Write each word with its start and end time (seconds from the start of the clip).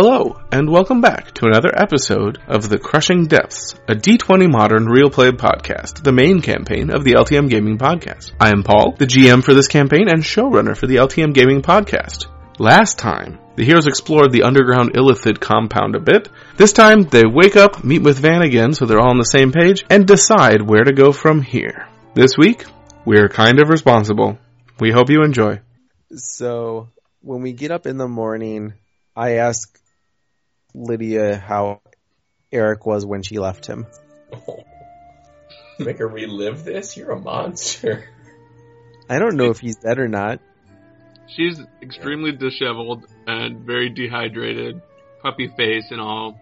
Hello, 0.00 0.40
and 0.52 0.70
welcome 0.70 1.00
back 1.00 1.32
to 1.32 1.46
another 1.46 1.72
episode 1.76 2.38
of 2.46 2.68
The 2.68 2.78
Crushing 2.78 3.26
Depths, 3.26 3.74
a 3.88 3.96
D20 3.96 4.48
Modern 4.48 4.84
Real 4.86 5.10
Play 5.10 5.32
podcast, 5.32 6.04
the 6.04 6.12
main 6.12 6.40
campaign 6.40 6.90
of 6.94 7.02
the 7.02 7.14
LTM 7.14 7.50
Gaming 7.50 7.78
Podcast. 7.78 8.30
I 8.38 8.50
am 8.50 8.62
Paul, 8.62 8.94
the 8.96 9.06
GM 9.06 9.42
for 9.42 9.54
this 9.54 9.66
campaign 9.66 10.08
and 10.08 10.22
showrunner 10.22 10.76
for 10.76 10.86
the 10.86 10.98
LTM 10.98 11.34
Gaming 11.34 11.62
Podcast. 11.62 12.26
Last 12.60 12.96
time, 12.96 13.40
the 13.56 13.64
heroes 13.64 13.88
explored 13.88 14.30
the 14.30 14.44
underground 14.44 14.92
Illithid 14.94 15.40
compound 15.40 15.96
a 15.96 16.00
bit. 16.00 16.28
This 16.56 16.72
time, 16.72 17.02
they 17.02 17.24
wake 17.26 17.56
up, 17.56 17.82
meet 17.82 18.02
with 18.02 18.20
Van 18.20 18.42
again 18.42 18.74
so 18.74 18.86
they're 18.86 19.00
all 19.00 19.10
on 19.10 19.18
the 19.18 19.24
same 19.24 19.50
page, 19.50 19.84
and 19.90 20.06
decide 20.06 20.62
where 20.62 20.84
to 20.84 20.92
go 20.92 21.10
from 21.10 21.42
here. 21.42 21.88
This 22.14 22.38
week, 22.38 22.66
we're 23.04 23.28
kind 23.28 23.60
of 23.60 23.68
responsible. 23.68 24.38
We 24.78 24.92
hope 24.92 25.10
you 25.10 25.24
enjoy. 25.24 25.58
So 26.14 26.88
when 27.20 27.42
we 27.42 27.52
get 27.52 27.72
up 27.72 27.84
in 27.84 27.96
the 27.96 28.06
morning, 28.06 28.74
I 29.16 29.38
ask 29.38 29.76
Lydia 30.74 31.36
how 31.36 31.80
Eric 32.52 32.86
was 32.86 33.04
when 33.04 33.22
she 33.22 33.38
left 33.38 33.66
him. 33.66 33.86
Make 35.78 35.98
her 35.98 36.08
relive 36.08 36.64
this? 36.64 36.96
You're 36.96 37.12
a 37.12 37.20
monster. 37.20 38.08
I 39.08 39.18
don't 39.18 39.36
know 39.36 39.50
if 39.50 39.60
he's 39.60 39.76
dead 39.76 39.98
or 39.98 40.08
not. 40.08 40.40
She's 41.28 41.60
extremely 41.82 42.32
disheveled 42.32 43.06
and 43.26 43.60
very 43.60 43.90
dehydrated, 43.90 44.80
puppy 45.22 45.48
face 45.56 45.86
and 45.90 46.00
all, 46.00 46.38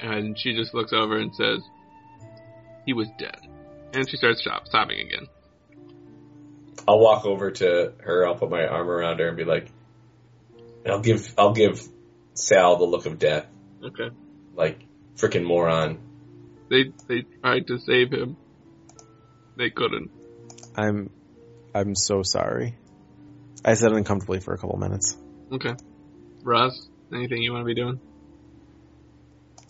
and 0.00 0.38
she 0.38 0.54
just 0.54 0.74
looks 0.74 0.92
over 0.92 1.18
and 1.18 1.34
says, 1.34 1.60
"He 2.84 2.92
was 2.92 3.08
dead," 3.18 3.38
and 3.92 4.08
she 4.08 4.16
starts 4.16 4.42
shop 4.42 4.66
sobbing 4.66 5.00
again. 5.00 5.26
I'll 6.88 6.98
walk 6.98 7.24
over 7.26 7.50
to 7.50 7.92
her. 8.00 8.26
I'll 8.26 8.34
put 8.34 8.50
my 8.50 8.66
arm 8.66 8.88
around 8.88 9.20
her 9.20 9.28
and 9.28 9.36
be 9.36 9.44
like, 9.44 9.68
I'll 10.86 11.00
give 11.00 11.34
I'll 11.36 11.52
give 11.52 11.86
Sal 12.34 12.76
the 12.76 12.84
look 12.84 13.06
of 13.06 13.18
death, 13.18 13.46
Okay. 13.84 14.10
like 14.54 14.80
freaking 15.16 15.44
moron. 15.44 15.98
They 16.68 16.92
they 17.08 17.24
tried 17.40 17.66
to 17.68 17.78
save 17.78 18.12
him. 18.12 18.36
They 19.56 19.70
couldn't. 19.70 20.10
I'm 20.76 21.10
I'm 21.74 21.94
so 21.94 22.22
sorry. 22.22 22.76
I 23.64 23.74
said 23.74 23.92
uncomfortably 23.92 24.40
for 24.40 24.54
a 24.54 24.58
couple 24.58 24.78
minutes. 24.78 25.16
Okay. 25.52 25.74
Russ, 26.42 26.88
anything 27.12 27.42
you 27.42 27.52
want 27.52 27.62
to 27.62 27.66
be 27.66 27.74
doing? 27.74 28.00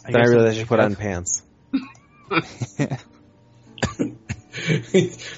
then 0.05 0.17
I 0.17 0.27
realized 0.27 0.57
I 0.57 0.59
should 0.59 0.69
put 0.69 0.81
on 0.81 0.97
pants. 0.97 1.43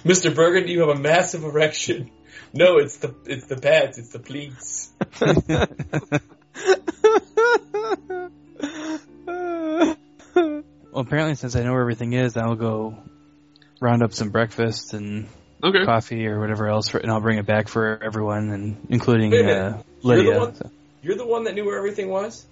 Mr. 0.05 0.35
Bergen, 0.35 0.67
do 0.67 0.73
you 0.73 0.81
have 0.81 0.97
a 0.97 0.99
massive 0.99 1.45
erection. 1.45 2.11
No, 2.53 2.79
it's 2.79 2.99
the 2.99 3.15
it's 3.25 3.47
the 3.47 3.57
pads, 3.57 3.99
it's 3.99 4.11
the 4.11 4.19
pleats. 4.19 4.93
apparently, 11.13 11.35
since 11.35 11.55
I 11.57 11.63
know 11.63 11.73
where 11.73 11.83
everything 11.83 12.15
is, 12.15 12.39
I'll 12.39 12.55
go 12.55 12.97
round 13.83 14.03
up 14.03 14.15
some 14.15 14.31
breakfast 14.31 14.95
and 14.95 15.29
Okay. 15.63 15.85
coffee 15.85 16.27
or 16.27 16.41
whatever 16.41 16.67
else, 16.69 16.89
for, 16.89 16.97
and 16.99 17.11
I'll 17.11 17.21
bring 17.21 17.37
it 17.39 17.45
back 17.45 17.69
for 17.69 18.03
everyone, 18.03 18.49
and 18.49 18.87
including 18.89 19.31
Wait 19.31 19.41
a 19.41 19.45
minute. 19.45 19.59
uh, 19.59 19.83
You're 20.03 20.17
the 20.17 20.23
Lydia. 20.25 20.39
one- 20.39 20.55
So- 20.55 20.71
You're 21.03 21.17
the 21.17 21.27
one 21.27 21.45
that 21.45 21.55
knew 21.55 21.67
where 21.67 21.77
everything 21.77 22.09
was. 22.09 22.47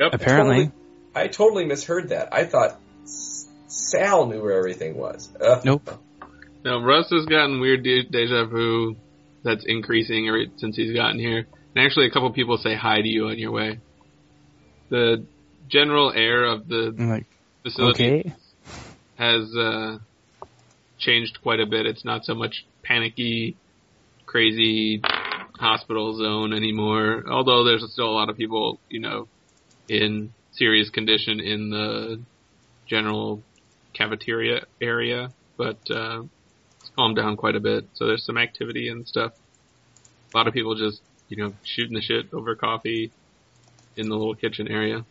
Yep. 0.00 0.14
apparently, 0.14 0.70
I 1.14 1.26
totally 1.28 1.66
misheard 1.66 2.08
that. 2.08 2.30
I 2.32 2.44
thought 2.44 2.80
S- 3.04 3.48
Sal 3.68 4.26
knew 4.26 4.40
where 4.42 4.56
everything 4.58 4.96
was. 4.96 5.28
Ugh. 5.38 5.60
Nope. 5.66 5.90
Now 6.64 6.82
Russ 6.82 7.10
has 7.10 7.26
gotten 7.26 7.60
weird 7.60 7.82
de- 7.84 8.04
deja 8.04 8.46
vu 8.46 8.96
that's 9.44 9.64
increasing 9.66 10.26
every 10.26 10.50
since 10.56 10.74
he's 10.74 10.94
gotten 10.94 11.18
here. 11.20 11.46
And 11.76 11.84
actually, 11.86 12.06
a 12.06 12.10
couple 12.10 12.32
people 12.32 12.56
say 12.56 12.74
hi 12.74 13.02
to 13.02 13.06
you 13.08 13.26
on 13.28 13.38
your 13.38 13.52
way. 13.52 13.78
The 14.88 15.26
general 15.68 16.10
air 16.12 16.44
of 16.44 16.66
the 16.66 16.94
like, 16.98 17.26
facility 17.64 18.20
okay, 18.20 18.34
has 19.16 19.54
uh, 19.56 19.98
changed 20.98 21.38
quite 21.42 21.60
a 21.60 21.66
bit. 21.66 21.86
It's 21.86 22.04
not 22.04 22.24
so 22.24 22.34
much 22.34 22.64
panicky, 22.84 23.56
crazy 24.26 25.00
hospital 25.58 26.16
zone 26.16 26.52
anymore. 26.52 27.24
Although 27.28 27.64
there's 27.64 27.84
still 27.92 28.08
a 28.08 28.16
lot 28.16 28.28
of 28.28 28.36
people, 28.36 28.78
you 28.88 29.00
know, 29.00 29.28
in 29.88 30.32
serious 30.52 30.90
condition 30.90 31.40
in 31.40 31.70
the 31.70 32.20
general 32.86 33.42
cafeteria 33.94 34.66
area, 34.80 35.32
but 35.56 35.78
uh, 35.90 36.22
it's 36.80 36.90
calmed 36.96 37.16
down 37.16 37.36
quite 37.36 37.56
a 37.56 37.60
bit. 37.60 37.88
So 37.94 38.06
there's 38.06 38.24
some 38.24 38.38
activity 38.38 38.88
and 38.88 39.06
stuff. 39.08 39.32
A 40.32 40.36
lot 40.36 40.48
of 40.48 40.54
people 40.54 40.74
just, 40.74 41.00
you 41.28 41.36
know, 41.36 41.54
shooting 41.64 41.94
the 41.94 42.02
shit 42.02 42.32
over 42.34 42.54
coffee 42.56 43.10
in 43.96 44.08
the 44.08 44.16
little 44.16 44.34
kitchen 44.34 44.68
area. 44.68 45.04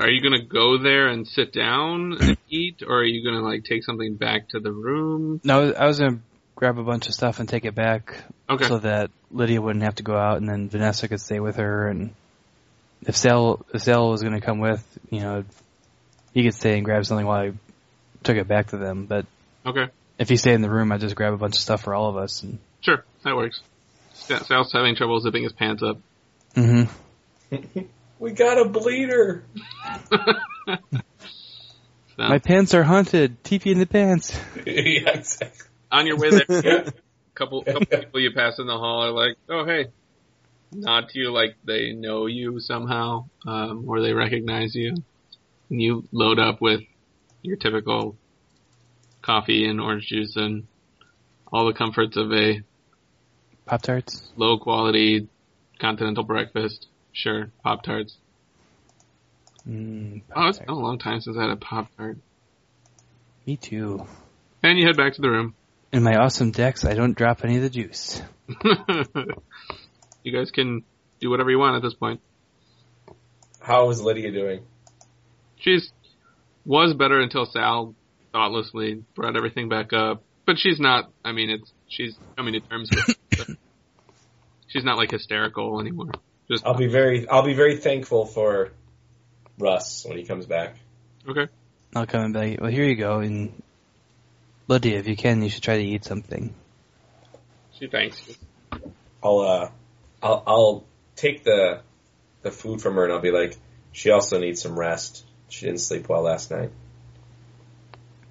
Are 0.00 0.08
you 0.08 0.22
gonna 0.22 0.42
go 0.42 0.78
there 0.78 1.08
and 1.08 1.26
sit 1.28 1.52
down 1.52 2.16
and 2.20 2.36
eat, 2.48 2.82
or 2.86 3.00
are 3.00 3.04
you 3.04 3.22
gonna 3.24 3.44
like 3.44 3.64
take 3.64 3.84
something 3.84 4.14
back 4.16 4.48
to 4.50 4.60
the 4.60 4.72
room? 4.72 5.40
no, 5.44 5.72
I 5.72 5.86
was 5.86 5.98
gonna 5.98 6.20
grab 6.56 6.78
a 6.78 6.82
bunch 6.82 7.08
of 7.08 7.14
stuff 7.14 7.38
and 7.38 7.48
take 7.48 7.64
it 7.64 7.74
back 7.74 8.16
Okay. 8.48 8.66
so 8.66 8.78
that 8.78 9.10
Lydia 9.30 9.60
wouldn't 9.60 9.84
have 9.84 9.96
to 9.96 10.02
go 10.02 10.16
out, 10.16 10.38
and 10.38 10.48
then 10.48 10.68
Vanessa 10.68 11.06
could 11.06 11.20
stay 11.20 11.38
with 11.38 11.56
her. 11.56 11.88
And 11.88 12.14
if 13.06 13.16
Sal, 13.16 13.64
if 13.74 13.82
Sal 13.82 14.10
was 14.10 14.22
gonna 14.22 14.40
come 14.40 14.58
with, 14.58 14.82
you 15.10 15.20
know, 15.20 15.44
he 16.34 16.44
could 16.44 16.54
stay 16.54 16.76
and 16.76 16.84
grab 16.84 17.04
something 17.04 17.26
while 17.26 17.48
I 17.48 17.52
took 18.22 18.36
it 18.36 18.48
back 18.48 18.68
to 18.68 18.76
them. 18.78 19.06
But 19.06 19.26
okay. 19.66 19.88
if 20.18 20.28
he 20.28 20.36
stayed 20.36 20.54
in 20.54 20.62
the 20.62 20.70
room, 20.70 20.92
I'd 20.92 21.00
just 21.00 21.14
grab 21.16 21.32
a 21.34 21.38
bunch 21.38 21.56
of 21.56 21.60
stuff 21.60 21.82
for 21.82 21.94
all 21.94 22.08
of 22.08 22.16
us. 22.16 22.42
And 22.42 22.58
Sure. 22.80 23.04
That 23.24 23.36
works. 23.36 23.60
Sal's 24.14 24.72
having 24.72 24.96
trouble 24.96 25.20
zipping 25.20 25.42
his 25.42 25.52
pants 25.52 25.82
up. 25.82 25.98
hmm 26.54 26.84
We 28.20 28.32
got 28.32 28.58
a 28.58 28.68
bleeder. 28.68 29.44
So, 32.16 32.28
my 32.28 32.38
pants 32.38 32.74
are 32.74 32.82
haunted. 32.82 33.42
TP 33.44 33.72
in 33.72 33.78
the 33.78 33.86
pants. 33.86 34.38
yeah, 34.66 35.10
exactly. 35.10 35.68
on 35.90 36.06
your 36.06 36.18
way 36.18 36.28
there, 36.28 36.80
a 36.80 36.92
couple 37.34 37.62
couple 37.62 37.86
people 37.86 38.20
you 38.20 38.32
pass 38.32 38.58
in 38.58 38.66
the 38.66 38.76
hall 38.76 39.04
are 39.04 39.10
like, 39.10 39.36
"Oh, 39.48 39.64
hey," 39.64 39.86
nod 40.70 41.08
to 41.08 41.18
you 41.18 41.32
like 41.32 41.56
they 41.64 41.92
know 41.92 42.26
you 42.26 42.60
somehow, 42.60 43.26
um, 43.46 43.88
or 43.88 44.02
they 44.02 44.12
recognize 44.12 44.74
you, 44.74 44.96
and 45.70 45.80
you 45.80 46.06
load 46.12 46.38
up 46.38 46.60
with 46.60 46.82
your 47.40 47.56
typical 47.56 48.18
coffee 49.22 49.66
and 49.66 49.80
orange 49.80 50.08
juice 50.08 50.36
and 50.36 50.66
all 51.50 51.64
the 51.64 51.72
comforts 51.72 52.18
of 52.18 52.30
a 52.32 52.60
Pop 53.64 53.80
tarts. 53.80 54.30
low 54.36 54.58
quality 54.58 55.26
continental 55.78 56.24
breakfast. 56.24 56.86
Sure, 57.12 57.50
pop 57.62 57.82
tarts. 57.82 58.16
Mm, 59.68 60.22
Oh, 60.34 60.48
it's 60.48 60.58
been 60.58 60.68
a 60.68 60.74
long 60.74 60.98
time 60.98 61.20
since 61.20 61.36
I 61.36 61.42
had 61.42 61.50
a 61.50 61.56
pop 61.56 61.88
tart. 61.96 62.18
Me 63.46 63.56
too. 63.56 64.06
And 64.62 64.78
you 64.78 64.86
head 64.86 64.96
back 64.96 65.14
to 65.14 65.22
the 65.22 65.30
room. 65.30 65.54
In 65.92 66.02
my 66.02 66.16
awesome 66.16 66.50
dex, 66.52 66.84
I 66.84 66.94
don't 66.94 67.16
drop 67.16 67.44
any 67.44 67.56
of 67.56 67.62
the 67.62 67.70
juice. 67.70 68.22
you 70.22 70.32
guys 70.32 70.50
can 70.50 70.84
do 71.20 71.30
whatever 71.30 71.50
you 71.50 71.58
want 71.58 71.76
at 71.76 71.82
this 71.82 71.94
point. 71.94 72.20
How 73.60 73.90
is 73.90 74.00
Lydia 74.00 74.30
doing? 74.30 74.62
She's 75.56 75.92
was 76.64 76.94
better 76.94 77.20
until 77.20 77.46
Sal 77.46 77.94
thoughtlessly 78.32 79.02
brought 79.14 79.36
everything 79.36 79.68
back 79.68 79.92
up. 79.92 80.22
But 80.46 80.58
she's 80.58 80.78
not. 80.80 81.10
I 81.24 81.32
mean, 81.32 81.50
it's 81.50 81.72
she's 81.88 82.16
coming 82.36 82.54
to 82.54 82.60
terms 82.60 82.88
with. 82.90 83.48
it. 83.48 83.58
she's 84.68 84.84
not 84.84 84.96
like 84.96 85.10
hysterical 85.10 85.80
anymore. 85.80 86.12
Just 86.50 86.66
I'll 86.66 86.74
be 86.74 86.88
very 86.88 87.28
I'll 87.28 87.44
be 87.44 87.54
very 87.54 87.76
thankful 87.76 88.26
for 88.26 88.72
Russ 89.58 90.04
when 90.04 90.18
he 90.18 90.24
comes 90.24 90.46
back. 90.46 90.76
okay. 91.28 91.46
I'll 91.94 92.06
come 92.06 92.22
and 92.22 92.34
be 92.34 92.58
well, 92.60 92.70
here 92.70 92.84
you 92.84 92.96
go. 92.96 93.20
And 93.20 93.62
Lydia, 94.66 94.98
if 94.98 95.06
you 95.06 95.16
can, 95.16 95.42
you 95.42 95.48
should 95.48 95.62
try 95.62 95.76
to 95.76 95.84
eat 95.84 96.04
something. 96.04 96.54
She 97.72 97.86
thanks 97.86 98.20
you. 98.26 98.34
I'll 99.22 99.38
uh 99.40 99.70
I'll 100.22 100.42
I'll 100.46 100.84
take 101.14 101.44
the 101.44 101.82
the 102.42 102.50
food 102.50 102.80
from 102.80 102.94
her 102.94 103.04
and 103.04 103.12
I'll 103.12 103.20
be 103.20 103.30
like, 103.30 103.56
she 103.92 104.10
also 104.10 104.38
needs 104.38 104.60
some 104.60 104.78
rest. 104.78 105.24
She 105.48 105.66
didn't 105.66 105.80
sleep 105.80 106.08
well 106.08 106.22
last 106.22 106.50
night. 106.50 106.70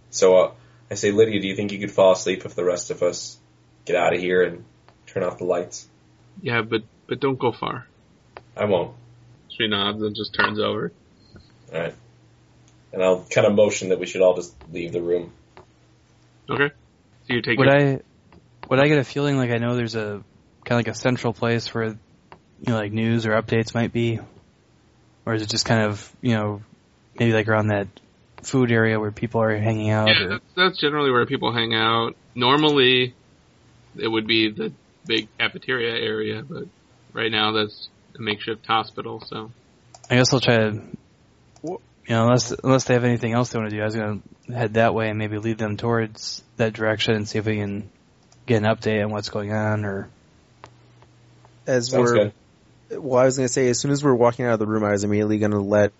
So 0.10 0.38
uh, 0.38 0.51
I 0.89 0.95
say, 0.95 1.12
Lydia, 1.12 1.39
do 1.39 1.48
you 1.48 1.56
think 1.56 1.72
you 1.72 1.80
could 1.80 1.92
fall 1.92 2.13
asleep 2.13 2.44
if 2.45 2.56
the 2.56 2.63
rest 2.63 2.89
of 2.89 3.04
us 3.04 3.38
get 3.86 3.95
out 3.95 4.13
of 4.13 4.19
here 4.19 4.42
and 4.42 4.65
turn 5.06 5.24
off 5.24 5.38
the 5.38 5.44
lights? 5.44 5.88
Yeah, 6.42 6.63
but 6.63 6.83
but 7.07 7.19
don't 7.19 7.38
go 7.38 7.51
far. 7.51 7.88
I 8.59 8.65
won't. 8.65 8.94
She 9.50 9.67
nods 9.67 10.01
and 10.01 10.15
just 10.15 10.33
turns 10.33 10.59
over. 10.59 10.91
All 11.73 11.79
right. 11.79 11.95
And 12.91 13.03
I'll 13.03 13.25
kind 13.29 13.47
of 13.47 13.56
motion 13.56 13.89
that 13.89 14.00
we 14.00 14.06
should 14.06 14.21
all 14.21 14.35
just 14.35 14.53
leave 14.71 14.91
the 14.91 15.01
room. 15.01 15.31
Okay. 16.50 16.73
So 17.27 17.33
you 17.33 17.41
take 17.41 17.57
Would 17.57 17.67
your, 17.67 17.77
I, 17.77 18.00
would 18.69 18.79
I 18.79 18.88
get 18.88 18.97
a 18.97 19.03
feeling 19.03 19.38
like 19.38 19.51
I 19.51 19.57
know 19.57 19.75
there's 19.75 19.95
a 19.95 20.23
kind 20.65 20.79
of 20.79 20.85
like 20.85 20.88
a 20.88 20.94
central 20.94 21.31
place 21.31 21.73
where, 21.73 21.85
you 21.85 21.97
know, 22.67 22.75
like 22.75 22.91
news 22.91 23.25
or 23.25 23.31
updates 23.31 23.73
might 23.73 23.94
be, 23.94 24.19
or 25.25 25.33
is 25.35 25.41
it 25.41 25.50
just 25.50 25.65
kind 25.65 25.83
of, 25.83 26.13
you 26.21 26.35
know, 26.35 26.62
maybe 27.17 27.33
like 27.33 27.47
around 27.47 27.67
that 27.67 27.88
food 28.41 28.71
area 28.71 29.00
where 29.00 29.12
people 29.12 29.41
are 29.41 29.55
hanging 29.55 29.89
out? 29.89 30.07
Yeah, 30.07 30.23
or, 30.23 30.29
that's, 30.29 30.45
that's 30.55 30.81
generally 30.81 31.12
where 31.12 31.25
people 31.25 31.53
hang 31.53 31.73
out. 31.73 32.15
Normally, 32.35 33.13
it 33.95 34.07
would 34.07 34.27
be 34.27 34.51
the 34.51 34.73
big 35.05 35.27
cafeteria 35.38 35.94
area, 35.94 36.41
but 36.41 36.65
right 37.13 37.31
now 37.31 37.51
that's 37.51 37.89
a 38.19 38.21
makeshift 38.21 38.66
hospital. 38.66 39.21
So 39.25 39.51
I 40.10 40.16
guess 40.16 40.33
I'll 40.33 40.39
try 40.39 40.57
to, 40.57 40.81
you 41.63 41.80
know, 42.10 42.24
unless 42.24 42.51
unless 42.51 42.83
they 42.86 42.94
have 42.94 43.04
anything 43.04 43.33
else 43.33 43.50
they 43.50 43.60
want 43.60 43.71
to 43.71 43.75
do, 43.75 43.81
I 43.81 43.86
was 43.86 43.95
gonna 43.95 44.19
head 44.48 44.75
that 44.75 44.94
way 44.94 45.10
and 45.10 45.18
maybe 45.18 45.38
lead 45.38 45.57
them 45.57 45.77
towards 45.77 46.44
that 46.57 46.74
direction 46.74 47.16
and 47.16 47.27
see 47.27 47.39
if 47.39 47.45
we 47.45 47.57
can 47.57 47.89
get 48.45 48.63
an 48.63 48.63
update 48.63 49.04
on 49.04 49.12
what's 49.12 49.30
going 49.30 49.54
on. 49.54 49.86
Or 49.86 50.10
As 51.66 51.89
Sounds 51.89 52.12
we're 52.12 52.31
good. 52.89 53.04
well, 53.04 53.21
I 53.21 53.25
was 53.25 53.38
going 53.38 53.48
to 53.48 53.54
say 53.54 53.69
as 53.69 53.80
soon 53.80 53.92
as 53.92 54.04
we're 54.04 54.16
walking 54.16 54.45
out 54.45 54.54
of 54.54 54.60
the 54.60 54.65
room, 54.65 54.83
I 54.83 54.92
was 54.92 55.04
immediately 55.04 55.38
going 55.38 55.51
to 55.51 55.62
let 55.62 55.94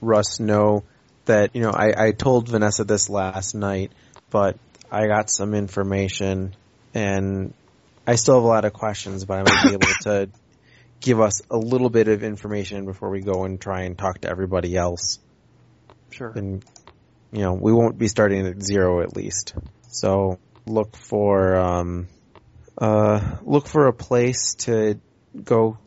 Russ 0.00 0.40
know 0.40 0.84
that 1.26 1.54
you 1.54 1.62
know 1.62 1.70
I, 1.70 2.08
I 2.08 2.12
told 2.12 2.48
Vanessa 2.48 2.84
this 2.84 3.08
last 3.08 3.54
night, 3.54 3.92
but 4.30 4.56
I 4.90 5.06
got 5.06 5.30
some 5.30 5.54
information 5.54 6.56
and 6.94 7.54
I 8.06 8.16
still 8.16 8.34
have 8.34 8.44
a 8.44 8.46
lot 8.46 8.64
of 8.64 8.72
questions, 8.72 9.24
but 9.24 9.38
I 9.38 9.42
might 9.42 9.62
be 9.64 9.72
able 9.74 9.94
to 10.02 10.28
give 11.02 11.20
us 11.20 11.42
a 11.50 11.56
little 11.58 11.90
bit 11.90 12.08
of 12.08 12.22
information 12.22 12.86
before 12.86 13.10
we 13.10 13.20
go 13.20 13.44
and 13.44 13.60
try 13.60 13.82
and 13.82 13.98
talk 13.98 14.22
to 14.22 14.30
everybody 14.30 14.76
else. 14.76 15.18
sure, 16.10 16.32
And 16.34 16.64
you 17.32 17.40
know 17.40 17.52
we 17.52 17.72
won't 17.72 17.98
be 17.98 18.08
starting 18.08 18.46
at 18.46 18.62
zero 18.62 19.02
at 19.02 19.14
least. 19.14 19.54
So 19.88 20.38
look 20.64 20.96
for 20.96 21.56
um, 21.56 22.08
uh, 22.78 23.36
look 23.42 23.66
for 23.66 23.88
a 23.88 23.92
place 23.92 24.54
to 24.54 24.98
go 25.44 25.78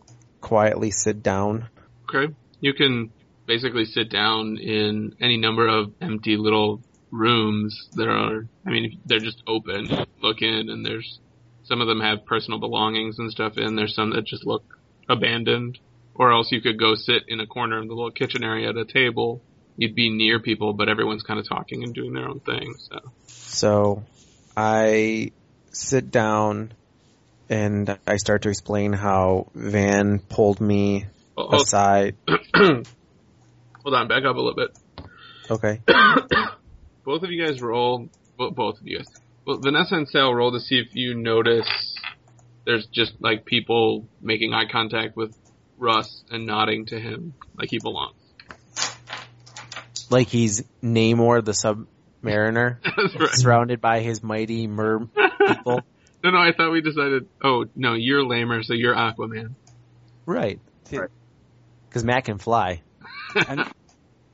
quietly 0.41 0.91
sit 0.91 1.23
down. 1.23 1.69
Okay. 2.07 2.33
You 2.59 2.73
can 2.73 3.11
basically 3.47 3.85
sit 3.85 4.09
down 4.09 4.57
in 4.57 5.15
any 5.19 5.37
number 5.37 5.67
of 5.67 5.93
empty 6.01 6.37
little 6.37 6.81
rooms 7.11 7.89
that 7.93 8.07
are, 8.07 8.47
I 8.65 8.69
mean, 8.69 8.99
they're 9.05 9.19
just 9.19 9.41
open. 9.47 9.85
You 9.85 10.05
Look 10.21 10.41
in 10.41 10.69
and 10.69 10.85
there's, 10.85 11.19
some 11.63 11.81
of 11.81 11.87
them 11.87 11.99
have 11.99 12.25
personal 12.25 12.59
belongings 12.59 13.17
and 13.19 13.31
stuff 13.31 13.57
in. 13.57 13.75
There's 13.75 13.95
some 13.95 14.11
that 14.11 14.25
just 14.25 14.45
look 14.45 14.74
abandoned. 15.09 15.79
Or 16.17 16.31
else 16.31 16.51
you 16.51 16.61
could 16.61 16.79
go 16.79 16.95
sit 16.95 17.23
in 17.27 17.41
a 17.41 17.45
corner 17.47 17.81
in 17.81 17.87
the 17.89 17.93
little 17.93 18.11
kitchen 18.11 18.43
area 18.43 18.69
at 18.69 18.77
a 18.77 18.85
table. 18.85 19.41
You'd 19.75 19.95
be 19.95 20.09
near 20.09 20.39
people, 20.39 20.71
but 20.71 20.87
everyone's 20.87 21.23
kind 21.23 21.39
of 21.39 21.47
talking 21.47 21.83
and 21.83 21.93
doing 21.93 22.13
their 22.13 22.29
own 22.29 22.39
thing. 22.39 22.75
So, 22.77 22.99
So 23.27 24.03
I 24.55 25.33
sit 25.73 26.09
down 26.11 26.73
and 27.49 27.97
I 28.07 28.15
start 28.15 28.43
to 28.43 28.49
explain 28.49 28.93
how 28.93 29.47
Van 29.53 30.19
pulled 30.19 30.61
me 30.61 31.05
Well, 31.35 31.47
hold, 31.49 31.61
aside. 31.63 32.15
hold 32.55 32.87
on, 33.93 34.07
back 34.07 34.23
up 34.23 34.35
a 34.35 34.39
little 34.39 34.55
bit. 34.55 34.69
Okay. 35.51 35.81
both 37.05 37.23
of 37.23 37.29
you 37.29 37.45
guys 37.45 37.61
roll. 37.61 38.07
Well, 38.39 38.51
both 38.51 38.79
of 38.79 38.87
you 38.87 38.97
guys. 38.99 39.07
Well, 39.45 39.59
Vanessa 39.61 39.95
and 39.95 40.07
Sal 40.07 40.33
roll 40.33 40.53
to 40.53 40.59
see 40.59 40.79
if 40.79 40.95
you 40.95 41.13
notice 41.13 41.67
there's 42.65 42.85
just 42.87 43.13
like 43.19 43.45
people 43.45 44.07
making 44.21 44.53
eye 44.53 44.65
contact 44.71 45.15
with 45.15 45.37
Russ 45.77 46.23
and 46.29 46.45
nodding 46.45 46.87
to 46.87 46.99
him 46.99 47.33
like 47.57 47.69
he 47.69 47.79
belongs. 47.79 48.15
Like 50.09 50.27
he's 50.27 50.63
Namor 50.83 51.43
the 51.43 51.51
Submariner, 51.51 52.77
right. 53.19 53.29
surrounded 53.31 53.81
by 53.81 54.01
his 54.01 54.21
mighty 54.23 54.67
mer 54.67 55.07
people. 55.47 55.81
No, 56.23 56.31
no, 56.31 56.39
I 56.39 56.53
thought 56.53 56.71
we 56.71 56.81
decided. 56.81 57.27
Oh 57.43 57.65
no, 57.75 57.93
you're 57.93 58.25
lamer, 58.25 58.63
so 58.63 58.73
you're 58.73 58.95
Aquaman. 58.95 59.53
Right. 60.25 60.59
Right. 60.91 61.11
Because 61.87 62.03
Matt 62.03 62.25
can 62.25 62.39
fly. 62.39 62.81
I'm, 63.35 63.71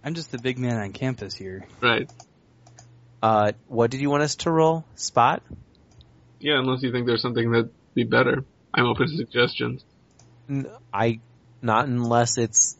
I'm 0.01 0.13
just 0.13 0.31
the 0.31 0.38
big 0.38 0.57
man 0.57 0.78
on 0.78 0.94
campus 0.94 1.36
here. 1.36 1.68
Right. 1.81 2.10
Uh, 3.22 3.51
what 3.68 3.92
did 3.92 4.00
you 4.00 4.10
want 4.10 4.24
us 4.24 4.36
to 4.38 4.51
roll? 4.51 4.86
Spot? 4.95 5.44
Yeah, 6.39 6.60
unless 6.60 6.81
you 6.81 6.94
think 6.94 7.07
there's 7.07 7.22
something 7.22 7.51
that'd 7.51 7.72
be 7.93 8.03
better. 8.03 8.45
I'm 8.73 8.85
open 8.85 9.07
to 9.07 9.17
suggestions. 9.17 9.83
I 10.93 11.19
not 11.61 11.88
unless 11.88 12.38
it's, 12.38 12.77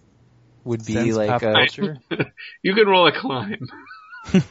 would 0.63 0.85
be 0.85 0.93
Sense 0.93 1.15
like 1.15 1.41
a, 1.41 1.53
culture. 1.53 1.97
You 2.61 2.75
can 2.75 2.87
roll 2.87 3.07
a 3.07 3.11
climb. 3.11 3.67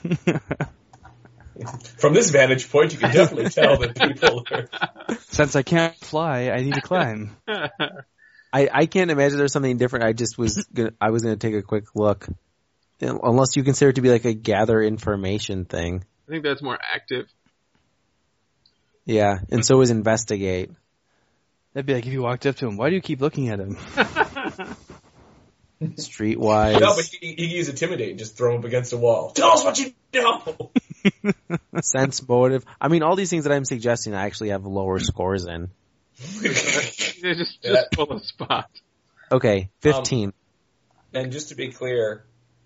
From 1.99 2.15
this 2.15 2.31
vantage 2.31 2.71
point, 2.71 2.93
you 2.93 2.99
can 2.99 3.13
definitely 3.13 3.51
tell 3.51 3.79
that 3.79 3.95
people 3.95 4.45
are. 4.51 4.67
Since 5.29 5.57
I 5.57 5.63
can't 5.63 5.95
fly, 5.97 6.49
I 6.49 6.63
need 6.63 6.75
to 6.75 6.81
climb. 6.81 7.37
I, 8.53 8.69
I 8.73 8.87
can't 8.87 9.11
imagine 9.11 9.39
there's 9.39 9.53
something 9.53 9.77
different. 9.77 10.07
I 10.07 10.13
just 10.13 10.39
was 10.39 10.67
gonna, 10.73 10.93
I 11.01 11.11
was 11.11 11.23
gonna 11.23 11.37
take 11.37 11.55
a 11.55 11.63
quick 11.63 11.95
look. 11.95 12.27
Unless 13.01 13.57
you 13.57 13.63
consider 13.63 13.91
it 13.91 13.95
to 13.95 14.03
be 14.03 14.11
like 14.11 14.25
a 14.25 14.35
gather 14.35 14.83
information 14.83 15.65
thing. 15.65 16.05
I 16.29 16.31
think 16.31 16.45
that's 16.45 16.63
more 16.63 16.79
active. 16.95 17.27
Yeah, 19.11 19.41
and 19.51 19.67
so 19.67 19.81
is 19.81 19.91
investigate. 19.91 20.71
That'd 21.75 21.87
be 21.87 21.95
like 21.95 22.07
if 22.07 22.13
you 22.13 22.23
walked 22.23 22.47
up 22.47 22.55
to 22.57 22.69
him. 22.69 22.77
Why 22.77 22.91
do 22.91 22.95
you 22.95 23.01
keep 23.01 23.21
looking 23.21 23.49
at 23.49 23.59
him? 23.59 23.77
Streetwise. 25.83 26.81
No, 26.81 26.95
but 26.95 27.05
he, 27.07 27.19
he 27.21 27.35
can 27.35 27.57
use 27.57 27.69
intimidate 27.69 28.11
and 28.11 28.19
just 28.21 28.37
throw 28.37 28.55
him 28.55 28.61
up 28.61 28.65
against 28.67 28.93
a 28.93 28.97
wall. 28.97 29.31
Tell 29.31 29.51
us 29.51 29.65
what 29.65 29.79
you 29.81 29.93
know. 30.15 30.71
sense 31.83 32.27
motive. 32.29 32.65
I 32.81 32.87
mean, 32.87 33.03
all 33.03 33.17
these 33.17 33.31
things 33.31 33.45
that 33.45 33.53
I'm 33.53 33.65
suggesting, 33.65 34.15
I 34.15 34.27
actually 34.27 34.51
have 34.51 34.65
lower 34.65 35.01
scores 35.01 35.45
in. 35.45 35.71
Just 36.43 36.43
just 37.23 37.59
Yeah. 37.63 37.83
full 37.95 38.13
of 38.13 38.25
spot. 38.25 38.71
Okay, 39.33 39.63
um, 39.63 39.69
15. 39.81 40.33
and 41.15 41.33
just 41.33 41.49
to 41.49 41.55
be 41.55 41.73
clear, 41.73 42.25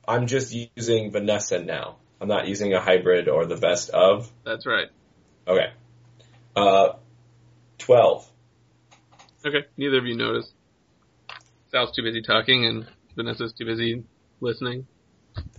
I'm 0.08 0.26
just 0.26 0.52
using 0.76 1.10
Vanessa 1.12 1.58
now. 1.60 1.96
I'm 2.20 2.28
not 2.28 2.48
using 2.48 2.72
a 2.74 2.80
hybrid 2.80 3.28
or 3.28 3.46
the 3.46 3.56
best 3.56 3.90
of. 3.90 4.30
That's 4.44 4.66
right. 4.66 4.88
Okay. 5.46 5.72
Uh, 6.56 6.94
twelve. 7.78 8.28
Okay, 9.44 9.66
neither 9.76 9.98
of 9.98 10.06
you 10.06 10.16
notice. 10.16 10.50
Sal's 11.70 11.92
too 11.92 12.02
busy 12.02 12.22
talking 12.22 12.64
and 12.64 12.86
Vanessa's 13.16 13.52
too 13.52 13.66
busy 13.66 14.04
listening. 14.40 14.86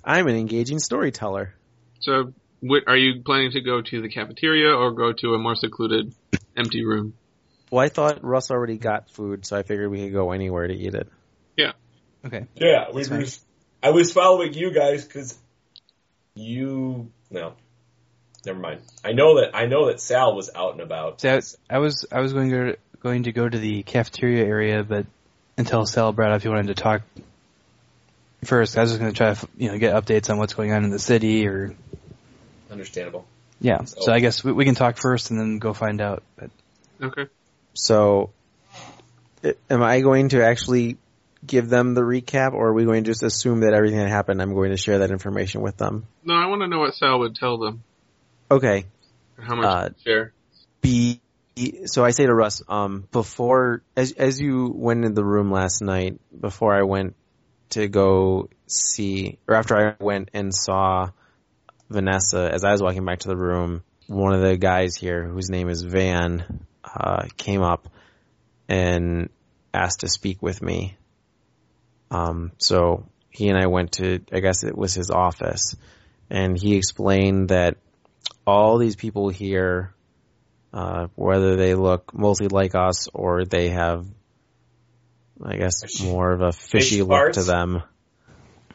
I'm 0.04 0.28
an 0.28 0.36
engaging 0.36 0.80
storyteller. 0.80 1.54
So, 2.00 2.34
what, 2.62 2.84
are 2.88 2.96
you 2.96 3.22
planning 3.24 3.52
to 3.52 3.62
go 3.62 3.82
to 3.82 4.02
the 4.02 4.10
cafeteria 4.10 4.70
or 4.70 4.92
go 4.92 5.12
to 5.14 5.34
a 5.34 5.38
more 5.38 5.56
secluded, 5.56 6.14
empty 6.56 6.86
room? 6.86 7.14
Well, 7.72 7.84
I 7.84 7.90
thought 7.90 8.24
Russ 8.24 8.52
already 8.52 8.78
got 8.78 9.10
food, 9.10 9.46
so 9.46 9.58
I 9.58 9.64
figured 9.64 9.92
we 9.92 10.04
could 10.06 10.14
go 10.14 10.32
anywhere 10.32 10.68
to 10.68 10.74
eat 10.74 10.94
it. 10.94 11.10
Yeah. 11.58 11.74
Okay. 12.26 12.46
Yeah, 12.56 12.92
we 12.94 13.08
were 13.08 13.24
I 13.84 13.92
was 13.92 14.12
following 14.12 14.54
you 14.54 14.72
guys 14.74 15.06
because 15.06 15.38
you 16.34 17.12
no, 17.30 17.54
never 18.46 18.60
mind. 18.60 18.82
I 19.04 19.14
know 19.14 19.40
that 19.40 19.56
I 19.56 19.66
know 19.66 19.88
that 19.88 20.00
Sal 20.00 20.36
was 20.36 20.50
out 20.56 20.74
and 20.74 20.82
about. 20.82 21.22
So 21.22 21.40
I, 21.70 21.76
I 21.76 21.80
was 21.80 22.06
I 22.12 22.22
was 22.22 22.34
going 22.34 22.50
to 22.50 22.78
going 23.02 23.24
to 23.24 23.32
go 23.32 23.48
to 23.48 23.58
the 23.58 23.84
cafeteria 23.84 24.46
area, 24.46 24.84
but 24.84 25.06
until 25.58 25.86
Sal 25.86 26.12
brought 26.12 26.32
up 26.32 26.42
he 26.42 26.50
wanted 26.50 26.68
to 26.68 26.82
talk 26.82 27.02
first, 28.44 28.78
I 28.78 28.82
was 28.82 28.92
just 28.92 29.00
going 29.00 29.12
to 29.12 29.18
try 29.18 29.34
to 29.34 29.48
you 29.58 29.72
know 29.72 29.78
get 29.78 29.96
updates 29.96 30.30
on 30.30 30.38
what's 30.38 30.54
going 30.54 30.72
on 30.72 30.84
in 30.84 30.90
the 30.90 31.00
city 31.00 31.48
or 31.48 31.76
Understandable. 32.72 33.26
yeah. 33.62 33.84
So 33.86 34.12
I 34.12 34.20
guess 34.20 34.44
we, 34.44 34.52
we 34.52 34.66
can 34.66 34.76
talk 34.76 34.98
first 34.98 35.32
and 35.32 35.40
then 35.40 35.60
go 35.60 35.74
find 35.74 36.02
out. 36.02 36.24
But 36.36 36.50
Okay. 37.02 37.26
So, 37.74 38.32
am 39.70 39.84
I 39.84 40.02
going 40.02 40.30
to 40.30 40.44
actually 40.44 40.98
give 41.46 41.70
them 41.70 41.94
the 41.94 42.02
recap, 42.02 42.54
or 42.54 42.70
are 42.70 42.74
we 42.74 42.86
going 42.86 43.04
to 43.04 43.10
just 43.12 43.22
assume 43.22 43.60
that 43.62 43.74
everything 43.74 44.00
that 44.00 44.08
happened, 44.10 44.42
I'm 44.42 44.54
going 44.54 44.72
to 44.72 44.78
share 44.78 45.00
that 45.00 45.12
information 45.12 45.62
with 45.62 45.78
them? 45.78 46.08
No, 46.24 46.34
I 46.34 46.48
want 46.48 46.62
to 46.62 46.68
know 46.68 46.80
what 46.80 46.96
Sal 46.96 47.20
would 47.20 47.36
tell 47.36 47.58
them. 47.58 47.84
Okay. 48.50 48.86
How 49.40 49.56
much 49.56 49.66
Uh, 49.66 49.90
share. 50.04 50.34
Be 50.82 51.22
so 51.86 52.04
I 52.04 52.12
say 52.12 52.26
to 52.26 52.34
Russ, 52.34 52.62
um, 52.68 53.08
before 53.12 53.82
as 53.96 54.12
as 54.12 54.42
you 54.42 54.74
went 54.76 55.06
in 55.06 55.14
the 55.14 55.24
room 55.24 55.52
last 55.52 55.82
night, 55.82 56.20
before 56.38 56.74
I 56.74 56.84
went 56.84 57.16
to 57.70 57.88
go 57.88 58.50
see, 58.68 59.40
or 59.48 59.56
after 59.56 59.76
I 59.76 60.04
went 60.04 60.30
and 60.34 60.54
saw 60.54 61.10
Vanessa, 61.90 62.50
as 62.52 62.64
I 62.64 62.72
was 62.72 62.82
walking 62.82 63.06
back 63.06 63.20
to 63.20 63.30
the 63.30 63.38
room, 63.38 63.84
one 64.08 64.34
of 64.34 64.42
the 64.42 64.58
guys 64.58 64.96
here, 64.96 65.24
whose 65.24 65.50
name 65.50 65.70
is 65.70 65.82
Van, 65.82 66.66
uh, 66.84 67.28
came 67.38 67.62
up 67.62 67.88
and 68.68 69.30
asked 69.74 70.02
to 70.02 70.08
speak 70.10 70.42
with 70.42 70.62
me. 70.62 70.98
Um, 72.12 72.52
so 72.58 73.06
he 73.30 73.50
and 73.50 73.58
I 73.58 73.68
went 73.68 73.94
to, 73.94 74.20
I 74.32 74.40
guess 74.40 74.64
it 74.64 74.78
was 74.78 74.94
his 74.94 75.10
office, 75.10 75.76
and 76.30 76.58
he 76.58 76.76
explained 76.76 77.50
that 77.50 77.78
all 78.46 78.78
these 78.78 78.96
people 78.96 79.30
here, 79.30 79.94
uh, 80.74 81.08
whether 81.16 81.56
they 81.56 81.76
look 81.76 82.14
mostly 82.14 82.48
like 82.48 82.76
us 82.76 83.08
or 83.14 83.46
they 83.46 83.70
have, 83.70 84.06
I 85.44 85.58
guess, 85.58 86.02
more 86.02 86.32
of 86.32 86.42
a 86.42 86.52
fishy 86.52 86.98
fish 86.98 87.00
look 87.00 87.10
parts? 87.10 87.38
to 87.38 87.44
them, 87.44 87.84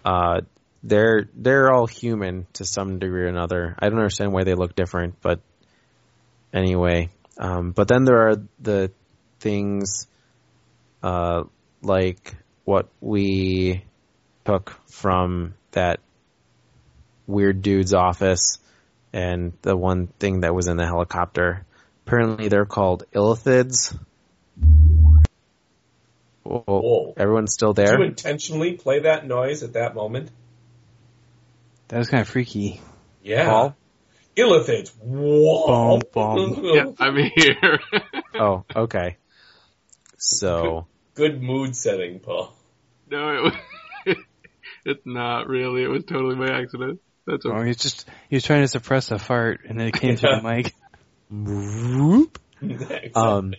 uh, 0.05 0.41
they're 0.83 1.29
they're 1.35 1.71
all 1.71 1.87
human 1.87 2.47
to 2.55 2.65
some 2.65 2.99
degree 2.99 3.25
or 3.25 3.29
another. 3.29 3.77
I 3.79 3.89
don't 3.89 3.99
understand 3.99 4.33
why 4.33 4.45
they 4.45 4.55
look 4.55 4.75
different, 4.75 5.21
but 5.21 5.41
anyway. 6.53 7.11
Um, 7.39 7.73
but 7.73 7.89
then 7.89 8.05
there 8.05 8.29
are 8.29 8.37
the 8.61 8.93
things 9.39 10.07
uh, 11.03 11.45
like 11.83 12.35
what 12.65 12.89
we 13.01 13.85
took 14.45 14.79
from 14.91 15.55
that 15.73 16.01
weird 17.27 17.63
dude's 17.63 17.95
office 17.95 18.59
and 19.13 19.53
the 19.63 19.77
one 19.77 20.07
thing 20.07 20.41
that 20.41 20.55
was 20.55 20.67
in 20.69 20.77
the 20.77 20.87
helicopter. 20.87 21.65
Apparently 22.07 22.49
they're 22.49 22.65
called 22.67 23.05
illithids. 23.15 23.97
Well, 26.45 26.65
Whoa. 26.67 27.15
everyone's 27.17 27.53
still 27.53 27.73
Did 27.73 27.83
you 27.89 27.97
there. 27.99 28.03
intentionally 28.05 28.73
play 28.75 29.01
that 29.01 29.27
noise 29.27 29.63
at 29.63 29.75
that 29.75 29.95
moment? 29.95 30.31
That 31.89 31.99
was 31.99 32.09
kind 32.09 32.21
of 32.23 32.29
freaky. 32.29 32.81
Yeah. 33.23 33.47
Paul? 33.47 33.77
Illithids. 34.37 34.93
Whoa. 35.03 35.99
Bum, 35.99 36.01
bum. 36.13 36.61
Yeah, 36.75 36.85
I'm 36.99 37.17
here. 37.17 37.79
Oh, 38.35 38.65
okay. 38.75 39.17
So, 40.17 40.87
Good 41.15 41.43
mood 41.43 41.75
setting, 41.77 42.21
Paul. 42.21 42.55
no, 43.11 43.29
it 43.35 43.43
was, 44.07 44.17
it's 44.87 45.05
not 45.05 45.49
really. 45.49 45.83
It 45.83 45.89
was 45.89 46.05
totally 46.05 46.37
by 46.37 46.55
accident. 46.59 47.01
That's 47.31 47.47
Oh, 47.47 47.63
he's 47.63 47.77
just 47.77 48.09
he 48.29 48.37
was 48.37 48.45
trying 48.45 48.63
to 48.63 48.69
suppress 48.69 49.11
a 49.11 49.19
fart, 49.19 49.61
and 49.69 49.79
then 49.79 49.89
it 49.89 49.95
came 49.95 50.17
through 50.17 50.37
the 50.37 50.43
mic. 50.43 50.75
whoop. 51.31 52.39
Exactly. 52.61 53.13
Um, 53.15 53.55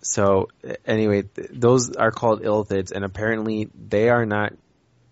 so 0.00 0.48
anyway, 0.86 1.22
th- 1.22 1.50
those 1.52 1.94
are 1.96 2.10
called 2.10 2.42
illithids, 2.42 2.92
and 2.92 3.04
apparently 3.04 3.68
they 3.74 4.08
are 4.08 4.24
not 4.24 4.52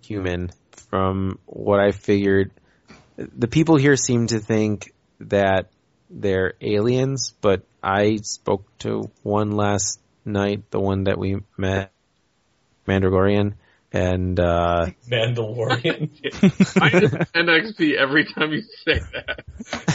human. 0.02 0.50
From 0.90 1.38
what 1.46 1.80
I 1.80 1.90
figured, 1.90 2.52
the 3.16 3.48
people 3.48 3.76
here 3.76 3.96
seem 3.96 4.28
to 4.28 4.38
think 4.38 4.92
that 5.20 5.70
they're 6.08 6.54
aliens, 6.60 7.34
but 7.40 7.62
I 7.82 8.16
spoke 8.22 8.64
to 8.78 9.10
one 9.22 9.52
last 9.52 10.00
night, 10.24 10.70
the 10.70 10.78
one 10.78 11.04
that 11.04 11.18
we 11.18 11.38
met, 11.56 11.90
Mandragorian, 12.86 13.54
and 13.92 14.38
uh, 14.38 14.86
Mandalorian. 15.08 16.10
Minus 16.76 17.10
10 17.12 17.46
XP 17.46 17.94
every 17.94 18.24
time 18.24 18.52
you 18.52 18.62
say 18.62 19.00
that. 19.12 19.44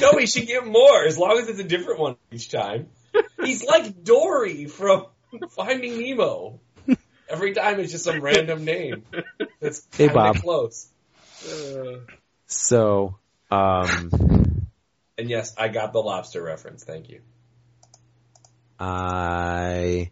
no, 0.02 0.18
he 0.18 0.26
should 0.26 0.48
get 0.48 0.66
more 0.66 1.04
as 1.04 1.18
long 1.18 1.38
as 1.40 1.50
it's 1.50 1.60
a 1.60 1.64
different 1.64 2.00
one 2.00 2.16
each 2.32 2.50
time. 2.50 2.88
He's 3.42 3.64
like 3.64 4.04
Dory 4.04 4.66
from 4.66 5.08
Finding 5.52 6.00
Nemo. 6.00 6.60
Every 7.30 7.54
time 7.54 7.80
it's 7.80 7.92
just 7.92 8.04
some 8.04 8.22
random 8.22 8.66
name. 8.66 9.06
That's 9.60 9.88
Hey, 9.94 10.08
Bob. 10.08 10.38
close. 10.38 10.88
Uh, 11.46 12.00
so 12.48 13.18
um, 13.52 14.10
And 15.18 15.30
yes, 15.30 15.54
I 15.58 15.68
got 15.68 15.94
the 15.94 16.00
lobster 16.00 16.42
reference. 16.42 16.84
Thank 16.84 17.10
you. 17.10 17.22
I, 18.80 20.12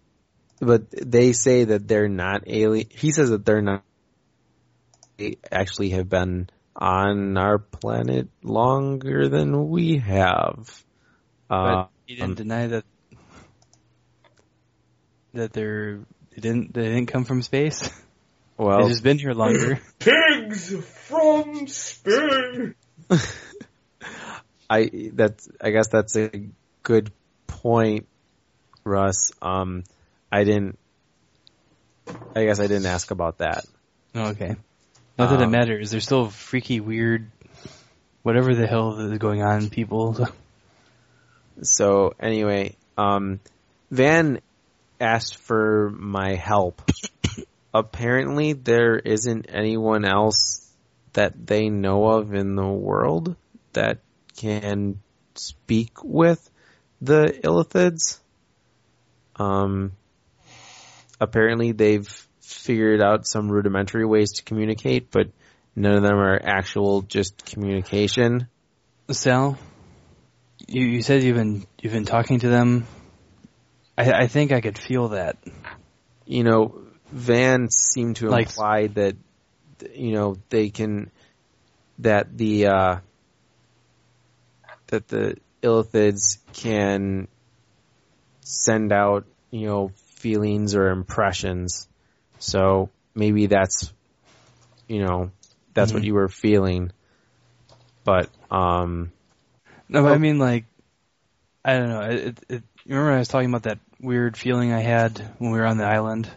but 0.59 0.89
they 0.91 1.33
say 1.33 1.65
that 1.65 1.87
they're 1.87 2.09
not 2.09 2.43
alien. 2.47 2.87
He 2.89 3.11
says 3.11 3.29
that 3.29 3.45
they're 3.45 3.61
not. 3.61 3.83
They 5.17 5.37
actually 5.51 5.89
have 5.91 6.09
been 6.09 6.49
on 6.75 7.37
our 7.37 7.57
planet 7.57 8.29
longer 8.41 9.27
than 9.27 9.69
we 9.69 9.97
have. 9.97 10.83
Uh, 11.49 11.63
But 11.63 11.89
he 12.05 12.15
didn't 12.15 12.35
deny 12.35 12.67
that 12.67 12.85
that 15.33 15.53
they're 15.53 15.99
they 16.31 16.41
didn't 16.41 16.73
they 16.73 16.83
didn't 16.85 17.07
come 17.07 17.25
from 17.25 17.41
space. 17.41 17.89
Well, 18.57 18.79
they've 18.79 18.89
just 18.89 19.03
been 19.03 19.19
here 19.19 19.33
longer. 19.33 19.79
Pigs 19.99 20.75
from 21.07 21.67
Spain. 21.67 22.75
I 24.69 25.11
that's 25.13 25.49
I 25.61 25.71
guess 25.71 25.87
that's 25.87 26.15
a 26.15 26.29
good 26.83 27.11
point, 27.47 28.07
Russ. 28.83 29.31
Um, 29.41 29.83
I 30.31 30.43
didn't. 30.43 30.77
I 32.35 32.45
guess 32.45 32.59
I 32.59 32.67
didn't 32.67 32.85
ask 32.87 33.11
about 33.11 33.39
that. 33.39 33.65
Okay. 34.15 34.55
Not 35.17 35.29
that 35.29 35.41
it 35.41 35.45
Um, 35.45 35.51
matters. 35.51 35.91
They're 35.91 35.99
still 35.99 36.29
freaky, 36.29 36.79
weird, 36.79 37.29
whatever 38.23 38.55
the 38.55 38.65
hell 38.67 38.97
is 38.99 39.17
going 39.17 39.41
on, 39.43 39.69
people. 39.69 40.27
So 41.61 42.13
anyway, 42.19 42.77
um, 42.97 43.41
Van 43.91 44.39
asked 45.01 45.35
for 45.35 45.89
my 45.93 46.35
help. 46.35 46.81
Apparently, 47.73 48.53
there 48.53 48.95
isn't 48.97 49.47
anyone 49.49 50.05
else 50.05 50.65
that 51.13 51.33
they 51.47 51.67
know 51.69 52.05
of 52.05 52.33
in 52.33 52.55
the 52.55 52.65
world 52.65 53.35
that 53.73 53.97
can 54.37 55.01
speak 55.35 56.01
with 56.01 56.49
the 57.01 57.37
Illithids. 57.43 58.19
Um, 59.35 59.91
apparently, 61.19 61.71
they've 61.71 62.07
figured 62.41 63.01
out 63.01 63.27
some 63.27 63.49
rudimentary 63.49 64.05
ways 64.05 64.33
to 64.33 64.43
communicate, 64.43 65.11
but 65.11 65.27
none 65.75 65.93
of 65.93 66.03
them 66.03 66.15
are 66.17 66.39
actual 66.41 67.01
just 67.03 67.45
communication. 67.45 68.47
Sal, 69.11 69.57
you, 70.67 70.85
you 70.85 71.01
said 71.01 71.23
you've 71.23 71.37
been 71.37 71.65
you've 71.81 71.93
been 71.93 72.05
talking 72.05 72.39
to 72.39 72.49
them. 72.49 72.85
I, 73.97 74.11
I 74.23 74.27
think 74.27 74.51
I 74.51 74.61
could 74.61 74.77
feel 74.77 75.09
that. 75.09 75.37
you 76.25 76.43
know, 76.43 76.81
Van 77.11 77.69
seemed 77.69 78.17
to 78.17 78.29
Like- 78.29 78.47
imply 78.47 78.87
that, 78.87 79.15
you 79.95 80.13
know, 80.13 80.37
they 80.49 80.69
can, 80.69 81.11
that 81.99 82.37
the, 82.37 82.67
uh, 82.67 82.95
that 84.87 85.07
the 85.07 85.37
Illithids 85.63 86.37
can 86.53 87.27
send 88.41 88.91
out, 88.91 89.25
you 89.51 89.67
know, 89.67 89.91
feelings 90.19 90.75
or 90.75 90.89
impressions. 90.89 91.87
So 92.39 92.89
maybe 93.15 93.47
that's, 93.47 93.91
you 94.87 95.03
know, 95.03 95.31
that's 95.73 95.91
what 95.93 96.03
Mhm. 96.03 96.05
you 96.05 96.13
were 96.13 96.29
feeling. 96.29 96.91
But, 98.03 98.29
um, 98.51 99.11
No, 99.87 100.03
but. 100.03 100.13
I 100.13 100.17
mean, 100.17 100.39
like, 100.39 100.65
I 101.65 101.77
don't 101.77 101.89
know. 101.89 102.01
It, 102.01 102.19
it, 102.19 102.39
it, 102.49 102.63
you 102.85 102.95
remember 102.95 103.13
I 103.13 103.19
was 103.19 103.27
talking 103.27 103.49
about 103.49 103.63
that 103.63 103.79
weird 103.99 104.37
feeling 104.37 104.71
I 104.71 104.81
had 104.81 105.19
when 105.39 105.51
we 105.51 105.59
were 105.59 105.65
on 105.65 105.77
the 105.77 105.85
island? 105.85 106.29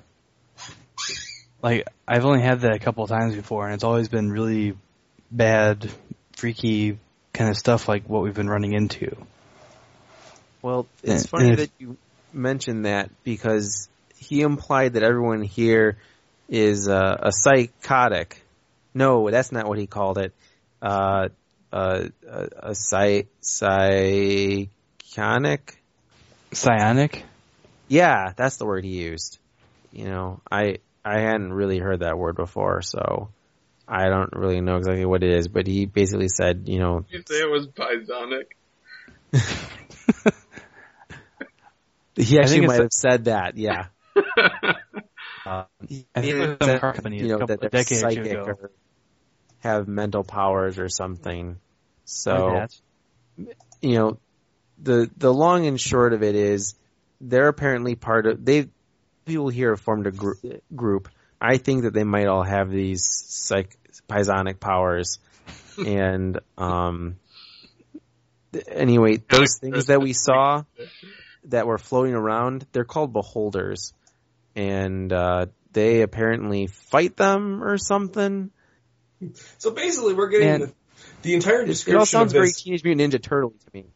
Like, 1.62 1.86
I've 2.08 2.24
only 2.24 2.40
had 2.40 2.60
that 2.62 2.74
a 2.74 2.78
couple 2.80 3.04
of 3.04 3.10
times 3.10 3.34
before, 3.36 3.66
and 3.66 3.74
it's 3.74 3.84
always 3.84 4.08
been 4.08 4.30
really 4.32 4.76
bad, 5.30 5.90
freaky 6.36 6.98
kind 7.32 7.48
of 7.50 7.56
stuff 7.56 7.88
like 7.88 8.08
what 8.08 8.22
we've 8.22 8.34
been 8.34 8.50
running 8.50 8.72
into. 8.72 9.16
Well, 10.60 10.86
it's 11.02 11.22
And- 11.22 11.28
funny 11.30 11.48
and 11.50 11.58
that 11.58 11.70
you 11.78 11.96
mentioned 12.34 12.86
that 12.86 13.10
because 13.24 13.88
he 14.16 14.42
implied 14.42 14.94
that 14.94 15.02
everyone 15.02 15.42
here 15.42 15.98
is 16.48 16.88
uh, 16.88 17.16
a 17.20 17.32
psychotic. 17.32 18.42
No, 18.94 19.30
that's 19.30 19.52
not 19.52 19.66
what 19.66 19.78
he 19.78 19.86
called 19.86 20.18
it. 20.18 20.32
Uh, 20.80 21.28
uh, 21.72 22.08
a, 22.28 22.48
a 22.70 22.74
psy, 22.74 23.22
psychonic? 23.42 24.68
Psionic? 26.52 27.24
Yeah, 27.88 28.32
that's 28.36 28.58
the 28.58 28.66
word 28.66 28.84
he 28.84 29.02
used. 29.02 29.38
You 29.92 30.04
know, 30.04 30.40
I 30.50 30.78
I 31.04 31.20
hadn't 31.20 31.52
really 31.52 31.78
heard 31.78 32.00
that 32.00 32.16
word 32.16 32.36
before, 32.36 32.82
so 32.82 33.30
I 33.88 34.08
don't 34.08 34.32
really 34.32 34.60
know 34.60 34.76
exactly 34.76 35.04
what 35.04 35.22
it 35.22 35.30
is. 35.30 35.48
But 35.48 35.66
he 35.66 35.86
basically 35.86 36.28
said, 36.28 36.64
you 36.66 36.78
know, 36.78 37.04
you 37.10 37.22
say 37.26 37.40
it 37.40 37.50
was 37.50 37.66
Pisonic? 37.68 38.44
he 42.16 42.38
actually 42.38 42.66
might 42.66 42.80
a- 42.80 42.82
have 42.84 42.92
said 42.92 43.24
that. 43.24 43.56
Yeah. 43.56 43.86
Uh, 45.44 45.64
I 46.14 46.20
think 46.20 46.34
it 46.34 46.34
was 46.38 46.56
some 46.62 46.78
company 46.78 47.18
you 47.18 47.26
know, 47.26 47.38
couple- 47.38 47.56
that 47.56 47.66
a 47.66 47.68
they're 47.70 47.82
decade 47.82 47.98
or 48.04 48.10
two 48.10 48.14
psychic 48.16 48.32
ago. 48.32 48.44
or 48.44 48.70
have 49.58 49.88
mental 49.88 50.22
powers 50.22 50.78
or 50.78 50.88
something. 50.88 51.58
So, 52.04 52.66
you 53.80 53.94
know, 53.98 54.18
the 54.80 55.10
the 55.16 55.32
long 55.34 55.66
and 55.66 55.80
short 55.80 56.12
of 56.12 56.22
it 56.22 56.36
is 56.36 56.74
they're 57.20 57.48
apparently 57.48 57.96
part 57.96 58.26
of 58.26 58.44
they 58.44 58.68
people 59.24 59.48
here 59.48 59.70
have 59.70 59.80
formed 59.80 60.06
a 60.06 60.12
group 60.12 60.38
group. 60.74 61.08
I 61.40 61.56
think 61.56 61.82
that 61.82 61.92
they 61.92 62.04
might 62.04 62.28
all 62.28 62.44
have 62.44 62.70
these 62.70 63.04
psych 63.04 63.76
pisonic 64.08 64.60
powers 64.60 65.18
and 65.84 66.38
um 66.56 67.16
anyway, 68.68 69.16
those 69.28 69.58
things 69.58 69.86
that 69.86 70.00
we 70.00 70.12
saw 70.12 70.62
that 71.44 71.66
were 71.66 71.78
floating 71.78 72.14
around, 72.14 72.66
they're 72.72 72.84
called 72.84 73.12
beholders. 73.12 73.92
And 74.54 75.12
uh 75.12 75.46
they 75.72 76.02
apparently 76.02 76.66
fight 76.66 77.16
them 77.16 77.62
or 77.64 77.78
something. 77.78 78.50
So 79.58 79.70
basically, 79.70 80.14
we're 80.14 80.28
getting 80.28 80.60
the, 80.66 80.72
the 81.22 81.34
entire 81.34 81.64
description 81.64 81.96
it 81.96 81.98
all 81.98 82.06
sounds 82.06 82.32
of 82.32 82.34
very 82.34 82.48
this. 82.48 82.62
Teenage 82.62 82.84
Mutant 82.84 83.12
Ninja 83.14 83.22
Turtle 83.22 83.50
to 83.50 83.70
me. 83.72 83.86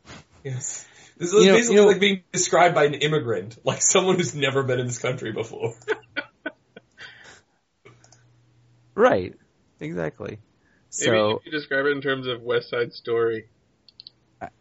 Yes. 0.45 0.87
This 1.19 1.33
is 1.33 1.45
You 1.45 1.51
know- 1.51 1.57
basically 1.57 1.75
you 1.77 1.83
know- 1.83 1.89
like 1.89 2.01
being 2.01 2.23
described 2.33 2.75
by 2.75 2.85
an 2.85 2.95
immigrant, 2.95 3.59
like 3.65 3.83
someone 3.83 4.17
who's 4.17 4.35
never 4.35 4.63
been 4.63 4.81
in 4.81 4.87
this 4.87 4.99
country 4.99 5.33
before. 5.33 5.75
Right. 8.95 9.35
Exactly. 9.79 10.31
Maybe 10.31 10.41
So 10.89 11.31
if 11.37 11.45
you 11.47 11.53
describe 11.53 11.85
it 11.85 11.91
in 11.91 12.01
terms 12.01 12.27
of 12.27 12.43
West 12.43 12.71
Side 12.71 12.93
Story. 12.95 13.49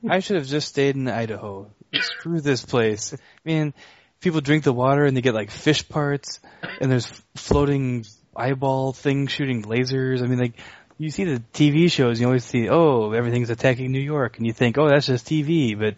I 0.09 0.19
should 0.19 0.35
have 0.37 0.47
just 0.47 0.67
stayed 0.67 0.95
in 0.95 1.07
Idaho. 1.07 1.71
Screw 2.01 2.41
this 2.41 2.63
place. 2.65 3.13
I 3.13 3.17
mean, 3.45 3.73
people 4.21 4.41
drink 4.41 4.63
the 4.63 4.73
water 4.73 5.05
and 5.05 5.15
they 5.15 5.21
get 5.21 5.33
like 5.33 5.51
fish 5.51 5.87
parts, 5.87 6.39
and 6.81 6.91
there's 6.91 7.07
floating 7.35 8.05
eyeball 8.35 8.93
things 8.93 9.31
shooting 9.31 9.63
lasers. 9.63 10.21
I 10.21 10.27
mean, 10.27 10.39
like 10.39 10.53
you 10.97 11.09
see 11.09 11.23
the 11.25 11.41
TV 11.53 11.91
shows, 11.91 12.19
you 12.19 12.25
always 12.27 12.43
see, 12.45 12.69
oh, 12.69 13.11
everything's 13.11 13.49
attacking 13.49 13.91
New 13.91 13.99
York, 13.99 14.37
and 14.37 14.47
you 14.47 14.53
think, 14.53 14.77
oh, 14.77 14.87
that's 14.89 15.05
just 15.07 15.25
TV, 15.27 15.77
but 15.77 15.95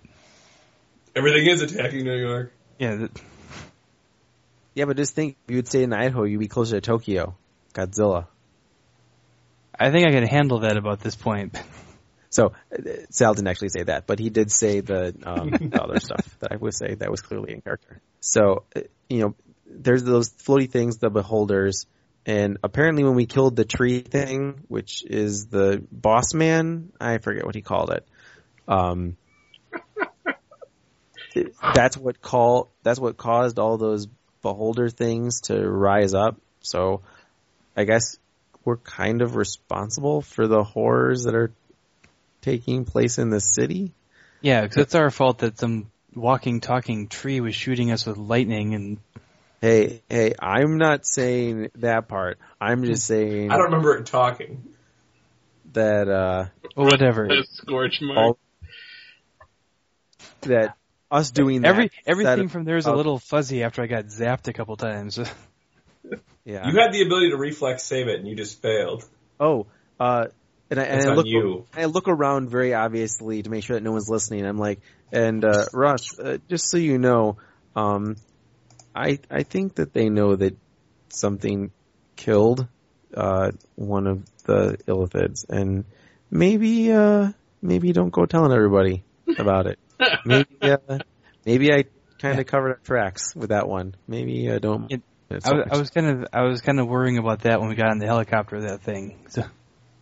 Everything 1.15 1.47
is 1.47 1.61
attacking 1.61 2.03
New 2.03 2.15
York. 2.17 2.51
yeah, 2.77 2.95
th- 2.97 3.11
Yeah, 4.75 4.85
but 4.85 4.97
just 4.97 5.15
think, 5.15 5.35
if 5.45 5.51
you 5.51 5.57
would 5.57 5.67
stay 5.67 5.81
in 5.83 5.93
Idaho, 5.93 6.23
you'd 6.25 6.39
be 6.39 6.47
closer 6.47 6.75
to 6.75 6.81
Tokyo. 6.81 7.35
Godzilla. 7.73 8.27
I 9.79 9.91
think 9.91 10.07
I 10.07 10.11
can 10.11 10.27
handle 10.27 10.59
that 10.59 10.77
about 10.77 10.99
this 10.99 11.15
point. 11.15 11.59
So 12.29 12.53
Sal 13.09 13.33
didn't 13.33 13.47
actually 13.47 13.69
say 13.69 13.83
that, 13.83 14.05
but 14.07 14.19
he 14.19 14.29
did 14.29 14.51
say 14.51 14.81
the, 14.81 15.15
um, 15.23 15.49
the 15.71 15.81
other 15.81 15.99
stuff 15.99 16.37
that 16.39 16.51
I 16.51 16.55
would 16.55 16.73
say 16.73 16.95
that 16.95 17.09
was 17.09 17.21
clearly 17.21 17.53
in 17.53 17.61
character. 17.61 18.01
So 18.19 18.63
uh, 18.75 18.81
you 19.09 19.19
know, 19.19 19.35
there's 19.65 20.03
those 20.03 20.29
floaty 20.29 20.69
things, 20.69 20.97
the 20.97 21.09
beholders, 21.09 21.85
and 22.25 22.57
apparently 22.63 23.03
when 23.03 23.15
we 23.15 23.25
killed 23.25 23.55
the 23.55 23.65
tree 23.65 24.01
thing, 24.01 24.63
which 24.67 25.03
is 25.05 25.47
the 25.47 25.83
boss 25.91 26.33
man, 26.33 26.91
I 26.99 27.19
forget 27.19 27.45
what 27.45 27.55
he 27.55 27.61
called 27.61 27.91
it. 27.91 28.05
Um, 28.67 29.15
that's 31.73 31.97
what 31.97 32.21
call 32.21 32.69
that's 32.83 32.99
what 32.99 33.15
caused 33.17 33.59
all 33.59 33.77
those 33.77 34.07
beholder 34.41 34.89
things 34.89 35.41
to 35.41 35.57
rise 35.57 36.13
up. 36.13 36.37
So 36.61 37.01
I 37.75 37.85
guess 37.85 38.17
we're 38.65 38.77
kind 38.77 39.21
of 39.21 39.35
responsible 39.35 40.21
for 40.21 40.47
the 40.47 40.63
horrors 40.63 41.23
that 41.23 41.35
are 41.35 41.53
taking 42.41 42.85
place 42.85 43.17
in 43.17 43.29
the 43.29 43.41
city. 43.41 43.93
Yeah, 44.41 44.61
because 44.61 44.77
it's 44.77 44.95
our 44.95 45.09
fault 45.09 45.39
that 45.39 45.57
some 45.57 45.91
walking, 46.13 46.61
talking 46.61 47.07
tree 47.07 47.41
was 47.41 47.55
shooting 47.55 47.91
us 47.91 48.05
with 48.05 48.17
lightning, 48.17 48.75
and 48.75 48.97
Hey, 49.61 50.03
hey, 50.07 50.35
I'm 50.39 50.77
not 50.77 51.05
saying 51.05 51.71
that 51.75 52.07
part. 52.07 52.37
I'm 52.61 52.83
just 52.83 53.05
saying 53.05 53.49
I 53.49 53.55
don't 53.57 53.65
remember 53.65 53.97
it 53.97 54.05
talking. 54.05 54.63
that 55.73 56.07
uh 56.07 56.45
well, 56.75 56.85
whatever. 56.85 57.27
Scorch 57.53 57.99
mark. 58.01 58.17
all 58.17 58.39
that 60.41 60.77
us 61.09 61.31
doing 61.31 61.61
that 61.61 61.69
Every 61.69 61.91
everything 62.05 62.49
set 62.49 62.51
from 62.51 62.65
there 62.65 62.77
is 62.77 62.85
a 62.85 62.93
little 62.93 63.17
fuzzy 63.17 63.63
after 63.63 63.81
I 63.81 63.87
got 63.87 64.05
zapped 64.05 64.47
a 64.47 64.53
couple 64.53 64.75
times. 64.77 65.17
yeah. 66.45 66.69
You 66.69 66.79
had 66.79 66.93
the 66.93 67.01
ability 67.01 67.31
to 67.31 67.37
reflex 67.37 67.83
save 67.83 68.07
it, 68.09 68.19
and 68.19 68.27
you 68.27 68.35
just 68.35 68.61
failed. 68.61 69.05
Oh, 69.39 69.65
uh, 69.99 70.27
and 70.69 70.79
I, 70.79 70.83
and 70.83 71.09
I 71.09 71.13
look, 71.15 71.25
you. 71.25 71.65
I 71.75 71.85
look 71.85 72.07
around 72.07 72.49
very 72.49 72.73
obviously 72.73 73.41
to 73.43 73.49
make 73.49 73.63
sure 73.63 73.75
that 73.75 73.83
no 73.83 73.91
one's 73.91 74.09
listening. 74.09 74.45
I'm 74.45 74.57
like, 74.57 74.79
and 75.11 75.43
uh, 75.45 75.65
Russ, 75.73 76.17
uh, 76.19 76.37
just 76.49 76.69
so 76.69 76.77
you 76.77 76.97
know, 76.97 77.37
um, 77.75 78.15
I 78.95 79.19
I 79.31 79.43
think 79.43 79.75
that 79.75 79.93
they 79.93 80.09
know 80.09 80.35
that 80.35 80.55
something 81.09 81.71
killed 82.15 82.67
uh, 83.15 83.51
one 83.75 84.07
of 84.07 84.23
the 84.43 84.77
illithids, 84.87 85.45
and 85.49 85.85
maybe 86.29 86.91
uh, 86.91 87.31
maybe 87.61 87.91
don't 87.93 88.09
go 88.11 88.25
telling 88.25 88.51
everybody 88.51 89.03
about 89.39 89.67
it. 89.67 89.79
maybe 90.25 90.47
uh, 90.61 90.77
maybe 91.45 91.71
I 91.73 91.85
kind 92.19 92.39
of 92.39 92.45
covered 92.45 92.69
our 92.71 92.79
tracks 92.83 93.35
with 93.35 93.49
that 93.49 93.67
one. 93.67 93.95
Maybe 94.07 94.49
uh, 94.49 94.59
don't. 94.59 94.91
It- 94.91 95.01
I, 95.29 95.35
was- 95.53 95.67
I 95.71 95.77
was 95.77 95.89
kind 95.89 96.07
of 96.07 96.25
I 96.31 96.43
was 96.43 96.61
kind 96.61 96.79
of 96.79 96.87
worrying 96.87 97.17
about 97.17 97.41
that 97.41 97.59
when 97.59 97.67
we 97.67 97.75
got 97.75 97.89
on 97.89 97.97
the 97.99 98.05
helicopter. 98.05 98.61
That 98.61 98.81
thing. 98.81 99.25
So 99.27 99.43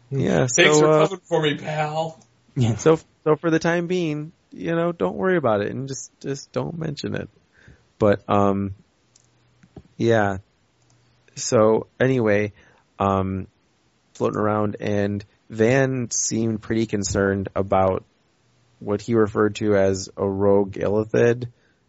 yeah. 0.09 0.47
Thanks 0.47 0.55
so, 0.55 0.79
for 0.79 0.91
uh, 0.91 1.07
coming 1.07 1.21
for 1.23 1.41
me, 1.41 1.55
pal. 1.55 2.19
yeah. 2.55 2.75
So 2.75 2.99
so 3.23 3.35
for 3.35 3.49
the 3.49 3.59
time 3.59 3.87
being, 3.87 4.31
you 4.51 4.75
know, 4.75 4.91
don't 4.91 5.15
worry 5.15 5.37
about 5.37 5.61
it 5.61 5.71
and 5.71 5.87
just 5.87 6.11
just 6.19 6.51
don't 6.51 6.77
mention 6.77 7.15
it. 7.15 7.29
But 7.99 8.27
um 8.29 8.75
yeah. 9.97 10.37
So 11.35 11.87
anyway, 11.99 12.53
um 12.99 13.47
floating 14.13 14.39
around 14.39 14.77
and 14.79 15.23
Van 15.49 16.09
seemed 16.11 16.61
pretty 16.61 16.85
concerned 16.85 17.49
about 17.55 18.03
what 18.79 19.01
he 19.01 19.15
referred 19.15 19.55
to 19.55 19.75
as 19.75 20.09
a 20.17 20.27
rogue 20.27 20.73
illithid 20.73 21.47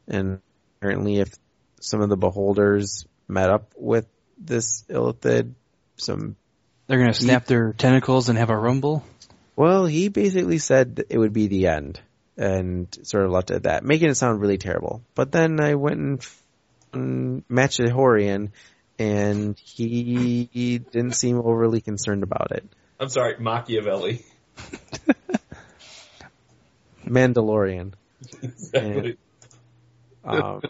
and 0.09 0.41
apparently 0.79 1.19
if 1.19 1.33
some 1.81 2.01
of 2.01 2.09
the 2.09 2.17
beholders 2.17 3.07
met 3.29 3.51
up 3.51 3.73
with 3.77 4.07
this 4.39 4.85
illithid 4.89 5.53
some 5.97 6.37
They're 6.87 6.99
gonna 6.99 7.15
snap 7.15 7.47
their 7.47 7.73
tentacles 7.73 8.29
and 8.29 8.39
have 8.39 8.51
a 8.51 8.57
rumble. 8.57 9.05
Well, 9.57 9.87
he 9.87 10.09
basically 10.09 10.59
said 10.59 11.05
it 11.09 11.19
would 11.19 11.33
be 11.33 11.47
the 11.49 11.69
end 11.69 12.01
and 12.37 12.89
sort 13.03 13.25
of 13.25 13.31
left 13.31 13.51
it 13.51 13.55
at 13.55 13.63
that, 13.65 13.85
making 13.85 14.11
it 14.11 14.15
sound 14.17 14.41
really 14.41 14.59
terrible. 14.59 15.03
But 15.15 15.33
then 15.33 15.59
I 15.61 15.75
went 15.75 15.99
and, 15.99 16.19
f- 16.21 16.43
and 16.93 17.43
matched 17.49 17.81
Horian 17.81 18.51
and 18.99 19.59
he, 19.59 20.49
he 20.53 20.79
didn't 20.79 21.13
seem 21.13 21.39
overly 21.39 21.81
concerned 21.81 22.23
about 22.23 22.53
it. 22.53 22.65
I'm 23.01 23.09
sorry, 23.09 23.37
Machiavelli. 23.39 24.25
Mandalorian. 27.07 27.93
Exactly. 28.43 29.19
Um, 30.25 30.63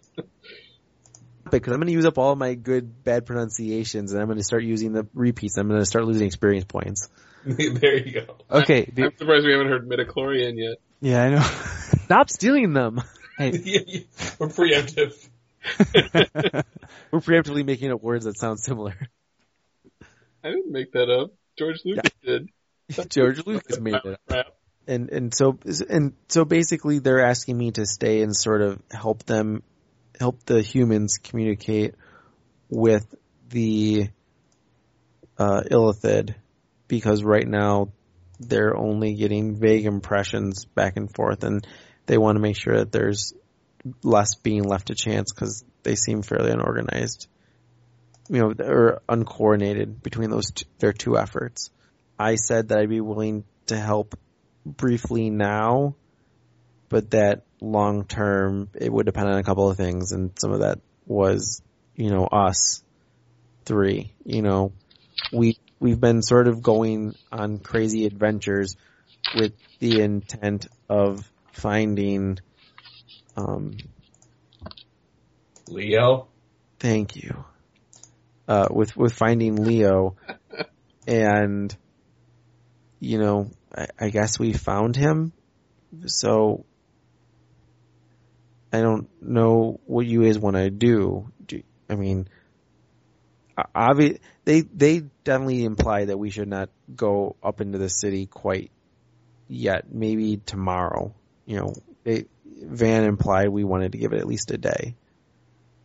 because 1.50 1.72
I'm 1.72 1.78
going 1.78 1.86
to 1.88 1.92
use 1.92 2.06
up 2.06 2.18
all 2.18 2.34
my 2.36 2.54
good 2.54 3.02
bad 3.04 3.26
pronunciations 3.26 4.12
and 4.12 4.20
I'm 4.20 4.26
going 4.26 4.38
to 4.38 4.44
start 4.44 4.64
using 4.64 4.92
the 4.92 5.06
repeats. 5.14 5.56
I'm 5.56 5.68
going 5.68 5.80
to 5.80 5.86
start 5.86 6.04
losing 6.04 6.26
experience 6.26 6.64
points. 6.64 7.08
there 7.44 7.96
you 7.96 8.12
go. 8.12 8.36
Okay. 8.50 8.90
the- 8.92 9.04
I'm 9.04 9.16
surprised 9.16 9.44
we 9.46 9.52
haven't 9.52 9.68
heard 9.68 9.88
midichlorian 9.88 10.54
yet. 10.56 10.78
yeah, 11.00 11.22
I 11.22 11.30
know. 11.30 11.40
Stop 12.04 12.30
stealing 12.30 12.72
them. 12.72 13.00
Yeah, 13.38 13.50
yeah, 13.86 14.00
We're 14.38 14.48
preemptive. 14.48 15.12
We're 17.10 17.20
preemptively 17.20 17.66
making 17.66 17.92
up 17.92 18.02
words 18.02 18.24
that 18.24 18.38
sound 18.38 18.58
similar. 18.60 18.94
I 20.42 20.48
didn't 20.48 20.72
make 20.72 20.92
that 20.92 21.10
up. 21.10 21.32
George 21.58 21.80
Lucas 21.84 22.10
did. 22.24 22.48
George 23.10 23.44
Lucas 23.46 23.78
made 23.78 23.96
it. 24.02 24.18
Crap. 24.26 24.46
and 24.86 25.10
and 25.10 25.34
so 25.34 25.58
and 25.90 26.14
so 26.28 26.46
basically 26.46 26.98
they're 27.00 27.20
asking 27.20 27.58
me 27.58 27.72
to 27.72 27.84
stay 27.84 28.22
and 28.22 28.34
sort 28.34 28.62
of 28.62 28.80
help 28.90 29.24
them 29.24 29.62
help 30.18 30.44
the 30.44 30.62
humans 30.62 31.18
communicate 31.18 31.94
with 32.68 33.14
the 33.48 34.08
uh 35.38 35.62
illithid 35.70 36.34
because 36.88 37.22
right 37.22 37.46
now 37.46 37.88
they're 38.40 38.76
only 38.76 39.14
getting 39.14 39.56
vague 39.56 39.86
impressions 39.86 40.64
back 40.64 40.96
and 40.96 41.14
forth 41.14 41.44
and 41.44 41.66
they 42.06 42.18
want 42.18 42.36
to 42.36 42.40
make 42.40 42.56
sure 42.56 42.78
that 42.78 42.92
there's 42.92 43.34
less 44.02 44.34
being 44.36 44.64
left 44.64 44.88
to 44.88 44.94
chance 44.94 45.32
because 45.32 45.64
they 45.82 45.94
seem 45.94 46.22
fairly 46.22 46.50
unorganized 46.50 47.28
you 48.28 48.40
know 48.40 48.52
or 48.58 49.02
uncoordinated 49.08 50.02
between 50.02 50.30
those 50.30 50.50
t- 50.50 50.66
their 50.78 50.92
two 50.92 51.16
efforts. 51.16 51.70
I 52.18 52.36
said 52.36 52.68
that 52.68 52.78
i'd 52.78 52.88
be 52.88 53.00
willing 53.00 53.44
to 53.66 53.76
help 53.76 54.18
briefly 54.64 55.30
now, 55.30 55.96
but 56.88 57.10
that 57.10 57.44
long 57.66 58.04
term 58.04 58.68
it 58.74 58.92
would 58.92 59.06
depend 59.06 59.28
on 59.28 59.38
a 59.38 59.42
couple 59.42 59.70
of 59.70 59.76
things, 59.76 60.12
and 60.12 60.32
some 60.38 60.52
of 60.52 60.60
that 60.60 60.78
was, 61.06 61.62
you 61.94 62.10
know, 62.10 62.24
us 62.24 62.82
three. 63.64 64.12
You 64.24 64.42
know, 64.42 64.72
we 65.32 65.58
we've 65.80 66.00
been 66.00 66.22
sort 66.22 66.48
of 66.48 66.62
going 66.62 67.14
on 67.30 67.58
crazy 67.58 68.06
adventures 68.06 68.76
with 69.34 69.52
the 69.78 70.00
intent 70.00 70.66
of 70.88 71.30
finding. 71.52 72.38
Um, 73.36 73.76
Leo. 75.68 76.28
thank 76.78 77.16
you. 77.16 77.44
Uh, 78.48 78.68
with 78.70 78.96
with 78.96 79.12
finding 79.12 79.56
Leo, 79.56 80.16
and 81.06 81.76
you 83.00 83.18
know, 83.18 83.50
I, 83.76 83.88
I 83.98 84.10
guess 84.10 84.38
we 84.38 84.52
found 84.52 84.94
him. 84.96 85.32
So 86.06 86.64
I 88.76 88.82
don't 88.82 89.08
know 89.22 89.80
what 89.86 90.06
you 90.06 90.24
guys 90.24 90.38
want 90.38 90.56
to 90.56 90.68
do. 90.68 91.32
do. 91.46 91.62
I 91.88 91.94
mean, 91.94 92.28
obvi- 93.74 94.20
they 94.44 94.60
they 94.60 95.00
definitely 95.24 95.64
imply 95.64 96.04
that 96.04 96.18
we 96.18 96.28
should 96.28 96.48
not 96.48 96.68
go 96.94 97.36
up 97.42 97.62
into 97.62 97.78
the 97.78 97.88
city 97.88 98.26
quite 98.26 98.70
yet. 99.48 99.90
Maybe 99.90 100.36
tomorrow. 100.36 101.14
You 101.46 101.56
know, 101.56 101.74
they, 102.04 102.26
Van 102.44 103.04
implied 103.04 103.48
we 103.48 103.64
wanted 103.64 103.92
to 103.92 103.98
give 103.98 104.12
it 104.12 104.18
at 104.18 104.26
least 104.26 104.50
a 104.50 104.58
day. 104.58 104.94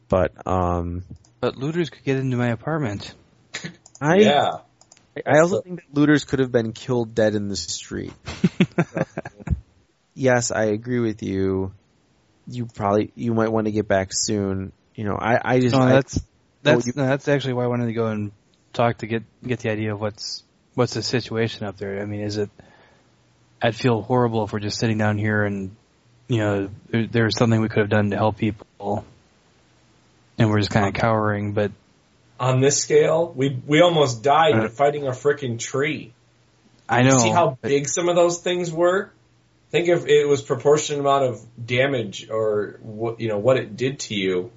But 0.10 0.46
um, 0.46 1.06
But 1.40 1.56
looters 1.56 1.90
could 1.90 2.04
get 2.04 2.18
into 2.18 2.36
my 2.36 2.50
apartment. 2.50 3.14
I 4.02 4.16
yeah. 4.18 4.50
I 5.26 5.40
also 5.40 5.62
think 5.62 5.80
that 5.80 5.98
looters 5.98 6.26
could 6.26 6.40
have 6.40 6.52
been 6.52 6.74
killed 6.74 7.16
dead 7.16 7.36
in 7.36 7.48
the 7.48 7.56
street. 7.56 8.14
yes, 10.14 10.52
I 10.52 10.66
agree 10.66 11.00
with 11.00 11.24
you. 11.24 11.74
You 12.52 12.66
probably 12.66 13.12
you 13.16 13.34
might 13.34 13.50
want 13.50 13.66
to 13.66 13.72
get 13.72 13.88
back 13.88 14.10
soon. 14.12 14.72
You 14.96 15.06
know, 15.06 15.16
I 15.16 15.40
I 15.56 15.60
just 15.60 15.76
No, 15.76 15.82
I- 15.84 15.92
that's 15.94 16.20
that's 16.64 16.88
you- 16.88 16.94
no, 16.96 17.06
that's 17.08 17.28
actually 17.28 17.54
why 17.54 17.64
I 17.64 17.68
wanted 17.68 17.88
to 17.88 17.94
go 17.94 18.08
and 18.08 18.32
talk 18.74 18.98
to 19.00 19.08
get 19.08 19.24
get 19.46 19.60
the 19.60 19.70
idea 19.70 19.94
of 19.94 20.02
what's 20.02 20.44
what's 20.76 20.94
the 20.94 21.02
situation 21.04 21.66
up 21.66 21.78
there. 21.78 22.02
I 22.02 22.06
mean, 22.06 22.22
is 22.22 22.38
it? 22.38 22.50
I'd 23.62 23.76
feel 23.76 24.02
horrible 24.02 24.44
if 24.44 24.54
we're 24.54 24.60
just 24.60 24.80
sitting 24.80 24.98
down 24.98 25.18
here 25.18 25.44
and 25.44 25.76
you 26.28 26.38
know 26.38 26.70
there, 26.90 27.08
there's 27.08 27.38
something 27.38 27.62
we 27.62 27.70
could 27.70 27.80
have 27.82 27.90
done 27.90 28.10
to 28.12 28.18
help 28.18 28.38
people, 28.38 29.06
and 30.38 30.50
we're 30.50 30.60
just 30.60 30.72
kind 30.72 30.88
of 30.88 30.94
cowering. 30.94 31.54
But 31.54 31.72
On 32.40 32.60
this 32.60 32.82
scale, 32.82 33.32
we 33.36 33.62
we 33.68 33.82
almost 33.82 34.24
died 34.24 34.56
Uh, 34.56 34.68
fighting 34.70 35.08
a 35.08 35.12
freaking 35.12 35.60
tree. 35.60 36.14
I 36.90 37.04
know. 37.04 37.18
See 37.18 37.30
how 37.30 37.58
but- 37.62 37.70
big 37.70 37.88
some 37.88 38.10
of 38.10 38.16
those 38.16 38.40
things 38.40 38.72
were? 38.72 39.12
Think 39.72 39.88
if 39.88 40.06
it 40.06 40.28
was 40.28 40.42
proportionate 40.42 41.00
amount 41.00 41.24
of 41.26 41.66
damage 41.66 42.30
or 42.30 42.78
what 42.82 43.20
you 43.22 43.30
know 43.30 43.38
what 43.38 43.58
it 43.58 43.78
did 43.78 44.00
to 44.02 44.16
you. 44.16 44.52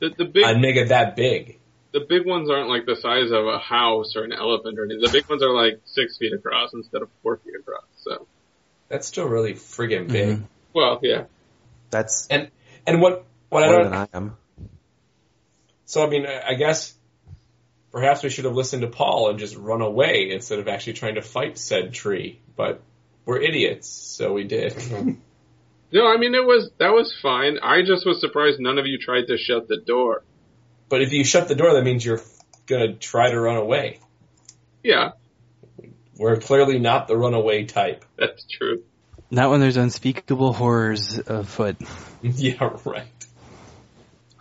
The, 0.00 0.10
the 0.16 0.24
big 0.24 0.44
I'd 0.44 0.60
make 0.60 0.76
it 0.76 0.88
that 0.88 1.14
big. 1.14 1.58
the 1.92 2.00
big 2.00 2.26
ones 2.26 2.50
aren't 2.50 2.68
like 2.68 2.86
the 2.86 2.96
size 2.96 3.30
of 3.30 3.46
a 3.46 3.58
house 3.58 4.16
or 4.16 4.24
an 4.24 4.32
elephant 4.32 4.78
or 4.78 4.84
anything. 4.86 5.02
The 5.02 5.12
big 5.12 5.28
ones 5.28 5.42
are 5.42 5.54
like 5.54 5.80
six 5.84 6.16
feet 6.16 6.32
across 6.32 6.72
instead 6.72 7.02
of 7.02 7.08
four 7.22 7.36
feet 7.36 7.54
across. 7.54 7.84
So, 7.98 8.26
That's 8.88 9.06
still 9.06 9.26
really 9.28 9.54
friggin' 9.54 10.08
big. 10.10 10.38
Mhm. 10.38 10.42
well, 10.74 10.98
yeah. 11.02 11.24
That's 11.90 12.26
And 12.28 12.50
and 12.86 13.02
what 13.02 13.26
what 13.50 13.62
I 13.62 13.66
don't 13.72 13.84
than 13.84 13.94
I 13.94 14.08
am. 14.14 14.36
So 15.84 16.04
I 16.04 16.08
mean, 16.08 16.26
I 16.26 16.48
I 16.48 16.54
guess 16.54 16.94
perhaps 17.92 18.22
we 18.22 18.30
should 18.30 18.46
have 18.46 18.54
listened 18.54 18.80
to 18.82 18.88
Paul 18.88 19.28
and 19.28 19.38
just 19.38 19.54
run 19.54 19.82
away 19.82 20.30
instead 20.30 20.58
of 20.58 20.66
actually 20.66 20.94
trying 20.94 21.16
to 21.16 21.22
fight 21.22 21.58
said 21.58 21.92
tree. 21.92 22.40
But 22.56 22.80
we're 23.24 23.40
idiots, 23.40 23.88
so 23.88 24.32
we 24.32 24.44
did. 24.44 24.74
No, 25.94 26.06
I 26.06 26.16
mean 26.16 26.34
it 26.34 26.42
was 26.46 26.70
that 26.78 26.88
was 26.94 27.14
fine. 27.20 27.58
I 27.62 27.82
just 27.82 28.06
was 28.06 28.18
surprised 28.18 28.58
none 28.58 28.78
of 28.78 28.86
you 28.86 28.96
tried 28.96 29.26
to 29.26 29.36
shut 29.36 29.68
the 29.68 29.76
door. 29.76 30.24
but 30.88 31.02
if 31.02 31.12
you 31.12 31.22
shut 31.22 31.48
the 31.48 31.54
door, 31.54 31.74
that 31.74 31.84
means 31.84 32.02
you're 32.02 32.22
gonna 32.66 32.94
try 32.94 33.30
to 33.30 33.38
run 33.38 33.58
away. 33.58 34.00
Yeah, 34.82 35.10
We're 36.16 36.38
clearly 36.38 36.78
not 36.78 37.08
the 37.08 37.16
runaway 37.18 37.64
type. 37.66 38.06
that's 38.16 38.42
true. 38.50 38.84
Not 39.30 39.50
when 39.50 39.60
there's 39.60 39.76
unspeakable 39.76 40.54
horrors 40.54 41.18
afoot. 41.26 41.76
yeah, 42.22 42.70
right. 42.86 43.04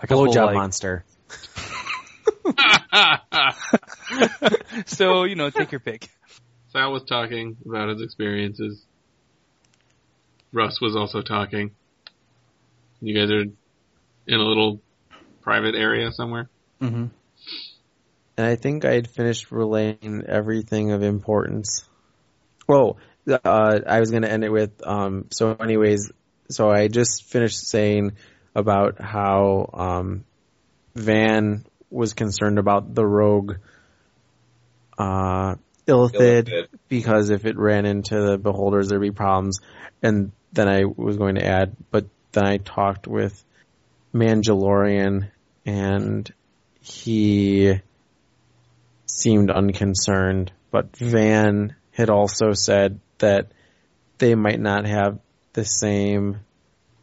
Like 0.02 0.10
a 0.10 0.16
whole, 0.16 0.28
Blowjob 0.28 0.46
like- 0.46 0.56
monster. 0.56 1.04
so 4.86 5.24
you 5.24 5.36
know, 5.36 5.50
take 5.50 5.72
your 5.72 5.80
pick. 5.80 6.08
Sal 6.72 6.94
was 6.94 7.04
talking 7.04 7.58
about 7.66 7.90
his 7.90 8.02
experiences. 8.02 8.86
Russ 10.54 10.80
was 10.80 10.96
also 10.96 11.22
talking. 11.22 11.72
You 13.02 13.20
guys 13.20 13.30
are 13.30 13.42
in 13.42 14.40
a 14.40 14.44
little 14.44 14.82
private 15.42 15.76
area 15.76 16.12
somewhere. 16.12 16.50
hmm 16.80 17.08
And 18.38 18.48
I 18.48 18.56
think 18.56 18.86
I 18.86 18.94
had 18.94 19.10
finished 19.10 19.52
relaying 19.52 20.24
everything 20.28 20.92
of 20.92 21.04
importance. 21.04 21.84
Oh, 22.70 22.98
uh, 23.30 23.80
I 23.86 24.00
was 24.00 24.12
going 24.12 24.24
to 24.24 24.32
end 24.32 24.44
it 24.44 24.52
with, 24.52 24.72
um, 24.86 25.26
so 25.32 25.54
anyways, 25.54 26.12
so 26.50 26.70
I 26.70 26.88
just 26.88 27.26
finished 27.26 27.68
saying 27.68 28.14
about 28.56 29.02
how, 29.02 29.70
um, 29.74 30.26
Van 30.96 31.66
was 31.90 32.14
concerned 32.14 32.60
about 32.60 32.94
the 32.94 33.06
rogue, 33.06 33.56
uh, 34.98 35.56
Illithid, 35.92 36.48
Illithid. 36.48 36.68
because 36.88 37.30
if 37.30 37.46
it 37.46 37.58
ran 37.58 37.86
into 37.86 38.20
the 38.20 38.38
beholders, 38.38 38.88
there'd 38.88 39.02
be 39.02 39.12
problems. 39.12 39.60
And 40.02 40.32
then 40.54 40.68
I 40.68 40.86
was 40.86 41.18
going 41.18 41.36
to 41.36 41.46
add, 41.46 41.76
but 41.92 42.06
then 42.32 42.46
I 42.46 42.58
talked 42.58 43.08
with 43.08 43.44
Mandalorian 44.14 45.30
and 45.66 46.34
he 46.82 47.80
seemed 49.06 49.52
unconcerned, 49.52 50.52
but 50.72 50.96
Van 50.98 51.76
had 51.92 52.10
also 52.10 52.54
said 52.54 53.00
that 53.20 53.52
they 54.18 54.36
might 54.36 54.60
not 54.60 54.88
have 54.88 55.20
the 55.54 55.66
same 55.66 56.40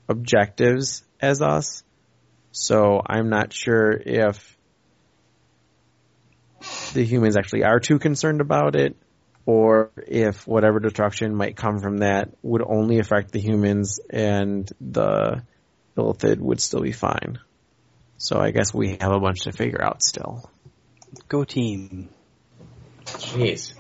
objectives 0.08 1.04
as 1.20 1.42
us. 1.42 1.82
So 2.50 3.00
I'm 3.06 3.28
not 3.28 3.52
sure 3.52 3.92
if 3.92 4.57
the 6.94 7.04
humans 7.04 7.36
actually 7.36 7.64
are 7.64 7.80
too 7.80 7.98
concerned 7.98 8.40
about 8.40 8.76
it 8.76 8.96
or 9.46 9.90
if 10.06 10.46
whatever 10.46 10.78
destruction 10.78 11.34
might 11.34 11.56
come 11.56 11.78
from 11.78 11.98
that 11.98 12.28
would 12.42 12.62
only 12.62 12.98
affect 12.98 13.32
the 13.32 13.40
humans 13.40 13.98
and 14.10 14.70
the 14.80 15.42
Illithid 15.96 16.38
would 16.38 16.60
still 16.60 16.82
be 16.82 16.92
fine. 16.92 17.38
So 18.18 18.38
I 18.38 18.50
guess 18.50 18.74
we 18.74 18.98
have 19.00 19.10
a 19.10 19.18
bunch 19.18 19.44
to 19.44 19.52
figure 19.52 19.82
out 19.82 20.02
still. 20.02 20.50
Go 21.28 21.44
team. 21.44 22.10
Jeez. 23.06 23.72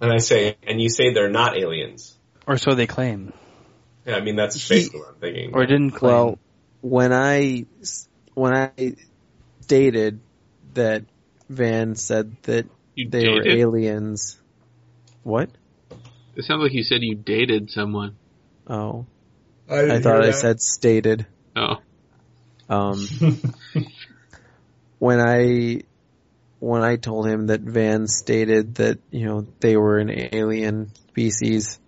And 0.00 0.12
I 0.12 0.18
say, 0.18 0.56
and 0.62 0.80
you 0.80 0.88
say 0.88 1.12
they're 1.12 1.28
not 1.28 1.58
aliens. 1.58 2.16
Or 2.46 2.56
so 2.56 2.74
they 2.74 2.86
claim. 2.86 3.32
Yeah, 4.06 4.14
I 4.14 4.20
mean 4.20 4.36
that's 4.36 4.68
He- 4.68 4.74
basically 4.74 5.00
what 5.00 5.08
I'm 5.08 5.20
thinking. 5.20 5.50
Or 5.54 5.66
didn't 5.66 5.90
claim. 5.90 6.12
Well, 6.12 6.38
when 6.80 7.12
I 7.12 7.66
when 8.34 8.54
I 8.54 8.94
stated 9.62 10.20
that 10.74 11.04
Van 11.48 11.94
said 11.94 12.36
that 12.42 12.66
You 12.94 13.08
they 13.08 13.28
were 13.28 13.46
aliens, 13.46 14.40
what? 15.22 15.50
It 16.36 16.44
sounds 16.44 16.62
like 16.62 16.72
you 16.72 16.84
said 16.84 17.02
you 17.02 17.16
dated 17.16 17.70
someone. 17.70 18.16
Oh, 18.66 19.06
I, 19.68 19.96
I 19.96 20.00
thought 20.00 20.24
I 20.24 20.30
said 20.30 20.60
stated. 20.60 21.26
Oh, 21.56 21.76
Um, 22.68 23.06
when 24.98 25.20
I 25.20 25.82
when 26.60 26.82
I 26.82 26.96
told 26.96 27.26
him 27.26 27.48
that 27.48 27.60
Van 27.62 28.06
stated 28.06 28.76
that 28.76 28.98
you 29.10 29.26
know 29.26 29.46
they 29.60 29.76
were 29.76 29.98
an 29.98 30.10
alien 30.34 30.92
species, 31.10 31.80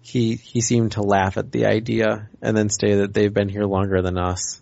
he 0.00 0.34
he 0.34 0.60
seemed 0.60 0.92
to 0.92 1.02
laugh 1.02 1.36
at 1.36 1.52
the 1.52 1.66
idea 1.66 2.28
and 2.42 2.56
then 2.56 2.70
say 2.70 2.96
that 2.96 3.14
they've 3.14 3.32
been 3.32 3.48
here 3.48 3.64
longer 3.64 4.02
than 4.02 4.18
us. 4.18 4.60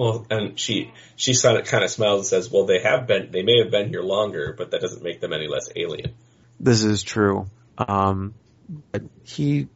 Well, 0.00 0.26
and 0.30 0.58
she 0.58 0.94
she 1.16 1.34
kind 1.42 1.58
of 1.58 1.90
smiles 1.90 2.20
and 2.20 2.26
says, 2.26 2.50
"Well, 2.50 2.64
they 2.64 2.80
have 2.80 3.06
been. 3.06 3.32
They 3.32 3.42
may 3.42 3.58
have 3.62 3.70
been 3.70 3.90
here 3.90 4.00
longer, 4.00 4.54
but 4.56 4.70
that 4.70 4.80
doesn't 4.80 5.02
make 5.02 5.20
them 5.20 5.34
any 5.34 5.46
less 5.46 5.68
alien." 5.76 6.14
This 6.58 6.84
is 6.84 7.02
true. 7.02 7.50
Um, 7.76 8.32
he, 9.24 9.68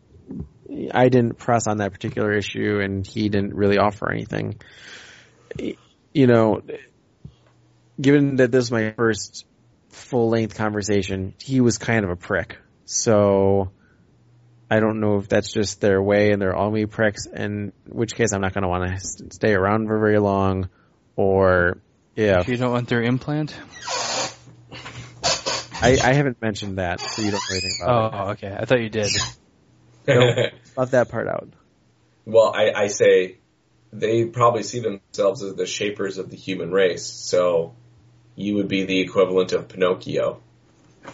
I 0.91 1.11
didn't 1.11 1.37
press 1.37 1.67
on 1.67 1.77
that 1.79 1.93
particular 1.93 2.33
issue, 2.33 2.81
and 2.81 3.07
he 3.07 3.29
didn't 3.29 3.53
really 3.53 3.77
offer 3.77 4.11
anything. 4.11 4.59
You 5.59 6.27
know, 6.27 6.63
given 8.01 8.37
that 8.37 8.51
this 8.51 8.65
is 8.65 8.71
my 8.71 8.93
first 8.93 9.45
full 9.91 10.31
length 10.31 10.55
conversation, 10.55 11.35
he 11.39 11.61
was 11.61 11.77
kind 11.77 12.03
of 12.03 12.11
a 12.11 12.17
prick. 12.17 12.57
So 12.87 13.73
I 14.75 14.81
don't 14.81 14.99
know 14.99 15.19
if 15.19 15.29
that's 15.29 15.53
just 15.53 15.81
their 15.81 16.03
way 16.03 16.33
and 16.33 16.43
they're 16.43 16.55
all 16.55 16.69
me 16.69 16.87
pricks, 16.87 17.27
in 17.27 17.73
which 17.87 18.17
case 18.17 18.33
I'm 18.33 18.41
not 18.41 18.55
going 18.55 18.63
to 18.63 18.69
want 18.69 18.91
to 18.91 19.27
stay 19.31 19.55
around 19.55 19.87
for 19.87 20.01
very 20.01 20.19
long, 20.19 20.69
or 21.15 21.79
if 22.17 22.49
you 22.49 22.57
don't 22.57 22.73
want 22.73 22.89
their 22.89 23.01
implant? 23.01 23.55
I, 25.81 25.97
I 26.03 26.15
haven't 26.15 26.43
mentioned 26.43 26.79
that, 26.79 26.99
so 26.99 27.23
you 27.23 27.31
don't 27.31 27.41
know 27.49 27.53
anything 27.53 27.79
about 27.85 28.15
it. 28.15 28.17
Oh, 28.17 28.31
okay. 28.33 28.57
I 28.59 28.65
thought 28.65 28.81
you 28.81 28.89
did. 28.89 29.13
Left 30.77 30.91
that 30.91 31.09
part 31.09 31.29
out. 31.29 31.51
well, 32.25 32.53
I, 32.53 32.73
I 32.75 32.87
say 32.89 33.39
they 33.93 34.25
probably 34.25 34.65
see 34.65 34.81
themselves 34.81 35.45
as 35.45 35.55
the 35.55 35.67
shapers 35.67 36.19
of 36.19 36.31
the 36.31 36.37
human 36.37 36.73
race. 36.73 37.07
So 37.07 37.77
you 38.35 38.57
would 38.57 38.67
be 38.67 38.87
the 38.87 38.99
equivalent 38.99 39.53
of 39.53 39.69
Pinocchio. 39.69 40.41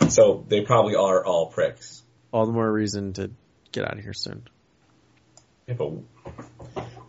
So 0.08 0.46
they 0.48 0.62
probably 0.62 0.94
are 0.94 1.22
all 1.22 1.48
pricks. 1.48 2.02
All 2.32 2.46
the 2.46 2.52
more 2.52 2.72
reason 2.72 3.12
to 3.14 3.32
get 3.72 3.84
out 3.84 3.98
of 3.98 4.04
here 4.04 4.12
soon. 4.12 4.48
Yeah, 5.66 5.74
but 5.74 5.92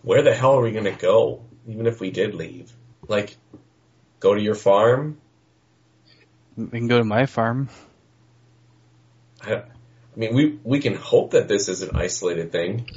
where 0.01 0.21
the 0.21 0.33
hell 0.33 0.57
are 0.57 0.61
we 0.61 0.71
gonna 0.71 0.91
go? 0.91 1.43
Even 1.67 1.87
if 1.87 1.99
we 1.99 2.11
did 2.11 2.33
leave, 2.33 2.71
like, 3.07 3.35
go 4.19 4.33
to 4.33 4.41
your 4.41 4.55
farm? 4.55 5.17
We 6.57 6.67
can 6.67 6.87
go 6.87 6.97
to 6.97 7.03
my 7.03 7.25
farm. 7.25 7.69
I, 9.41 9.53
I 9.53 9.63
mean, 10.15 10.33
we 10.35 10.59
we 10.63 10.79
can 10.79 10.95
hope 10.95 11.31
that 11.31 11.47
this 11.47 11.69
is 11.69 11.81
an 11.81 11.91
isolated 11.95 12.51
thing. 12.51 12.89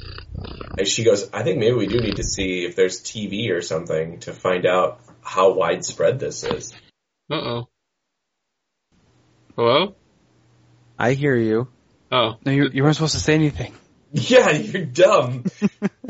And 0.77 0.87
she 0.87 1.03
goes, 1.03 1.29
I 1.31 1.43
think 1.43 1.59
maybe 1.59 1.75
we 1.75 1.87
do 1.87 1.99
need 1.99 2.17
to 2.17 2.23
see 2.23 2.65
if 2.65 2.75
there's 2.75 3.01
TV 3.01 3.51
or 3.51 3.61
something 3.61 4.19
to 4.21 4.33
find 4.33 4.65
out 4.65 4.99
how 5.21 5.53
widespread 5.53 6.19
this 6.19 6.43
is. 6.43 6.73
uh 7.31 7.35
oh. 7.35 7.69
Hello? 9.55 9.95
I 10.99 11.13
hear 11.13 11.35
you. 11.35 11.69
Oh, 12.17 12.35
No, 12.45 12.51
you, 12.51 12.69
you 12.73 12.83
weren't 12.83 12.95
supposed 12.95 13.13
to 13.15 13.19
say 13.19 13.33
anything. 13.33 13.73
Yeah, 14.17 14.51
you're 14.51 14.85
dumb. 14.85 15.43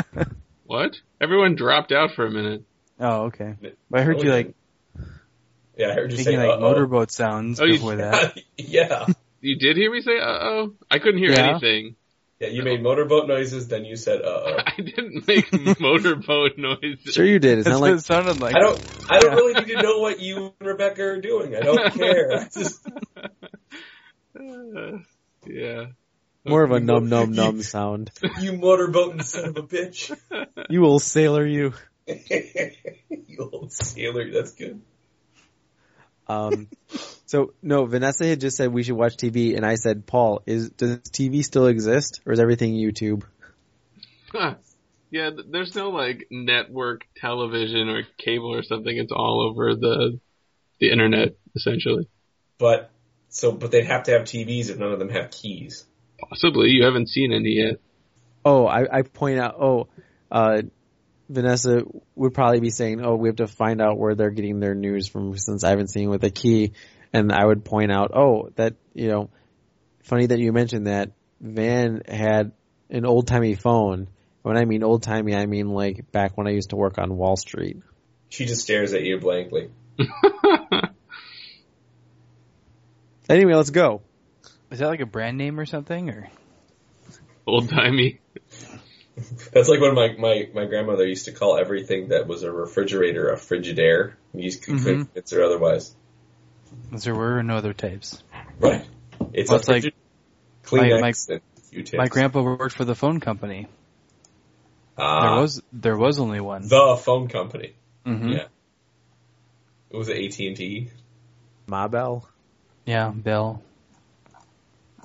what? 0.65 0.95
Everyone 1.19 1.55
dropped 1.55 1.91
out 1.91 2.11
for 2.15 2.27
a 2.27 2.29
minute. 2.29 2.63
Oh, 2.99 3.23
okay. 3.33 3.55
But 3.89 3.99
I 3.99 4.03
heard 4.03 4.21
you 4.21 4.29
like 4.31 4.53
Yeah, 5.75 5.89
I 5.89 5.93
heard 5.93 6.11
you 6.11 6.17
say 6.17 6.25
making 6.35 6.39
like 6.39 6.49
uh-oh. 6.51 6.59
motorboat 6.59 7.09
sounds 7.09 7.59
Oh, 7.59 7.65
you- 7.65 7.73
before 7.73 7.95
that. 7.95 8.37
yeah. 8.57 9.07
You 9.41 9.57
did 9.57 9.75
hear 9.77 9.91
me 9.91 10.01
say 10.01 10.19
uh 10.19 10.23
oh? 10.27 10.73
I 10.91 10.99
couldn't 10.99 11.17
hear 11.19 11.31
Yeah. 11.31 11.49
anything. 11.51 11.95
Yeah, 12.39 12.49
you 12.49 12.61
made 12.63 12.83
motorboat 12.83 13.27
noises, 13.27 13.69
then 13.69 13.85
you 13.85 13.95
said 13.95 14.21
uh-oh. 14.21 14.57
I 14.67 14.75
didn't 14.81 15.25
make 15.27 15.79
motorboat 15.79 16.57
noises. 16.59 17.13
Sure 17.15 17.25
you 17.25 17.39
did. 17.39 17.57
It's 17.59 17.65
That's 17.65 17.73
not 17.79 17.81
what 17.81 17.91
like 17.91 17.99
it 17.99 18.03
sounded 18.05 18.39
like. 18.39 18.55
I 18.55 18.59
don't 18.59 18.79
I 19.09 19.19
don't 19.19 19.35
really 19.35 19.53
need 19.65 19.73
to 19.73 19.81
know 19.81 19.97
what 19.99 20.19
you 20.19 20.53
and 20.59 20.67
Rebecca 20.69 21.01
are 21.01 21.21
doing. 21.21 21.55
I 21.55 21.61
don't 21.61 21.91
care. 21.93 22.33
I 22.33 22.47
just 22.53 22.85
Uh, 24.37 24.97
yeah. 25.47 25.85
more 26.45 26.63
of 26.63 26.71
a 26.71 26.75
You- 26.75 26.79
num 26.85 27.09
num 27.09 27.31
num 27.39 27.61
sound. 27.61 28.11
you 28.41 28.53
motorboating 28.53 29.23
son 29.23 29.45
of 29.49 29.57
a 29.57 29.63
bitch. 29.63 30.15
You 30.69 30.85
old 30.85 31.01
sailor, 31.03 31.45
you. 31.45 31.73
you 32.07 33.49
old 33.51 33.71
sailor, 33.71 34.31
that's 34.31 34.53
good. 34.53 34.81
Um, 36.27 36.69
so 37.27 37.53
no, 37.61 37.85
Vanessa 37.85 38.25
had 38.25 38.41
just 38.41 38.57
said 38.57 38.73
we 38.73 38.81
should 38.83 38.95
watch 38.95 39.15
TV, 39.17 39.55
and 39.55 39.65
I 39.65 39.75
said, 39.75 40.07
Paul, 40.07 40.41
is 40.47 40.71
does 40.71 40.97
TV 40.99 41.43
still 41.43 41.67
exist, 41.67 42.21
or 42.25 42.33
is 42.33 42.39
everything 42.39 42.73
YouTube? 42.73 43.23
Huh. 44.31 44.55
Yeah, 45.11 45.29
there's 45.47 45.75
no 45.75 45.91
like 45.91 46.27
network 46.31 47.05
television 47.15 47.89
or 47.89 48.03
cable 48.17 48.53
or 48.53 48.63
something. 48.63 48.95
It's 48.97 49.11
all 49.11 49.47
over 49.49 49.75
the 49.75 50.19
the 50.79 50.91
internet 50.91 51.35
essentially. 51.55 52.09
But 52.57 52.89
so, 53.35 53.51
but 53.51 53.69
they'd 53.69 53.85
have 53.85 54.03
to 54.03 54.11
have 54.11 54.21
TVs 54.21 54.69
if 54.69 54.77
none 54.77 54.93
of 54.93 54.99
them 54.99 55.09
have 55.09 55.29
keys. 55.29 55.85
Possibly 56.29 56.69
you 56.69 56.85
haven't 56.85 57.09
seen 57.09 57.33
any 57.33 57.57
yet. 57.57 57.81
Oh, 58.45 58.65
I, 58.65 58.99
I 58.99 59.01
point 59.01 59.39
out. 59.39 59.55
Oh, 59.59 59.89
uh, 60.31 60.61
Vanessa 61.27 61.81
would 62.15 62.33
probably 62.33 62.61
be 62.61 62.69
saying, 62.69 63.03
"Oh, 63.03 63.15
we 63.15 63.27
have 63.27 63.35
to 63.37 63.47
find 63.47 63.81
out 63.81 63.97
where 63.97 64.15
they're 64.15 64.29
getting 64.29 64.61
their 64.61 64.73
news 64.73 65.09
from 65.09 65.37
since 65.37 65.65
I 65.65 65.71
haven't 65.71 65.89
seen 65.89 66.09
with 66.09 66.23
a 66.23 66.29
key." 66.29 66.71
And 67.11 67.29
I 67.29 67.43
would 67.43 67.65
point 67.65 67.91
out, 67.91 68.11
"Oh, 68.15 68.51
that 68.55 68.75
you 68.93 69.09
know, 69.09 69.29
funny 70.03 70.27
that 70.27 70.39
you 70.39 70.53
mentioned 70.53 70.87
that 70.87 71.11
Van 71.41 72.03
had 72.07 72.53
an 72.89 73.05
old 73.05 73.27
timey 73.27 73.55
phone. 73.55 74.07
When 74.43 74.55
I 74.55 74.63
mean 74.63 74.81
old 74.81 75.03
timey, 75.03 75.35
I 75.35 75.45
mean 75.45 75.67
like 75.67 76.09
back 76.13 76.37
when 76.37 76.47
I 76.47 76.51
used 76.51 76.69
to 76.69 76.77
work 76.77 76.99
on 76.99 77.17
Wall 77.17 77.35
Street." 77.35 77.81
She 78.29 78.45
just 78.45 78.61
stares 78.61 78.93
at 78.93 79.03
you 79.03 79.19
blankly. 79.19 79.71
Anyway, 83.29 83.53
let's 83.53 83.69
go. 83.71 84.01
Is 84.71 84.79
that 84.79 84.87
like 84.87 84.99
a 84.99 85.05
brand 85.05 85.37
name 85.37 85.59
or 85.59 85.65
something? 85.65 86.09
Or 86.09 86.29
Old 87.47 87.69
timey. 87.69 88.19
That's 89.53 89.69
like 89.69 89.79
when 89.79 89.93
my, 89.95 90.15
my, 90.17 90.49
my 90.53 90.65
grandmother 90.65 91.07
used 91.07 91.25
to 91.25 91.31
call 91.31 91.57
everything 91.57 92.09
that 92.09 92.27
was 92.27 92.43
a 92.43 92.51
refrigerator 92.51 93.29
a 93.29 93.37
Frigidaire. 93.37 94.13
You 94.33 94.43
just 94.49 94.63
couldn't 94.63 94.81
Mhm. 94.81 95.05
convince 95.05 95.31
her 95.31 95.43
otherwise. 95.43 95.95
there 96.91 97.15
were 97.15 97.41
no 97.43 97.55
other 97.57 97.73
types. 97.73 98.21
Right. 98.59 98.85
It's 99.33 99.49
Well, 99.49 99.59
it's 99.59 99.67
like- 99.69 99.83
Frigid- 99.83 99.93
Kleenex 100.65 101.29
my- 101.29 101.39
and 101.73 101.93
My 101.93 102.07
grandpa 102.07 102.41
worked 102.41 102.75
for 102.75 102.85
the 102.85 102.95
phone 102.95 103.19
company. 103.19 103.67
Ah, 104.97 105.21
There 105.35 105.41
was 105.41 105.61
there 105.71 105.97
was 105.97 106.19
only 106.19 106.39
one. 106.39 106.67
the 106.67 106.97
phone 107.01 107.27
company. 107.27 107.73
hmm 108.05 108.29
Yeah. 108.29 108.47
It 109.91 109.97
was 109.97 110.09
AT&T. 110.09 110.89
Ma 111.67 111.87
Bell. 111.87 112.27
Yeah, 112.85 113.09
Bell. 113.09 113.61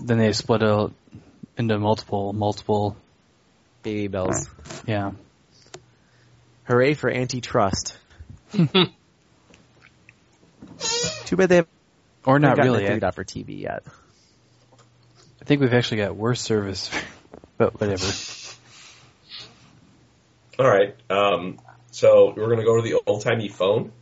Then 0.03 0.19
they 0.19 0.33
split 0.33 0.63
out 0.63 0.93
into 1.57 1.79
multiple, 1.79 2.33
multiple. 2.33 2.97
Baby 3.83 4.09
bells. 4.09 4.49
Yeah. 4.87 5.13
Hooray 6.65 6.95
for 6.95 7.11
antitrust. 7.11 7.97
Too 8.53 8.67
bad 11.37 11.49
they 11.49 11.57
haven't 11.57 11.69
Or 12.25 12.39
not 12.39 12.59
really. 12.59 12.83
it 12.83 12.87
I, 12.87 12.89
figured 12.89 13.05
out 13.05 13.15
for 13.15 13.25
TV 13.25 13.61
yet. 13.61 13.85
I 15.41 15.45
think 15.45 15.61
we've 15.61 15.73
actually 15.73 15.99
got 15.99 16.17
worse 16.17 16.41
service, 16.41 16.91
but 17.59 17.81
whatever. 17.81 18.07
All 20.59 20.69
right. 20.69 20.95
Um, 21.09 21.59
so 21.91 22.35
we're 22.37 22.51
gonna 22.51 22.65
go 22.65 22.77
to 22.77 22.83
the 22.83 23.01
old 23.07 23.23
timey 23.23 23.49
phone. 23.49 23.93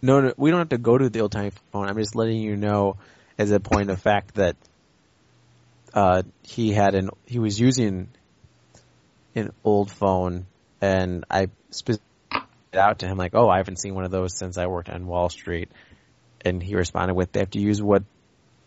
No, 0.00 0.20
no, 0.20 0.32
we 0.36 0.50
don't 0.50 0.60
have 0.60 0.68
to 0.70 0.78
go 0.78 0.96
to 0.96 1.08
the 1.08 1.20
old 1.20 1.32
timey 1.32 1.50
phone. 1.72 1.88
I'm 1.88 1.96
just 1.96 2.14
letting 2.14 2.40
you 2.40 2.56
know 2.56 2.96
as 3.36 3.50
a 3.50 3.60
point 3.60 3.90
of 3.90 4.00
fact 4.00 4.34
that 4.34 4.56
uh, 5.92 6.22
he 6.42 6.72
had 6.72 6.94
an 6.94 7.10
he 7.26 7.38
was 7.38 7.58
using 7.58 8.08
an 9.34 9.52
old 9.64 9.90
phone, 9.90 10.46
and 10.80 11.24
I 11.30 11.48
spit 11.70 12.00
out 12.72 13.00
to 13.00 13.06
him 13.06 13.18
like, 13.18 13.34
"Oh, 13.34 13.48
I 13.48 13.56
haven't 13.56 13.80
seen 13.80 13.94
one 13.94 14.04
of 14.04 14.10
those 14.10 14.36
since 14.36 14.56
I 14.56 14.66
worked 14.66 14.88
on 14.88 15.06
Wall 15.06 15.28
Street," 15.28 15.70
and 16.44 16.62
he 16.62 16.76
responded 16.76 17.14
with, 17.14 17.32
"They 17.32 17.40
have 17.40 17.50
to 17.50 17.60
use 17.60 17.82
what 17.82 18.04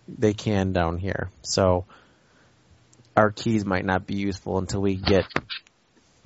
they 0.07 0.33
can 0.33 0.73
down 0.73 0.97
here." 0.97 1.29
So 1.43 1.85
our 3.15 3.31
keys 3.31 3.65
might 3.65 3.85
not 3.85 4.05
be 4.05 4.15
useful 4.15 4.57
until 4.57 4.81
we 4.81 4.95
get 4.95 5.25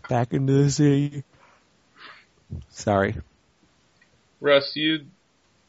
back 0.09 0.33
into 0.33 0.53
the 0.63 0.71
city. 0.71 1.23
Sorry. 2.69 3.15
Russ, 4.45 4.75
you 4.75 5.07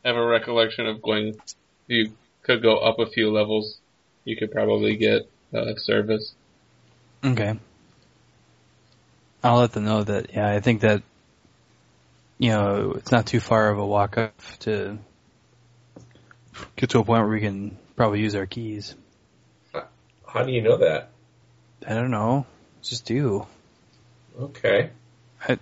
have 0.04 0.16
a 0.16 0.24
recollection 0.24 0.86
of 0.86 1.00
going. 1.00 1.40
You 1.86 2.12
could 2.42 2.62
go 2.62 2.76
up 2.76 2.98
a 2.98 3.06
few 3.06 3.30
levels. 3.30 3.78
You 4.24 4.36
could 4.36 4.52
probably 4.52 4.96
get 4.96 5.28
uh, 5.54 5.76
service. 5.76 6.34
Okay. 7.24 7.58
I'll 9.42 9.58
let 9.58 9.72
them 9.72 9.84
know 9.84 10.04
that, 10.04 10.34
yeah, 10.34 10.48
I 10.48 10.60
think 10.60 10.82
that, 10.82 11.02
you 12.38 12.50
know, 12.50 12.92
it's 12.96 13.10
not 13.10 13.26
too 13.26 13.40
far 13.40 13.70
of 13.70 13.78
a 13.78 13.86
walk 13.86 14.18
up 14.18 14.34
to 14.60 14.98
get 16.74 16.90
to 16.90 16.98
a 16.98 17.04
point 17.04 17.22
where 17.22 17.32
we 17.32 17.40
can 17.40 17.78
probably 17.94 18.20
use 18.20 18.34
our 18.34 18.46
keys. 18.46 18.94
How 20.26 20.42
do 20.42 20.52
you 20.52 20.60
know 20.60 20.76
that? 20.78 21.10
I 21.86 21.94
don't 21.94 22.10
know. 22.10 22.44
Just 22.82 23.06
do. 23.06 23.46
Okay. 24.38 24.90
I, 25.48 25.58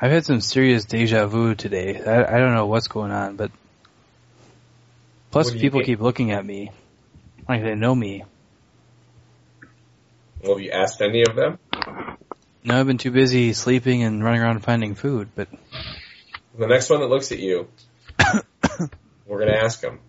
I've 0.00 0.10
had 0.10 0.24
some 0.24 0.40
serious 0.40 0.84
deja 0.84 1.26
vu 1.26 1.54
today. 1.54 2.02
I, 2.02 2.36
I 2.36 2.38
don't 2.38 2.54
know 2.54 2.66
what's 2.66 2.88
going 2.88 3.12
on, 3.12 3.36
but 3.36 3.50
plus 5.30 5.46
What 5.46 5.52
do 5.52 5.58
you 5.58 5.62
people 5.62 5.82
keep 5.82 6.00
looking 6.00 6.32
at 6.32 6.44
me 6.44 6.70
like 7.48 7.62
they 7.62 7.74
know 7.74 7.94
me. 7.94 8.24
Well, 10.42 10.56
have 10.56 10.64
you 10.64 10.70
asked 10.70 11.00
any 11.00 11.24
of 11.28 11.36
them? 11.36 11.58
No, 12.64 12.80
I've 12.80 12.86
been 12.86 12.98
too 12.98 13.10
busy 13.10 13.52
sleeping 13.52 14.02
and 14.02 14.22
running 14.22 14.42
around 14.42 14.60
finding 14.60 14.94
food, 14.94 15.28
but 15.34 15.48
The 16.58 16.66
next 16.66 16.90
one 16.90 17.00
that 17.00 17.06
looks 17.06 17.30
at 17.32 17.38
you, 17.38 17.68
we're 19.26 19.38
gonna 19.38 19.56
ask 19.56 19.80
them. 19.80 20.00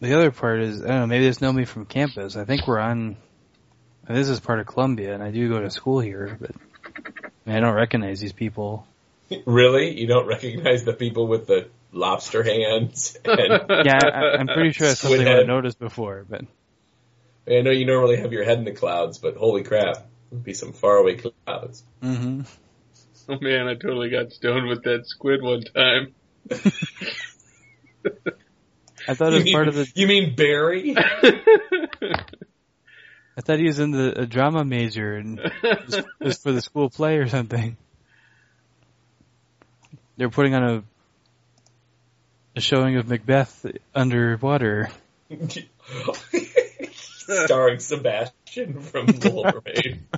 The 0.00 0.14
other 0.14 0.30
part 0.30 0.60
is, 0.60 0.82
I 0.82 0.88
don't 0.88 1.00
know, 1.00 1.06
maybe 1.06 1.24
they 1.24 1.30
just 1.30 1.42
know 1.42 1.52
me 1.52 1.64
from 1.64 1.84
campus. 1.84 2.36
I 2.36 2.44
think 2.44 2.68
we're 2.68 2.78
on, 2.78 3.16
this 4.14 4.28
is 4.28 4.40
part 4.40 4.60
of 4.60 4.66
Columbia, 4.66 5.14
and 5.14 5.22
I 5.22 5.30
do 5.30 5.48
go 5.48 5.60
to 5.60 5.70
school 5.70 6.00
here, 6.00 6.36
but 6.40 6.50
I, 6.54 7.30
mean, 7.46 7.56
I 7.56 7.60
don't 7.60 7.74
recognize 7.74 8.20
these 8.20 8.32
people. 8.32 8.86
Really? 9.46 9.98
You 10.00 10.06
don't 10.06 10.26
recognize 10.26 10.84
the 10.84 10.94
people 10.94 11.26
with 11.26 11.46
the 11.46 11.68
lobster 11.92 12.42
hands? 12.42 13.16
And 13.24 13.60
Yeah, 13.84 14.00
I, 14.02 14.38
I'm 14.38 14.46
pretty 14.46 14.72
sure 14.72 14.88
that's 14.88 15.00
something 15.00 15.20
Squid 15.20 15.32
I've 15.32 15.38
head. 15.38 15.46
noticed 15.46 15.78
before, 15.78 16.24
but 16.28 16.42
I 17.46 17.60
know 17.60 17.70
you 17.70 17.86
normally 17.86 18.16
have 18.16 18.32
your 18.32 18.44
head 18.44 18.58
in 18.58 18.64
the 18.64 18.72
clouds, 18.72 19.18
but 19.18 19.36
holy 19.36 19.62
crap, 19.62 20.06
it'd 20.30 20.44
be 20.44 20.54
some 20.54 20.72
faraway 20.72 21.16
clouds. 21.16 21.82
hmm 22.02 22.42
Oh 23.30 23.36
man, 23.42 23.68
I 23.68 23.74
totally 23.74 24.08
got 24.08 24.32
stoned 24.32 24.68
with 24.68 24.84
that 24.84 25.06
squid 25.06 25.42
one 25.42 25.62
time. 25.62 26.14
I 29.06 29.14
thought 29.14 29.32
it 29.32 29.36
was 29.36 29.44
mean, 29.44 29.52
part 29.54 29.68
of 29.68 29.74
the, 29.74 29.86
you 29.94 30.06
mean 30.06 30.34
Barry? 30.34 30.96
I 33.38 33.40
thought 33.40 33.60
he 33.60 33.66
was 33.66 33.78
in 33.78 33.92
the 33.92 34.22
a 34.22 34.26
drama 34.26 34.64
major 34.64 35.14
and 35.14 35.38
it 35.62 36.04
was 36.18 36.38
for 36.38 36.50
the 36.50 36.60
school 36.60 36.90
play 36.90 37.18
or 37.18 37.28
something. 37.28 37.76
They're 40.16 40.28
putting 40.28 40.56
on 40.56 40.64
a, 40.64 40.82
a 42.56 42.60
showing 42.60 42.96
of 42.96 43.06
Macbeth 43.06 43.64
underwater. 43.94 44.90
Starring 47.28 47.78
Sebastian 47.78 48.80
from 48.80 49.06
Little 49.06 49.44
Mermaid. 49.44 50.00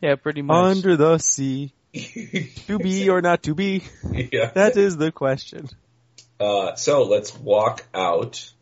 Yeah, 0.00 0.14
pretty 0.14 0.42
much. 0.42 0.56
Under 0.76 0.96
the 0.96 1.18
sea, 1.18 1.72
to 1.92 2.78
be 2.78 3.10
or 3.10 3.20
not 3.20 3.42
to 3.42 3.54
be, 3.54 3.82
yeah. 4.12 4.50
that 4.54 4.76
is 4.76 4.96
the 4.96 5.12
question. 5.12 5.68
Uh, 6.40 6.76
so 6.76 7.02
let's 7.02 7.36
walk 7.36 7.84
out. 7.92 8.52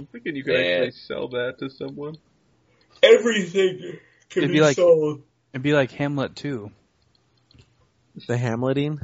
I'm 0.00 0.06
thinking 0.06 0.34
you 0.34 0.42
could 0.44 0.54
Yeah. 0.54 0.60
actually 0.76 0.90
sell 0.92 1.28
that 1.28 1.58
to 1.58 1.68
someone. 1.68 2.14
Everything 3.02 3.98
can 4.30 4.44
It'd 4.44 4.48
be, 4.50 4.54
be 4.54 4.60
like- 4.62 4.76
sold. 4.76 5.22
It'd 5.52 5.62
be 5.62 5.74
like 5.74 5.90
Hamlet 5.92 6.36
too. 6.36 6.70
The 8.26 8.36
Hamleting. 8.36 8.98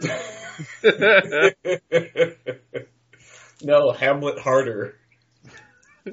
no, 3.62 3.92
Hamlet 3.92 4.38
harder. 4.40 4.96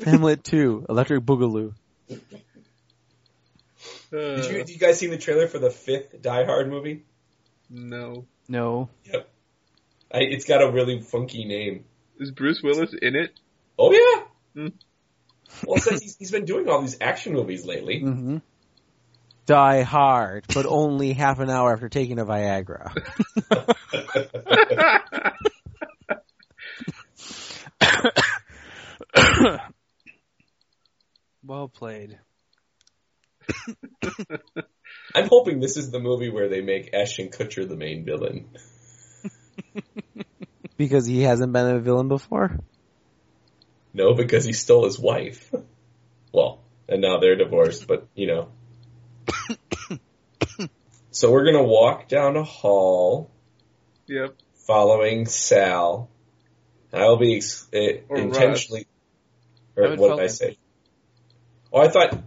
Hamlet 0.06 0.44
2, 0.44 0.86
Electric 0.90 1.24
Boogaloo. 1.26 1.74
Uh, 2.10 2.16
Did 4.12 4.46
you, 4.46 4.52
did 4.58 4.70
you 4.70 4.78
guys 4.78 5.00
see 5.00 5.08
the 5.08 5.18
trailer 5.18 5.48
for 5.48 5.58
the 5.60 5.70
fifth 5.72 6.22
Die 6.22 6.46
Hard 6.46 6.70
movie? 6.70 7.04
no. 7.70 8.26
No. 8.48 8.90
Yep. 9.06 9.30
I, 10.14 10.18
it's 10.20 10.44
got 10.44 10.62
a 10.62 10.70
really 10.70 11.00
funky 11.02 11.46
name. 11.46 11.86
Is 12.20 12.32
Bruce 12.32 12.62
Willis 12.62 12.94
in 13.02 13.16
it? 13.16 13.32
Oh 13.84 13.92
yeah. 13.92 14.24
Hmm. 14.54 14.68
Well, 15.66 15.80
since 15.80 16.04
he's, 16.04 16.16
he's 16.18 16.30
been 16.30 16.46
doing 16.46 16.70
all 16.70 16.82
these 16.82 16.98
action 17.02 17.34
movies 17.34 17.66
lately. 17.66 18.04
Mm-hmm. 18.04 18.38
Die 19.48 19.82
hard, 19.82 20.46
but 20.54 20.68
only 20.68 21.14
half 21.14 21.40
an 21.40 21.50
hour 21.50 21.74
after 21.74 21.90
taking 21.90 22.20
a 22.20 22.26
Viagra. 22.26 22.94
well 31.44 31.68
played. 31.68 32.20
I'm 35.16 35.28
hoping 35.28 35.60
this 35.60 35.76
is 35.76 35.90
the 35.90 36.00
movie 36.00 36.30
where 36.30 36.50
they 36.50 36.62
make 36.62 36.94
Ashton 36.94 37.30
Kutcher 37.30 37.68
the 37.68 37.76
main 37.76 38.06
villain. 38.06 38.48
Because 40.78 41.08
he 41.08 41.24
hasn't 41.24 41.52
been 41.52 41.66
a 41.68 41.80
villain 41.80 42.10
before? 42.10 42.60
No, 43.94 44.14
because 44.14 44.46
he 44.46 44.54
stole 44.54 44.86
his 44.86 44.98
wife. 45.00 45.54
well, 46.34 46.62
and 46.88 47.02
now 47.02 47.20
they're 47.20 47.36
divorced, 47.36 47.88
but 47.88 48.08
you 48.16 48.28
know. 48.28 48.50
so 51.12 51.32
we're 51.32 51.46
gonna 51.46 51.64
walk 51.64 52.08
down 52.08 52.38
a 52.38 52.44
hall 52.44 53.32
Yep. 54.08 54.36
following 54.66 55.26
Sal. 55.26 56.10
I'll 56.94 57.18
be 57.18 57.38
ex- 57.38 57.68
uh, 57.74 58.02
Or 58.10 58.18
intentionally. 58.18 58.88
I 59.78 59.82
Or 59.82 59.96
what 59.96 60.18
did 60.18 60.24
I 60.24 60.28
say? 60.28 60.58
Oh, 61.72 61.80
I 61.80 61.88
thought 61.88 62.18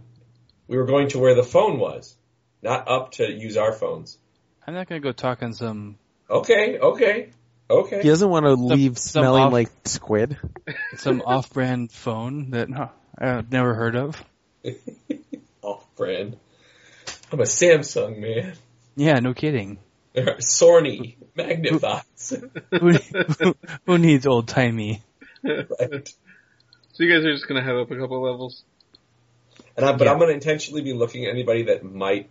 we 0.67 0.77
were 0.77 0.85
going 0.85 1.09
to 1.09 1.19
where 1.19 1.35
the 1.35 1.43
phone 1.43 1.77
was, 1.77 2.17
not 2.63 2.87
up 2.87 3.11
to 3.13 3.31
use 3.31 3.57
our 3.57 3.71
phones. 3.71 4.17
I'm 4.65 4.73
not 4.73 4.87
gonna 4.87 5.01
go 5.01 5.11
talk 5.11 5.43
on 5.43 5.53
some 5.53 5.97
Okay, 6.29 6.79
okay, 6.79 7.29
okay. 7.69 8.01
He 8.01 8.07
doesn't 8.09 8.29
want 8.29 8.45
to 8.45 8.53
leave 8.53 8.97
some 8.97 9.21
smelling 9.21 9.43
off- 9.43 9.53
like 9.53 9.69
squid. 9.85 10.37
some 10.97 11.21
off-brand 11.25 11.91
phone 11.91 12.51
that 12.51 12.69
huh, 12.69 12.89
I've 13.17 13.51
never 13.51 13.73
heard 13.73 13.95
of. 13.95 14.23
Off 15.61 15.85
brand. 15.95 16.37
I'm 17.31 17.39
a 17.39 17.43
Samsung 17.43 18.19
man. 18.19 18.53
Yeah, 18.95 19.19
no 19.19 19.33
kidding. 19.33 19.79
Sony, 20.15 21.15
Magnavox. 21.37 22.49
Who, 22.71 23.55
who 23.85 23.97
needs 23.97 24.25
old 24.27 24.47
timey? 24.47 25.01
right. 25.43 26.07
So 26.93 27.03
you 27.03 27.13
guys 27.13 27.25
are 27.25 27.33
just 27.33 27.47
gonna 27.47 27.63
have 27.63 27.75
up 27.75 27.91
a 27.91 27.97
couple 27.97 28.21
levels. 28.21 28.63
And 29.75 29.85
I, 29.85 29.91
but 29.93 30.05
Yeah. 30.05 30.11
I'm 30.13 30.17
going 30.19 30.29
to 30.29 30.33
intentionally 30.35 30.81
be 30.81 30.93
looking 30.93 31.25
at 31.25 31.31
anybody 31.31 31.63
that 31.63 31.83
might 31.83 32.29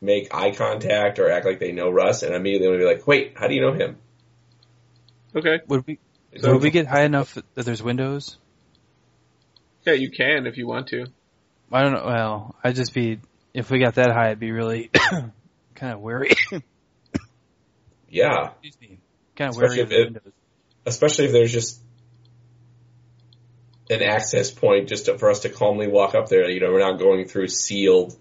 make 0.00 0.34
eye 0.34 0.50
contact 0.52 1.18
or 1.18 1.30
act 1.30 1.46
like 1.46 1.58
they 1.58 1.72
know 1.72 1.90
Russ, 1.90 2.22
and 2.22 2.34
immediately 2.34 2.66
I'm 2.68 2.72
going 2.74 2.80
to 2.80 2.86
be 2.88 2.94
like, 2.98 3.06
"Wait, 3.06 3.32
how 3.36 3.46
do 3.48 3.54
you 3.54 3.60
know 3.62 3.72
him?" 3.72 3.96
Okay. 5.34 5.60
Would 5.68 5.86
we 5.86 5.98
So- 6.38 6.52
would 6.52 6.62
we 6.62 6.70
get 6.70 6.86
high 6.86 7.04
enough 7.04 7.34
that 7.34 7.64
there's 7.64 7.82
windows? 7.82 8.38
Yeah, 9.86 9.94
you 9.94 10.10
can 10.10 10.46
if 10.46 10.56
you 10.56 10.66
want 10.66 10.88
to. 10.88 11.06
I 11.72 11.82
don't 11.82 11.92
know. 11.92 12.04
Well, 12.06 12.54
I'd 12.62 12.74
just 12.76 12.92
be 12.94 13.20
if 13.54 13.70
we 13.70 13.78
got 13.80 13.94
that 13.94 14.10
high, 14.10 14.30
I'd 14.30 14.40
be 14.40 14.50
really 14.52 14.90
kind 15.74 15.92
of 15.92 16.00
wary. 16.00 16.32
yeah, 18.08 18.50
Kind 19.36 19.50
of 19.50 19.56
Especially 19.56 19.68
wary 19.68 19.80
of 19.80 19.88
the 19.88 19.94
if 19.94 20.00
it- 20.00 20.04
windows. 20.04 20.32
especially 20.86 21.24
if 21.26 21.32
there's 21.32 21.52
just 21.52 21.80
an 23.90 24.02
access 24.02 24.50
point 24.50 24.88
just 24.88 25.04
to, 25.06 25.16
for 25.18 25.30
us 25.30 25.40
to 25.40 25.48
calmly 25.48 25.86
walk 25.86 26.14
up 26.14 26.28
there. 26.28 26.48
You 26.50 26.60
know, 26.60 26.72
we're 26.72 26.80
not 26.80 26.98
going 26.98 27.26
through 27.28 27.48
sealed, 27.48 28.16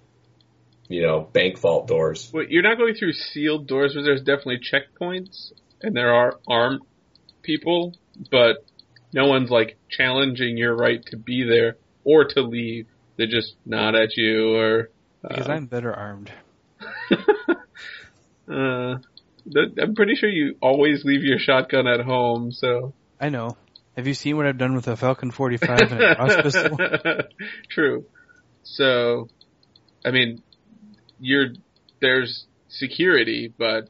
you 0.88 1.02
know, 1.02 1.22
bank 1.22 1.58
vault 1.60 1.88
doors. 1.88 2.30
Well, 2.34 2.46
you're 2.48 2.64
not 2.64 2.78
going 2.78 2.96
through 2.96 3.14
sealed 3.14 3.68
doors, 3.68 3.94
but 3.96 4.04
there's 4.04 4.22
definitely 4.22 4.60
checkpoints, 4.60 5.52
and 5.82 5.96
there 5.96 6.14
are 6.14 6.40
armed 6.48 6.82
people, 7.42 7.94
but 8.32 8.66
no 9.14 9.28
one's 9.28 9.50
like 9.50 9.78
challenging 9.90 10.58
your 10.58 10.76
right 10.76 11.04
to 11.08 11.18
be 11.18 11.44
there 11.48 11.78
or 12.04 12.26
to 12.26 12.42
leave. 12.42 12.88
They 13.18 13.28
just 13.28 13.56
nod 13.66 13.96
at 13.96 14.16
you 14.18 14.56
or. 14.56 14.90
Because 15.22 15.48
Uh, 15.48 15.54
I'm 15.54 15.66
better 15.68 15.94
armed. 15.94 16.32
uh, 18.48 18.96
th- 19.52 19.74
I'm 19.82 19.96
pretty 19.96 20.16
sure 20.16 20.30
you 20.30 20.56
always 20.62 21.04
leave 21.04 21.24
your 21.24 21.40
shotgun 21.40 21.88
at 21.88 22.02
home, 22.02 22.52
so. 22.52 22.94
I 23.20 23.30
know. 23.30 23.58
Have 23.96 24.08
you 24.08 24.14
seen 24.14 24.36
what 24.36 24.46
I've 24.46 24.58
done 24.58 24.76
with 24.76 24.88
a 24.88 24.98
Falcon 24.98 25.32
45 25.32 25.80
and 25.94 26.02
a 26.04 26.16
cross 26.16 26.36
pistol? 26.42 26.78
True. 27.70 28.06
So, 28.64 29.30
I 30.04 30.12
mean, 30.12 30.44
you're 31.20 31.48
there's 32.02 32.46
security, 32.70 33.54
but 33.58 33.90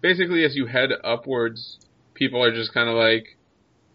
basically, 0.00 0.44
as 0.44 0.56
you 0.56 0.66
head 0.66 0.90
upwards, 1.04 1.78
people 2.14 2.42
are 2.42 2.52
just 2.52 2.72
kind 2.72 2.88
of 2.88 2.96
like, 2.96 3.36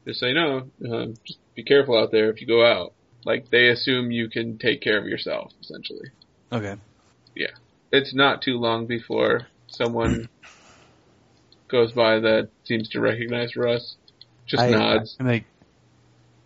just 0.06 0.20
say 0.20 0.34
no, 0.34 0.70
um, 0.92 1.16
just 1.26 1.40
be 1.56 1.64
careful 1.64 1.98
out 1.98 2.12
there 2.12 2.30
if 2.30 2.42
you 2.42 2.48
go 2.48 2.66
out. 2.66 2.94
Like 3.26 3.50
they 3.52 3.68
assume 3.68 4.12
you 4.12 4.30
can 4.30 4.58
take 4.58 4.82
care 4.82 4.98
of 4.98 5.06
yourself, 5.06 5.52
essentially. 5.62 6.10
Okay. 6.52 6.76
Yeah, 7.36 7.52
it's 7.92 8.14
not 8.14 8.42
too 8.42 8.58
long 8.58 8.88
before 8.88 9.48
someone 9.68 10.28
goes 11.70 11.92
by 11.92 12.20
that 12.20 12.50
seems 12.64 12.90
to 12.90 13.00
recognize 13.00 13.56
Russ. 13.56 13.96
Just 14.46 14.64
I- 14.64 14.70
nods. 14.70 15.16
I'm 15.20 15.28
like, 15.28 15.46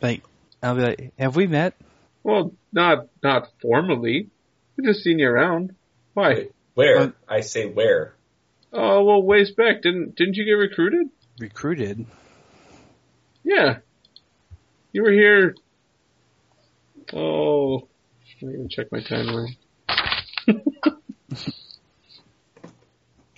like, 0.01 0.23
I'll 0.61 0.75
be 0.75 0.81
like, 0.81 1.13
have 1.17 1.35
we 1.35 1.47
met? 1.47 1.75
Well, 2.23 2.53
not 2.73 3.07
not 3.23 3.49
formally. 3.61 4.29
We've 4.75 4.87
just 4.87 5.03
seen 5.03 5.19
you 5.19 5.29
around. 5.29 5.75
Why? 6.15 6.47
Where? 6.73 6.97
Uh, 6.97 7.11
I 7.27 7.41
say 7.41 7.67
where. 7.67 8.15
Oh 8.73 9.03
well, 9.03 9.21
ways 9.21 9.51
back. 9.51 9.81
Didn't 9.81 10.15
didn't 10.15 10.35
you 10.35 10.45
get 10.45 10.53
recruited? 10.53 11.07
Recruited? 11.39 12.05
Yeah, 13.43 13.79
you 14.93 15.03
were 15.03 15.11
here. 15.11 15.55
Oh, 17.13 17.87
let 18.41 18.55
me 18.55 18.67
check 18.69 18.87
my 18.91 19.01
timeline. 19.01 19.55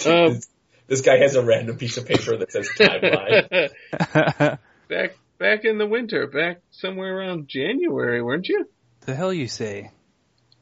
um, 0.06 0.40
This 0.88 1.02
guy 1.02 1.18
has 1.18 1.36
a 1.36 1.44
random 1.44 1.78
piece 1.78 1.98
of 1.98 2.06
paper 2.06 2.38
that 2.38 2.52
says 2.52 2.70
timeline. 2.78 4.60
back 4.88 5.18
back 5.40 5.66
in 5.66 5.80
the 5.80 5.88
winter, 5.88 6.28
back 6.28 6.62
somewhere 6.72 7.18
around 7.18 7.48
January, 7.48 8.22
weren't 8.22 8.48
you? 8.48 8.70
the 9.02 9.16
hell 9.16 9.34
you 9.34 9.48
say? 9.48 9.90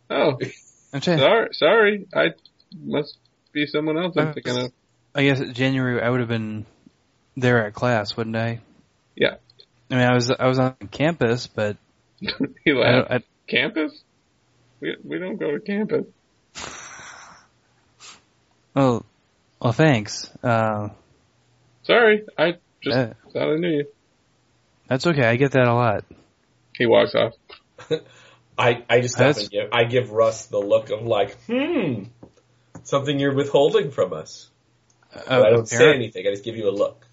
Oh, 0.09 0.37
I'm 0.95 1.01
trying. 1.01 1.19
sorry, 1.19 1.49
sorry. 1.53 2.07
I 2.15 2.27
must 2.81 3.17
be 3.51 3.67
someone 3.67 3.97
else 3.97 4.15
I'm 4.17 4.29
Uh, 4.29 4.33
thinking 4.33 4.57
of. 4.57 4.71
I 5.13 5.23
guess 5.23 5.41
January 5.51 6.01
I 6.01 6.09
would 6.09 6.21
have 6.21 6.29
been 6.29 6.65
there 7.35 7.65
at 7.67 7.73
class, 7.73 8.15
wouldn't 8.15 8.35
I? 8.37 8.61
Yeah. 9.15 9.35
I 9.91 9.95
mean, 9.95 10.03
I 10.05 10.13
was 10.13 10.31
I 10.31 10.47
was 10.47 10.57
on 10.57 10.75
campus, 10.91 11.47
but 11.47 11.77
he 12.19 12.73
laughed. 12.73 13.09
don't, 13.09 13.21
I, 13.21 13.23
Campus? 13.47 13.91
We 14.79 14.95
we 15.03 15.19
don't 15.19 15.37
go 15.37 15.51
to 15.51 15.59
campus. 15.59 16.05
well, 18.73 19.05
well, 19.61 19.73
thanks. 19.73 20.29
Uh, 20.43 20.89
Sorry, 21.83 22.23
I 22.37 22.53
just 22.81 22.97
uh, 22.97 23.13
thought 23.31 23.53
I 23.53 23.57
knew 23.57 23.69
you. 23.69 23.85
that's 24.87 25.05
okay. 25.05 25.23
I 25.25 25.35
get 25.35 25.51
that 25.51 25.67
a 25.67 25.73
lot. 25.73 26.03
He 26.77 26.85
walks 26.85 27.13
off. 27.15 27.33
I, 28.57 28.83
I 28.89 29.01
just 29.01 29.15
stop 29.15 29.35
That's- 29.35 29.49
give, 29.49 29.69
I 29.71 29.83
give 29.83 30.11
Russ 30.11 30.47
the 30.47 30.59
look 30.59 30.89
of 30.89 31.03
like, 31.03 31.35
hmm, 31.45 32.03
something 32.83 33.19
you're 33.19 33.33
withholding 33.33 33.91
from 33.91 34.13
us. 34.13 34.49
But 35.13 35.45
I 35.45 35.49
don't 35.49 35.67
say 35.67 35.93
anything. 35.93 36.27
I 36.27 36.31
just 36.31 36.43
give 36.43 36.57
you 36.57 36.69
a 36.69 36.71
look. 36.71 37.05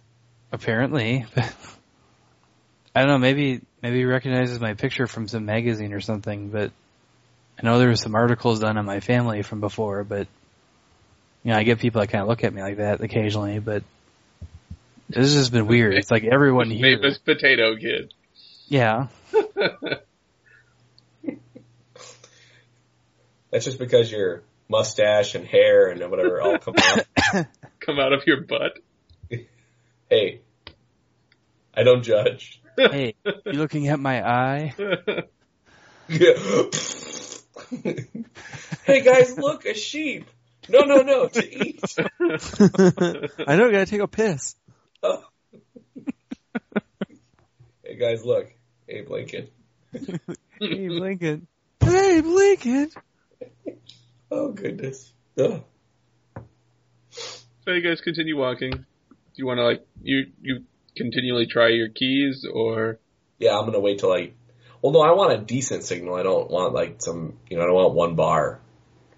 Apparently, 0.51 1.25
I 1.37 3.01
don't 3.01 3.09
know. 3.09 3.19
Maybe 3.19 3.61
maybe 3.81 3.99
he 3.99 4.05
recognizes 4.05 4.61
my 4.61 4.75
picture 4.75 5.07
from 5.07 5.29
some 5.29 5.47
magazine 5.47 5.93
or 5.93 6.01
something. 6.01 6.49
But 6.49 6.73
I 7.59 7.63
know 7.65 7.79
there 7.79 7.89
were 7.89 7.97
some 7.97 8.15
articles 8.15 8.59
done 8.59 8.77
on 8.77 8.85
my 8.85 8.99
family 9.01 9.43
from 9.43 9.61
before. 9.61 10.03
But 10.03 10.27
you 11.45 11.53
know, 11.53 11.57
I 11.57 11.63
get 11.63 11.79
people 11.79 12.01
that 12.01 12.09
kind 12.09 12.23
of 12.23 12.29
look 12.29 12.43
at 12.43 12.53
me 12.53 12.61
like 12.61 12.79
that 12.79 13.01
occasionally. 13.01 13.61
But 13.61 13.85
this 15.09 15.35
has 15.35 15.49
been 15.49 15.69
weird. 15.69 15.95
It's 15.95 16.11
like 16.11 16.25
everyone 16.25 16.71
here. 16.71 16.99
Famous 16.99 17.19
potato 17.19 17.77
kid. 17.77 18.13
Yeah, 18.67 19.09
That's 23.53 23.67
just 23.67 23.79
because 23.79 24.11
your 24.11 24.43
mustache 24.69 25.35
and 25.35 25.47
hair 25.47 25.89
and 25.91 26.01
whatever 26.11 26.41
all 26.41 26.59
come 26.59 26.75
out. 26.79 27.47
Come 27.81 27.99
out 27.99 28.13
of 28.15 28.27
your 28.27 28.41
butt. 28.41 28.79
Hey, 30.09 30.41
I 31.75 31.83
don't 31.83 32.03
judge. 32.03 32.63
hey, 32.77 33.15
you 33.25 33.53
looking 33.53 33.89
at 33.89 34.01
my 34.01 34.27
eye? 34.27 34.73
hey 38.85 39.03
guys, 39.03 39.37
look, 39.37 39.67
a 39.67 39.75
sheep. 39.75 40.27
No, 40.69 40.81
no, 40.85 41.03
no, 41.03 41.29
to 41.29 41.67
eat. 41.67 41.83
I 41.99 43.57
know, 43.57 43.69
I 43.69 43.73
gotta 43.73 43.87
take 43.87 44.01
a 44.01 44.09
piss. 44.09 44.55
Oh. 45.03 45.25
hey 47.85 47.97
guys, 47.99 48.25
look, 48.25 48.53
Abe 48.89 49.11
Lincoln. 49.11 49.49
Hey, 49.93 50.89
Lincoln. 50.89 51.49
Hey, 51.81 52.21
Lincoln. 52.21 52.91
Oh 54.35 54.51
goodness. 54.51 55.13
Ugh. 55.39 55.63
So 57.65 57.71
you 57.71 57.83
guys 57.83 58.01
continue 58.01 58.37
walking. 58.39 58.71
Do 58.71 59.37
you 59.37 59.45
want 59.47 59.59
to 59.59 59.65
like 59.65 59.87
you 60.03 60.33
you 60.41 60.65
continually 60.97 61.47
try 61.47 61.69
your 61.69 61.91
keys 61.91 62.47
or 62.51 62.99
Yeah, 63.39 63.59
I'm 63.59 63.67
gonna 63.67 63.79
wait 63.79 63.99
till 63.99 64.11
I. 64.11 64.33
Well, 64.81 64.93
no, 64.93 65.03
I 65.03 65.13
want 65.13 65.35
a 65.35 65.37
decent 65.37 65.85
signal. 65.85 66.15
I 66.15 66.23
don't 66.23 66.51
want 66.51 66.73
like 66.73 67.03
some, 67.03 67.35
you 67.51 67.59
know, 67.59 67.63
I 67.63 67.67
don't 67.67 67.75
want 67.75 67.95
one 67.95 68.17
bar 68.17 68.61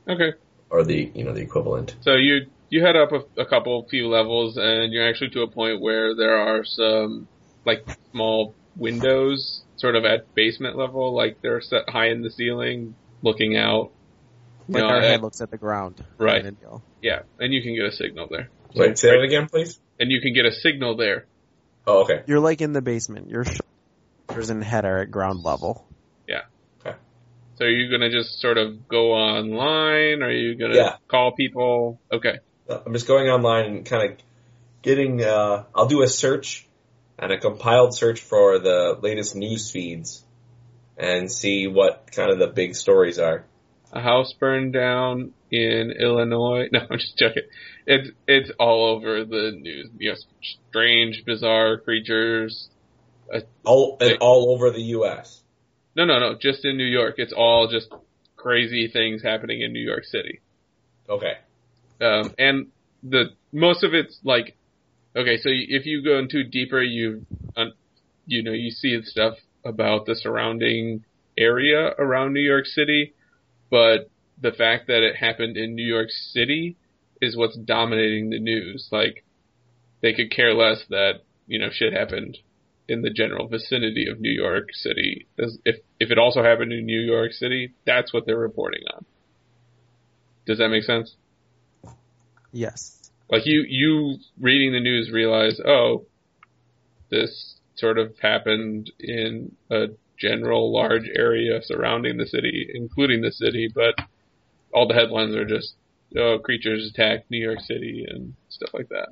okay? 0.09 0.33
or 0.69 0.83
the, 0.83 1.12
you 1.15 1.23
know, 1.23 1.33
the 1.33 1.43
equivalent. 1.43 1.95
So 2.01 2.17
you 2.17 2.47
you 2.69 2.85
head 2.85 2.97
up 2.97 3.12
a, 3.12 3.41
a 3.41 3.47
couple 3.47 3.87
few 3.89 4.09
levels 4.09 4.57
and 4.57 4.93
you're 4.93 5.09
actually 5.09 5.31
to 5.31 5.43
a 5.43 5.49
point 5.49 5.81
where 5.81 6.17
there 6.17 6.37
are 6.37 6.65
some 6.65 7.29
like 7.65 7.87
small 8.11 8.57
windows 8.75 9.62
sort 9.77 9.95
of 9.95 10.05
at 10.05 10.35
basement 10.35 10.77
level, 10.77 11.15
like 11.15 11.41
they're 11.41 11.61
set 11.61 11.89
high 11.89 12.09
in 12.09 12.23
the 12.23 12.31
ceiling, 12.31 12.97
looking 13.23 13.57
out. 13.57 13.93
Like 14.69 14.83
No, 14.83 14.89
our 14.89 15.01
I- 15.01 15.05
head 15.05 15.23
looks 15.23 15.41
at 15.41 15.51
the 15.51 15.59
ground. 15.59 16.03
Right. 16.19 16.43
Kind 16.43 16.49
of 16.49 16.61
deal. 16.61 16.83
Yeah, 17.03 17.23
and 17.39 17.53
you 17.53 17.62
can 17.62 17.75
get 17.75 17.85
a 17.85 17.93
signal 17.93 18.29
there. 18.31 18.49
Wait, 18.75 18.99
say 18.99 19.11
that 19.11 19.21
again, 19.23 19.47
please. 19.49 19.79
And 20.01 20.11
you 20.11 20.21
can 20.21 20.33
get 20.35 20.47
a 20.47 20.53
signal 20.53 20.97
there. 20.97 21.27
Oh, 21.87 22.03
okay. 22.03 22.23
You're 22.27 22.41
like 22.41 22.61
in 22.61 22.73
the 22.73 22.83
basement. 22.83 23.29
You're 23.31 23.45
sh- 23.45 23.59
shoulders 24.29 24.51
and 24.51 24.65
head 24.65 24.85
are 24.85 24.99
at 24.99 25.11
ground 25.11 25.43
level. 25.45 25.87
Yeah. 26.27 26.43
Okay. 26.81 26.97
So 27.57 27.67
are 27.67 27.69
you 27.71 27.91
gonna 27.91 28.11
just 28.11 28.41
sort 28.41 28.57
of 28.59 28.89
go 28.89 29.12
online? 29.12 30.23
Or 30.23 30.27
are 30.27 30.33
you 30.33 30.55
gonna 30.57 30.75
Yeah. 30.77 30.97
call 31.09 31.33
people? 31.33 32.01
Okay. 32.11 32.39
I'm 32.69 32.95
just 32.95 33.07
going 33.07 33.29
online 33.29 33.67
and 33.67 33.85
kind 33.87 34.12
of 34.12 34.19
getting. 34.83 35.23
Uh, 35.23 35.65
I'll 35.75 35.87
do 35.87 36.03
a 36.03 36.09
search 36.09 36.67
and 37.19 37.31
a 37.31 37.39
compiled 37.39 37.95
search 37.95 38.21
for 38.23 38.59
the 38.59 38.99
latest 39.01 39.37
news 39.37 39.71
feeds 39.71 40.25
and 40.97 41.31
see 41.31 41.67
what 41.69 42.11
kind 42.12 42.31
of 42.33 42.39
the 42.39 42.47
big 42.49 42.75
stories 42.75 43.19
are. 43.19 43.45
A 43.95 44.01
house 44.01 44.35
burned 44.39 44.73
down 44.73 45.33
in 45.51 45.93
Illinois. 45.99 46.69
No, 46.73 46.81
I'm 46.91 46.99
just 46.99 47.17
joking. 47.17 47.45
It's 47.87 48.11
it's 48.27 48.51
all 48.59 48.91
over 48.91 49.25
the 49.25 49.53
news. 49.53 49.89
Yes, 49.99 50.25
strange, 50.69 51.23
bizarre 51.25 51.79
creatures. 51.79 52.69
All 53.65 53.97
and 54.01 54.19
all 54.21 54.53
over 54.53 54.71
the 54.71 54.83
U.S. 54.99 55.43
No, 55.97 56.05
no, 56.05 56.19
no. 56.19 56.37
Just 56.41 56.65
in 56.65 56.77
New 56.77 56.85
York. 56.85 57.15
It's 57.19 57.33
all 57.33 57.69
just 57.69 57.89
crazy 58.37 58.89
things 58.93 59.23
happening 59.23 59.63
in 59.63 59.73
New 59.73 59.85
York 59.85 60.05
City. 60.05 60.41
Okay. 61.09 61.35
Um, 62.01 62.35
and 62.39 62.67
the 63.03 63.31
most 63.53 63.85
of 63.85 63.95
it's 63.95 64.19
like, 64.25 64.57
okay, 65.17 65.39
so 65.39 65.49
if 65.51 65.87
you 65.87 66.03
go 66.03 66.19
into 66.19 66.45
deeper, 66.45 66.83
you, 66.83 67.25
you 68.27 68.43
know, 68.43 68.53
you 68.53 68.71
see 68.71 69.01
stuff 69.03 69.35
about 69.65 70.07
the 70.07 70.15
surrounding 70.15 71.05
area 71.39 71.95
around 71.99 72.35
New 72.35 72.41
York 72.41 72.67
City, 72.67 73.15
but 73.75 74.09
the 74.41 74.53
fact 74.53 74.87
that 74.87 75.03
it 75.03 75.16
happened 75.16 75.57
in 75.57 75.75
New 75.75 75.85
York 75.85 76.09
City 76.09 76.77
is 77.20 77.37
what's 77.37 77.57
dominating 77.57 78.31
the 78.31 78.39
news. 78.39 78.89
Like, 78.93 79.25
they 80.01 80.12
could 80.12 80.31
care 80.31 80.55
less 80.55 80.85
that 80.91 81.22
you 81.49 81.59
know 81.59 81.70
shit 81.72 81.93
happened 81.93 82.39
in 82.89 83.03
the 83.03 83.11
general 83.11 83.49
vicinity 83.49 84.07
of 84.09 84.20
New 84.20 84.31
York 84.31 84.68
City. 84.75 85.27
If 85.37 85.81
if 85.99 86.12
it 86.12 86.18
also 86.18 86.45
happened 86.45 86.72
in 86.72 86.87
New 86.87 87.01
York 87.01 87.33
City, 87.33 87.75
that's 87.85 88.12
what 88.12 88.27
they're 88.27 88.39
reporting 88.39 88.83
on. 88.95 89.05
Does 90.47 90.59
that 90.59 90.68
make 90.68 90.85
sense? 90.85 91.16
Yes. 92.53 93.11
Like 93.29 93.43
you, 93.45 93.64
you 93.66 94.18
reading 94.39 94.72
the 94.72 94.79
news 94.79 95.11
realize, 95.11 95.59
oh, 95.66 96.07
this 97.11 97.57
sort 97.75 97.99
of 97.99 98.12
happened 98.22 98.93
in 99.01 99.57
a 99.68 99.87
general 100.19 100.73
large 100.73 101.09
area 101.15 101.61
surrounding 101.62 102.17
the 102.17 102.27
city, 102.27 102.69
including 102.73 103.21
the 103.21 103.33
city, 103.33 103.71
but 103.73 103.95
all 104.73 104.89
the 104.89 104.95
headlines 104.95 105.35
are 105.35 105.45
just, 105.45 105.75
oh, 106.17 106.39
creatures 106.39 106.91
attack 106.93 107.25
New 107.31 107.43
York 107.43 107.61
City 107.61 108.07
and 108.09 108.35
stuff 108.49 108.71
like 108.73 108.89
that. 108.89 109.09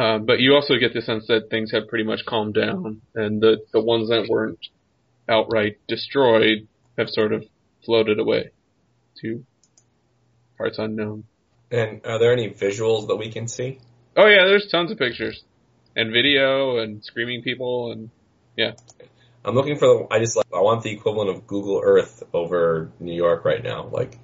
Um, 0.00 0.24
but 0.24 0.38
you 0.38 0.54
also 0.54 0.76
get 0.78 0.94
the 0.94 1.02
sense 1.02 1.26
that 1.26 1.50
things 1.50 1.72
have 1.72 1.88
pretty 1.88 2.04
much 2.04 2.24
calmed 2.24 2.54
down 2.54 3.02
and 3.14 3.40
the, 3.40 3.58
the 3.72 3.80
ones 3.80 4.08
that 4.08 4.28
weren't 4.28 4.68
outright 5.28 5.78
destroyed 5.88 6.68
have 6.96 7.08
sort 7.08 7.32
of 7.32 7.44
floated 7.84 8.18
away 8.18 8.50
to 9.20 9.44
parts 10.56 10.78
unknown. 10.78 11.24
And 11.70 12.04
are 12.04 12.18
there 12.18 12.32
any 12.32 12.50
visuals 12.50 13.08
that 13.08 13.16
we 13.16 13.30
can 13.32 13.48
see? 13.48 13.80
Oh 14.16 14.26
yeah, 14.26 14.44
there's 14.46 14.68
tons 14.70 14.90
of 14.90 14.98
pictures 14.98 15.42
and 15.96 16.12
video 16.12 16.78
and 16.78 17.04
screaming 17.04 17.42
people 17.42 17.92
and 17.92 18.10
I'm 19.44 19.54
looking 19.54 19.78
for 19.78 19.86
the. 19.86 20.06
I 20.10 20.18
just 20.18 20.36
like. 20.36 20.46
I 20.54 20.60
want 20.60 20.82
the 20.82 20.92
equivalent 20.92 21.30
of 21.30 21.46
Google 21.46 21.80
Earth 21.82 22.22
over 22.32 22.90
New 23.00 23.14
York 23.14 23.44
right 23.44 23.62
now. 23.62 23.88
Like, 23.88 24.18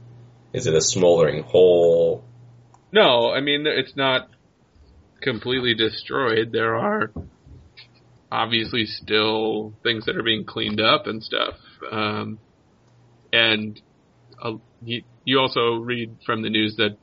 is 0.52 0.66
it 0.66 0.74
a 0.74 0.80
smoldering 0.80 1.42
hole? 1.42 2.24
no, 2.92 3.30
I 3.30 3.40
mean 3.40 3.66
it's 3.66 3.94
not 3.96 4.28
completely 5.20 5.74
destroyed. 5.74 6.50
There 6.52 6.76
are 6.76 7.12
obviously 8.30 8.86
still 8.86 9.74
things 9.82 10.06
that 10.06 10.16
are 10.16 10.22
being 10.22 10.44
cleaned 10.44 10.80
up 10.80 11.06
and 11.06 11.22
stuff. 11.22 11.54
Um, 11.90 12.38
and 13.32 13.80
uh, 14.42 14.54
you 14.82 15.38
also 15.38 15.74
read 15.76 16.16
from 16.24 16.42
the 16.42 16.50
news 16.50 16.76
that 16.76 16.96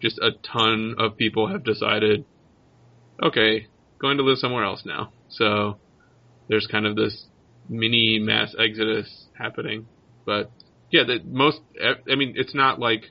just 0.00 0.18
a 0.18 0.30
ton 0.42 0.96
of 0.98 1.16
people 1.16 1.48
have 1.48 1.64
decided, 1.64 2.24
okay, 3.22 3.66
going 3.98 4.18
to 4.18 4.22
live 4.22 4.38
somewhere 4.38 4.64
else 4.64 4.82
now. 4.84 5.12
So 5.28 5.78
there's 6.48 6.66
kind 6.66 6.86
of 6.86 6.96
this 6.96 7.26
mini 7.72 8.18
mass 8.20 8.54
exodus 8.58 9.08
happening. 9.36 9.86
But 10.24 10.50
yeah, 10.90 11.04
that 11.04 11.26
most, 11.26 11.58
I 11.82 12.14
mean, 12.14 12.34
it's 12.36 12.54
not 12.54 12.78
like 12.78 13.02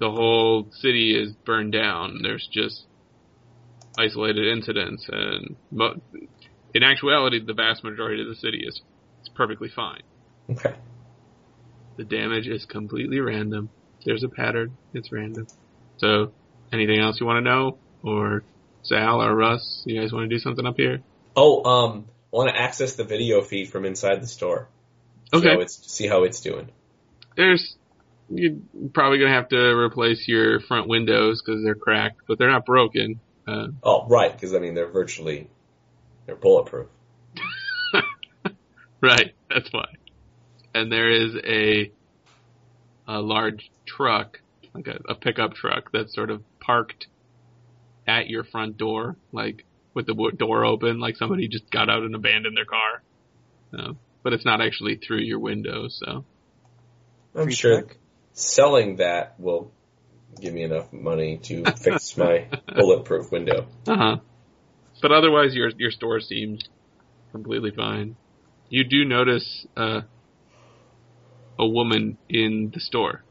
the 0.00 0.10
whole 0.10 0.70
city 0.80 1.14
is 1.20 1.34
burned 1.44 1.72
down. 1.72 2.20
There's 2.22 2.48
just 2.52 2.86
isolated 3.98 4.46
incidents 4.46 5.06
and 5.10 5.56
mo- 5.70 6.00
in 6.74 6.82
actuality, 6.82 7.44
the 7.44 7.52
vast 7.52 7.84
majority 7.84 8.22
of 8.22 8.28
the 8.28 8.34
city 8.36 8.64
is, 8.66 8.74
is 8.74 9.30
perfectly 9.34 9.68
fine. 9.74 10.00
Okay. 10.50 10.74
The 11.98 12.04
damage 12.04 12.46
is 12.46 12.64
completely 12.64 13.20
random. 13.20 13.68
There's 14.06 14.24
a 14.24 14.28
pattern. 14.28 14.76
It's 14.94 15.12
random. 15.12 15.46
So, 15.98 16.32
anything 16.72 16.98
else 16.98 17.20
you 17.20 17.26
want 17.26 17.44
to 17.44 17.50
know? 17.50 17.78
Or 18.02 18.42
Sal 18.82 19.22
or 19.22 19.34
Russ, 19.34 19.82
you 19.84 20.00
guys 20.00 20.12
want 20.12 20.28
to 20.28 20.34
do 20.34 20.40
something 20.40 20.66
up 20.66 20.76
here? 20.76 21.00
Oh, 21.36 21.62
um, 21.64 22.06
I 22.32 22.36
want 22.36 22.50
to 22.50 22.60
access 22.60 22.94
the 22.94 23.04
video 23.04 23.42
feed 23.42 23.70
from 23.70 23.84
inside 23.84 24.22
the 24.22 24.26
store. 24.26 24.68
Okay. 25.34 25.48
how 25.54 25.60
it's 25.60 25.90
see 25.92 26.06
how 26.06 26.24
it's 26.24 26.40
doing. 26.40 26.70
There's, 27.36 27.76
you're 28.28 28.56
probably 28.92 29.18
gonna 29.18 29.32
have 29.32 29.48
to 29.48 29.56
replace 29.56 30.26
your 30.28 30.60
front 30.60 30.88
windows 30.88 31.42
because 31.42 31.62
they're 31.64 31.74
cracked, 31.74 32.20
but 32.28 32.38
they're 32.38 32.50
not 32.50 32.66
broken. 32.66 33.20
Uh, 33.46 33.68
Oh, 33.82 34.06
right, 34.08 34.32
because 34.32 34.54
I 34.54 34.58
mean 34.58 34.74
they're 34.74 34.90
virtually 34.90 35.48
they're 36.26 36.36
bulletproof. 36.36 36.88
Right, 39.02 39.34
that's 39.50 39.70
why. 39.72 39.88
And 40.74 40.90
there 40.90 41.10
is 41.10 41.34
a 41.44 41.90
a 43.08 43.20
large 43.20 43.70
truck, 43.84 44.40
like 44.72 44.86
a, 44.86 45.00
a 45.08 45.14
pickup 45.16 45.54
truck 45.54 45.90
that's 45.92 46.14
sort 46.14 46.30
of 46.30 46.42
parked 46.60 47.08
at 48.06 48.28
your 48.28 48.44
front 48.44 48.78
door, 48.78 49.16
like 49.32 49.64
with 49.94 50.06
the 50.06 50.32
door 50.36 50.64
open, 50.64 51.00
like 51.00 51.16
somebody 51.16 51.48
just 51.48 51.70
got 51.70 51.90
out 51.90 52.02
and 52.02 52.14
abandoned 52.14 52.56
their 52.56 52.64
car. 52.64 53.02
Uh, 53.76 53.92
but 54.22 54.32
it's 54.32 54.44
not 54.44 54.60
actually 54.60 54.96
through 54.96 55.20
your 55.20 55.38
window, 55.38 55.88
so 55.88 56.24
I'm 57.34 57.44
Free 57.44 57.54
sure 57.54 57.82
check? 57.82 57.96
selling 58.32 58.96
that 58.96 59.38
will 59.38 59.72
give 60.40 60.54
me 60.54 60.62
enough 60.64 60.92
money 60.92 61.38
to 61.44 61.64
fix 61.76 62.16
my 62.16 62.48
bulletproof 62.74 63.30
window. 63.30 63.66
uh 63.86 63.96
huh. 63.96 64.16
But 65.00 65.12
otherwise, 65.12 65.54
your 65.54 65.70
your 65.78 65.90
store 65.90 66.20
seems 66.20 66.62
completely 67.32 67.70
fine. 67.70 68.16
You 68.68 68.84
do 68.84 69.04
notice 69.04 69.66
uh, 69.76 70.02
a 71.58 71.66
woman 71.66 72.18
in 72.28 72.70
the 72.72 72.80
store. 72.80 73.24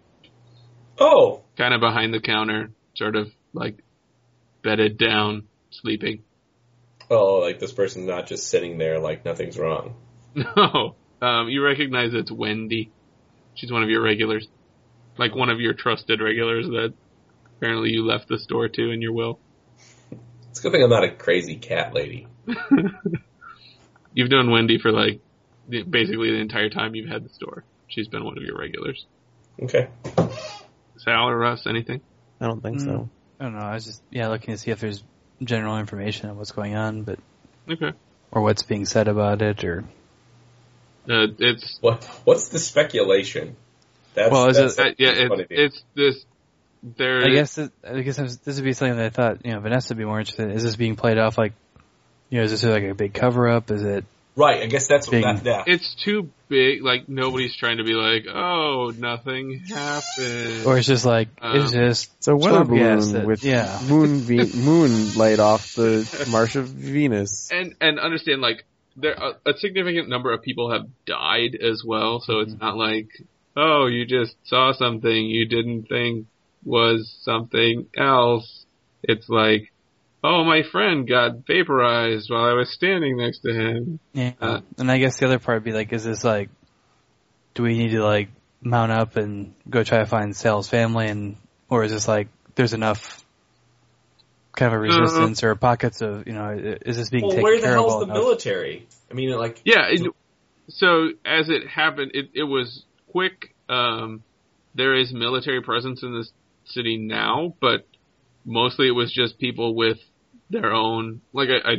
Oh, 0.99 1.41
kind 1.57 1.74
of 1.74 1.80
behind 1.82 2.14
the 2.14 2.20
counter, 2.20 2.72
sort 2.95 3.16
of 3.16 3.30
like 3.53 3.78
bedded 4.64 4.97
down, 4.97 5.47
sleeping. 5.70 6.24
Oh, 7.12 7.39
like 7.39 7.59
this 7.59 7.72
person's 7.72 8.07
not 8.07 8.26
just 8.26 8.47
sitting 8.47 8.78
there 8.78 8.99
like 8.99 9.26
nothing's 9.26 9.57
wrong. 9.57 9.95
No, 10.34 10.95
um, 11.22 11.49
you 11.49 11.62
recognize 11.62 12.14
it's 12.14 12.32
Wendy. 12.32 12.89
She's 13.53 13.72
one 13.72 13.84
of 13.84 13.89
your 13.89 14.01
regulars, 14.01 14.47
like 15.18 15.36
one 15.36 15.49
of 15.49 15.59
your 15.59 15.74
trusted 15.74 16.22
regulars 16.22 16.68
that 16.68 16.93
apparently 17.57 17.89
you 17.89 18.05
left 18.05 18.30
the 18.30 18.39
store 18.39 18.70
to 18.70 18.91
in 18.91 19.01
your 19.01 19.12
will. 19.12 19.39
It's 20.49 20.59
a 20.59 20.64
good 20.64 20.72
thing 20.72 20.84
I'm 20.84 20.89
not 20.89 21.03
a 21.03 21.12
crazy 21.12 21.57
cat 21.57 21.93
lady. 21.93 22.28
You've 24.14 24.30
known 24.30 24.51
Wendy 24.51 24.80
for 24.80 24.91
like 24.91 25.20
basically 25.70 26.32
the 26.32 26.39
entire 26.39 26.70
time 26.70 26.95
you've 26.95 27.09
had 27.09 27.24
the 27.24 27.30
store. 27.30 27.64
She's 27.88 28.07
been 28.07 28.24
one 28.24 28.38
of 28.38 28.43
your 28.43 28.57
regulars. 28.57 29.05
Okay. 29.62 29.89
Sal 30.97 31.28
or 31.28 31.38
Russ, 31.38 31.68
anything? 31.68 32.01
I 32.39 32.47
don't 32.47 32.62
think 32.62 32.80
so. 32.80 33.09
I 33.39 33.43
don't 33.43 33.53
know. 33.53 33.62
I 33.62 33.74
was 33.74 33.86
just 33.86 34.01
yeah 34.12 34.30
looking 34.30 34.53
to 34.53 34.57
see 34.57 34.72
if 34.72 34.80
there's 34.80 35.03
general 35.44 35.78
information 35.80 36.30
on 36.30 36.38
what's 36.38 36.52
going 36.52 36.76
on, 36.76 37.04
but 37.04 37.20
Okay. 37.70 37.92
or 38.32 38.42
what's 38.42 38.64
being 38.64 38.86
said 38.86 39.08
about 39.08 39.42
it, 39.42 39.64
or 39.64 39.84
Uh, 41.10 41.28
it's 41.39 41.78
What 41.82 42.04
What's 42.26 42.50
the 42.50 42.60
speculation? 42.60 43.56
That's, 44.14 44.32
Well, 44.32 44.52
that's 44.52 44.78
it- 44.78 44.80
uh, 44.80 44.94
yeah, 44.98 45.14
that's 45.14 45.28
funny 45.30 45.42
it's, 45.42 45.48
to 45.50 45.56
me. 45.56 45.64
it's 45.66 45.84
this. 45.96 46.26
There, 46.98 47.24
I 47.26 47.30
guess 47.30 47.58
it, 47.60 47.72
I 47.88 48.02
guess 48.02 48.18
this 48.18 48.38
this 48.38 48.56
would 48.56 48.66
be 48.66 48.74
something 48.74 48.98
that 48.98 49.06
I 49.06 49.10
thought 49.10 49.46
you 49.46 49.52
know 49.54 49.60
Vanessa 49.60 49.94
would 49.94 50.00
be 50.00 50.06
more 50.06 50.20
interested. 50.20 50.46
in. 50.50 50.52
Is 50.52 50.64
this 50.64 50.76
being 50.76 50.96
played 50.96 51.18
off 51.20 51.38
like 51.38 51.54
you 52.32 52.39
know 52.39 52.44
is 52.44 52.52
this 52.52 52.64
like 52.64 52.84
a 52.84 52.96
big 52.96 53.14
cover 53.14 53.48
up? 53.50 53.70
Is 53.70 53.84
it 53.84 54.04
right. 54.36 54.64
I 54.64 54.66
guess 54.66 54.88
that's 54.88 55.08
what 55.08 55.12
Big- 55.12 55.44
that, 55.44 55.68
it's 55.68 55.94
too 56.04 56.30
big. 56.52 56.84
Like 56.84 57.08
nobody's 57.10 57.56
trying 57.56 57.78
to 57.78 57.84
be 57.84 57.93
like, 57.93 58.28
oh, 58.28 58.91
nothing 58.95 59.64
happened. 59.68 60.66
or 60.68 60.78
it's 60.78 60.86
just 60.88 61.06
like 61.06 61.30
it's 61.41 61.74
Um, 61.74 61.80
just 61.80 62.12
It's 62.18 62.28
a 62.28 62.36
weather 62.36 62.66
Swamp 62.66 62.70
balloon 62.70 63.14
that- 63.14 63.26
with 63.26 63.43
yeah. 63.43 63.80
moon 63.89 64.20
ve- 64.20 64.52
moon 64.56 65.16
light 65.16 65.39
off 65.39 65.74
the 65.76 66.06
marsh 66.32 66.56
of 66.56 66.68
Venus. 66.68 67.49
and 67.52 67.74
and 67.82 67.99
understand 67.99 68.41
like 68.41 68.66
there 68.97 69.14
a, 69.14 69.49
a 69.49 69.54
significant 69.58 70.10
number 70.10 70.32
of 70.34 70.41
people 70.43 70.72
have 70.72 70.86
died 71.06 71.56
as 71.56 71.82
well. 71.86 72.20
So 72.20 72.39
it's 72.41 72.54
not 72.60 72.76
like 72.78 73.08
oh, 73.58 73.88
you 73.88 74.06
just 74.06 74.36
saw 74.43 74.74
something 74.74 75.26
you 75.26 75.45
didn't 75.45 75.84
think 75.88 76.28
was 76.64 77.10
something 77.24 77.88
else. 77.97 78.66
It's 79.04 79.28
like 79.30 79.71
oh, 80.24 80.44
my 80.44 80.64
friend 80.72 81.08
got 81.08 81.48
vaporized 81.48 82.30
while 82.30 82.44
I 82.46 82.54
was 82.54 82.72
standing 82.72 83.18
next 83.18 83.40
to 83.40 83.54
him. 83.54 84.00
Yeah. 84.14 84.34
Uh, 84.40 84.62
and 84.78 84.92
I 84.92 84.98
guess 85.00 85.18
the 85.18 85.26
other 85.26 85.40
part 85.40 85.58
would 85.58 85.64
be 85.64 85.74
like, 85.74 85.92
is 85.94 86.04
this 86.04 86.24
like, 86.24 86.50
do 87.54 87.64
we 87.64 87.78
need 87.78 87.92
to 87.92 88.04
like 88.04 88.30
mount 88.62 88.92
up 88.92 89.16
and 89.18 89.54
go 89.70 89.84
try 89.84 90.00
to 90.00 90.06
find 90.06 90.36
Sal's 90.36 90.70
family 90.70 91.08
and, 91.08 91.38
or 91.70 91.84
is 91.84 91.92
this 91.92 92.08
like, 92.08 92.28
there's 92.56 92.74
enough 92.74 93.26
kind 94.54 94.74
of 94.74 94.78
a 94.78 94.82
resistance 94.82 95.44
or 95.44 95.56
pockets 95.56 96.02
of, 96.02 96.28
you 96.28 96.34
know, 96.34 96.52
is 96.86 96.98
this 96.98 97.10
being 97.10 97.24
Well, 97.24 97.32
taken 97.32 97.44
care 97.44 97.54
of? 97.56 97.62
where 97.62 97.62
the 97.62 97.68
hell's 97.68 98.00
the 98.00 98.06
enough? 98.06 98.18
military? 98.18 98.88
I 99.10 99.14
mean, 99.14 99.32
like, 99.32 99.62
Yeah. 99.66 99.88
It, 99.90 100.08
so 100.68 101.10
as 101.26 101.50
it 101.50 101.68
happened, 101.68 102.12
it, 102.14 102.30
it 102.34 102.44
was 102.44 102.86
quick. 103.12 103.56
Um, 103.68 104.24
there 104.76 104.94
is 104.96 105.12
military 105.14 105.62
presence 105.62 106.04
in 106.04 106.14
this 106.16 106.32
city 106.66 106.98
now, 106.98 107.56
but 107.60 107.88
mostly 108.46 108.88
it 108.88 108.92
was 108.92 109.12
just 109.12 109.38
people 109.40 109.76
with 109.76 109.98
their 110.52 110.72
own. 110.74 111.22
Like 111.34 111.49
I, 111.49 111.72
I 111.72 111.76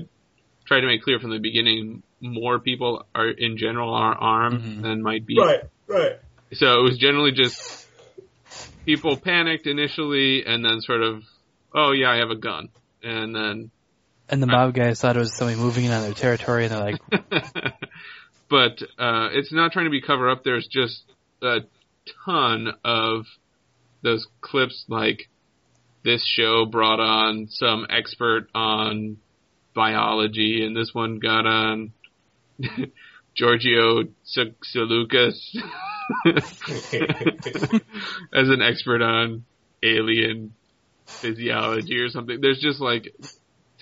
tried 0.66 0.80
to 0.80 0.86
make 0.86 1.02
clear 1.02 1.18
from 1.20 1.30
the 1.30 1.38
beginning, 1.38 2.02
more 2.20 2.58
people 2.58 3.06
are 3.14 3.28
in 3.28 3.56
general 3.58 3.92
are 3.94 4.14
armed 4.14 4.60
Mhm. 4.62 4.82
than 4.82 5.02
might 5.02 5.26
be. 5.26 5.38
right, 5.38 5.60
right. 5.86 6.18
So 6.54 6.80
it 6.80 6.82
was 6.82 6.98
generally 6.98 7.32
just 7.32 7.86
people 8.84 9.16
panicked 9.16 9.66
initially, 9.66 10.44
and 10.44 10.64
then 10.64 10.80
sort 10.80 11.02
of, 11.02 11.22
oh 11.74 11.92
yeah, 11.92 12.10
I 12.10 12.16
have 12.16 12.30
a 12.30 12.36
gun, 12.36 12.68
and 13.02 13.34
then 13.34 13.70
And 14.28 14.42
the 14.42 14.46
mob 14.46 14.74
guys 14.74 15.00
thought 15.00 15.16
it 15.16 15.20
was 15.20 15.34
somebody 15.36 15.58
moving 15.58 15.84
in 15.84 15.92
on 15.92 16.02
their 16.02 16.14
territory 16.14 16.64
and 16.66 16.72
they're 16.72 16.80
like, 16.80 17.00
but 18.48 18.80
uh, 18.98 19.28
it's 19.32 19.52
not 19.52 19.72
trying 19.72 19.86
to 19.86 19.90
be 19.90 20.00
cover 20.00 20.30
up. 20.30 20.44
There's 20.44 20.66
just 20.66 21.02
a 21.42 21.60
ton 22.24 22.68
of 22.84 23.26
those 24.02 24.26
clips 24.40 24.84
like 24.88 25.28
this 26.04 26.24
show 26.26 26.66
brought 26.66 27.00
on 27.00 27.46
some 27.48 27.86
expert 27.88 28.48
on 28.54 29.18
biology, 29.74 30.64
and 30.64 30.76
this 30.76 30.90
one 30.92 31.18
got 31.18 31.46
on 31.46 31.92
Giorgio 33.34 34.04
Tsoukalos 34.26 35.56
as 38.34 38.48
an 38.48 38.62
expert 38.62 39.02
on 39.02 39.44
alien 39.82 40.54
physiology 41.06 41.98
or 41.98 42.08
something. 42.10 42.40
There's 42.40 42.60
just 42.60 42.80
like 42.80 43.14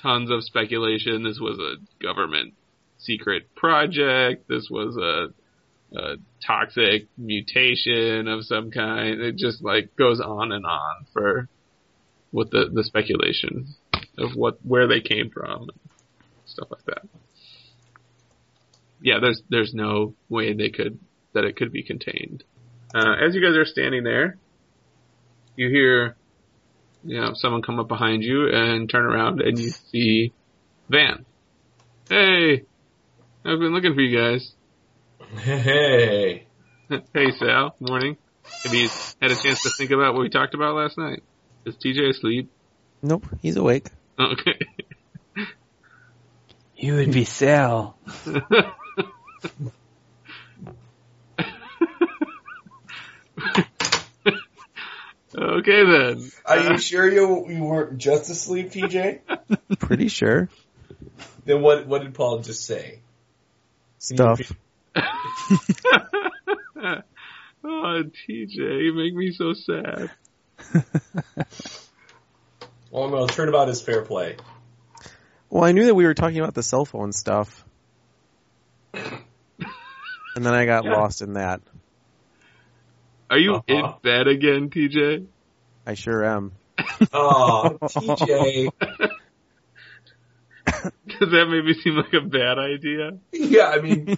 tons 0.01 0.31
of 0.31 0.45
speculation. 0.45 1.23
This 1.23 1.41
was 1.41 1.59
a 1.59 2.03
government 2.03 2.55
secret 2.99 3.55
project. 3.55 4.49
This 4.49 4.69
was 4.71 4.97
a, 4.97 5.99
a 5.99 6.17
toxic 6.47 7.09
mutation 7.17 8.29
of 8.29 8.45
some 8.45 8.71
kind. 8.71 9.21
It 9.21 9.37
just 9.37 9.63
like 9.63 9.97
goes 9.97 10.21
on 10.21 10.53
and 10.53 10.65
on 10.65 11.07
for 11.13 11.49
what 12.31 12.51
the, 12.51 12.71
the 12.73 12.85
speculation 12.85 13.75
of 14.19 14.35
what, 14.35 14.59
where 14.65 14.87
they 14.87 15.01
came 15.01 15.31
from 15.31 15.63
and 15.63 15.79
stuff 16.45 16.69
like 16.71 16.85
that. 16.87 17.03
Yeah, 19.01 19.19
there's, 19.21 19.43
there's 19.49 19.75
no 19.75 20.15
way 20.29 20.53
they 20.53 20.71
could, 20.71 20.99
that 21.33 21.45
it 21.45 21.57
could 21.57 21.73
be 21.73 21.83
contained. 21.83 22.45
Uh, 22.95 23.15
as 23.25 23.35
you 23.35 23.43
guys 23.43 23.57
are 23.57 23.65
standing 23.65 24.05
there, 24.05 24.37
you 25.57 25.69
hear, 25.69 26.17
you 27.05 27.21
know, 27.21 27.33
someone 27.35 27.63
come 27.63 27.79
up 27.79 27.89
behind 27.89 28.23
you 28.23 28.49
and 28.53 28.91
turn 28.91 29.05
around 29.05 29.41
and 29.41 29.59
you 29.59 29.71
see 29.71 30.33
Van. 30.89 31.25
Hey, 32.09 32.65
I've 33.45 33.59
been 33.59 33.73
looking 33.73 33.95
for 33.95 34.01
you 34.01 34.19
guys. 34.19 34.53
Hey. 35.39 36.47
hey 37.15 37.31
Sal, 37.39 37.77
morning. 37.79 38.17
Have 38.65 38.75
you 38.75 38.89
had 39.23 39.31
a 39.31 39.37
chance 39.37 39.63
to 39.63 39.71
think 39.71 39.93
about 39.93 40.15
what 40.15 40.23
we 40.23 40.29
talked 40.29 40.55
about 40.55 40.75
last 40.75 40.99
night? 40.99 41.23
Is 41.65 41.77
TJ 41.77 42.11
asleep? 42.11 42.51
Nope, 43.03 43.27
he's 43.43 43.57
awake. 43.57 43.89
Okay. 44.19 44.59
you 46.77 46.95
would 46.95 47.13
be 47.13 47.25
Sal. 47.25 47.99
okay 55.35 55.85
then. 55.85 56.31
Are 56.47 56.59
you 56.59 56.79
sure 56.79 57.11
you 57.11 57.47
you 57.49 57.65
weren't 57.65 57.99
just 57.99 58.31
asleep, 58.31 58.71
TJ? 58.71 59.21
Pretty 59.79 60.09
sure. 60.09 60.49
then 61.45 61.61
what 61.61 61.87
what 61.87 62.03
did 62.03 62.15
Paul 62.15 62.39
just 62.41 62.65
say? 62.65 63.01
Stuff. 63.99 64.41
oh, 64.97 65.03
TJ, 67.65 68.57
you 68.57 68.95
make 68.95 69.15
me 69.15 69.33
so 69.33 69.53
sad. 69.53 70.11
Well, 72.93 73.09
no, 73.09 73.29
turnabout 73.29 73.69
is 73.69 73.81
fair 73.81 74.03
play. 74.03 74.35
Well, 75.49 75.63
I 75.63 75.71
knew 75.71 75.87
that 75.87 75.95
we 75.95 76.05
were 76.05 76.15
talking 76.15 76.41
about 76.41 76.55
the 76.55 76.63
cell 76.63 76.85
phone 76.85 77.13
stuff. 77.13 77.65
And 80.37 80.47
then 80.47 80.55
I 80.55 80.65
got 80.65 80.85
Yeah. 80.85 80.93
lost 80.97 81.23
in 81.23 81.33
that. 81.35 81.61
Are 83.29 83.37
you 83.39 83.55
Uh-huh. 83.57 83.63
in 83.69 83.95
bed 84.03 84.29
again, 84.29 84.71
TJ? 84.71 85.27
I 85.87 85.95
sure 85.95 86.25
am. 86.25 86.53
Oh, 87.13 87.79
TJ. 87.85 88.71
Does 90.67 91.31
that 91.31 91.47
maybe 91.49 91.75
seem 91.81 91.97
like 91.97 92.13
a 92.13 92.21
bad 92.21 92.59
idea? 92.59 93.19
Yeah, 93.33 93.67
I 93.69 93.81
mean, 93.81 94.17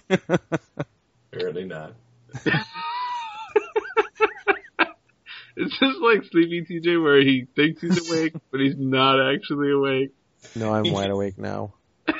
apparently 1.31 1.65
not. 1.65 1.93
It's 5.55 5.77
just 5.79 5.99
like 6.01 6.23
Sleepy 6.31 6.65
TJ 6.69 7.01
where 7.01 7.19
he 7.21 7.45
thinks 7.55 7.81
he's 7.81 8.09
awake, 8.09 8.33
but 8.51 8.59
he's 8.59 8.75
not 8.77 9.19
actually 9.33 9.71
awake. 9.71 10.11
No, 10.55 10.73
I'm 10.73 10.91
wide 10.91 11.11
awake 11.11 11.37
now. 11.37 11.75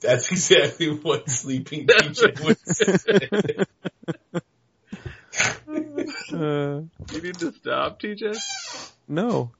That's 0.00 0.30
exactly 0.32 0.88
what 0.88 1.30
sleeping 1.30 1.86
TJ 1.86 2.44
would 2.44 2.58
say. 2.66 3.64
Uh, 6.32 6.82
You 7.12 7.20
need 7.22 7.34
to 7.34 7.52
stop, 7.52 8.00
TJ? 8.00 8.36
no, 9.06 9.50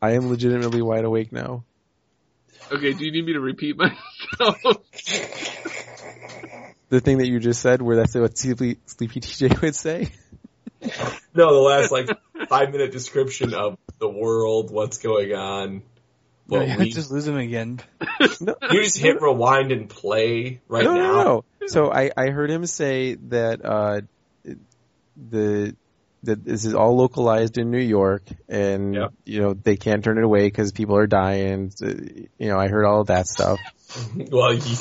I 0.00 0.12
am 0.12 0.28
legitimately 0.28 0.82
wide 0.82 1.04
awake 1.04 1.32
now. 1.32 1.64
Okay, 2.70 2.92
do 2.92 3.04
you 3.04 3.12
need 3.12 3.24
me 3.24 3.32
to 3.32 3.40
repeat 3.40 3.76
myself? 3.78 4.56
The 6.90 7.00
thing 7.00 7.18
that 7.18 7.28
you 7.28 7.40
just 7.40 7.60
said, 7.60 7.80
where 7.82 7.96
that's 7.96 8.14
what 8.14 8.36
Sleepy, 8.36 8.78
Sleepy 8.86 9.20
TJ 9.20 9.60
would 9.62 9.74
say. 9.74 10.12
No, 11.34 11.52
the 11.54 11.60
last 11.60 11.92
like 11.92 12.08
five 12.48 12.72
minute 12.72 12.90
description 12.90 13.54
of 13.54 13.78
the 14.00 14.08
world, 14.08 14.70
what's 14.72 14.98
going 14.98 15.32
on. 15.34 15.82
No, 16.48 16.58
What 16.58 16.68
you 16.68 16.78
we, 16.78 16.90
just 16.92 17.10
lose 17.12 17.26
him 17.28 17.36
again. 17.36 17.80
No, 18.40 18.54
you 18.70 18.82
just 18.82 18.98
hit 18.98 19.20
rewind 19.20 19.70
and 19.72 19.88
play 19.88 20.60
right 20.68 20.84
no, 20.84 20.94
now. 20.94 21.12
no, 21.12 21.44
no. 21.60 21.66
So 21.66 21.92
I, 21.92 22.10
I 22.16 22.30
heard 22.30 22.50
him 22.50 22.66
say 22.66 23.14
that 23.28 23.64
uh, 23.64 24.00
the 25.16 25.76
that 26.24 26.44
this 26.44 26.64
is 26.64 26.74
all 26.74 26.96
localized 26.96 27.58
in 27.58 27.70
New 27.70 27.78
York, 27.80 28.22
and 28.48 28.94
Yep. 28.94 29.12
you 29.24 29.40
know 29.40 29.54
they 29.54 29.76
can't 29.76 30.02
turn 30.02 30.18
it 30.18 30.24
away 30.24 30.46
because 30.46 30.72
people 30.72 30.96
are 30.96 31.06
dying. 31.06 31.72
You 31.80 32.48
know, 32.48 32.58
I 32.58 32.68
heard 32.68 32.84
all 32.84 33.00
of 33.02 33.06
that 33.08 33.26
stuff. 33.28 33.58
Well, 34.16 34.52
you, 34.54 34.76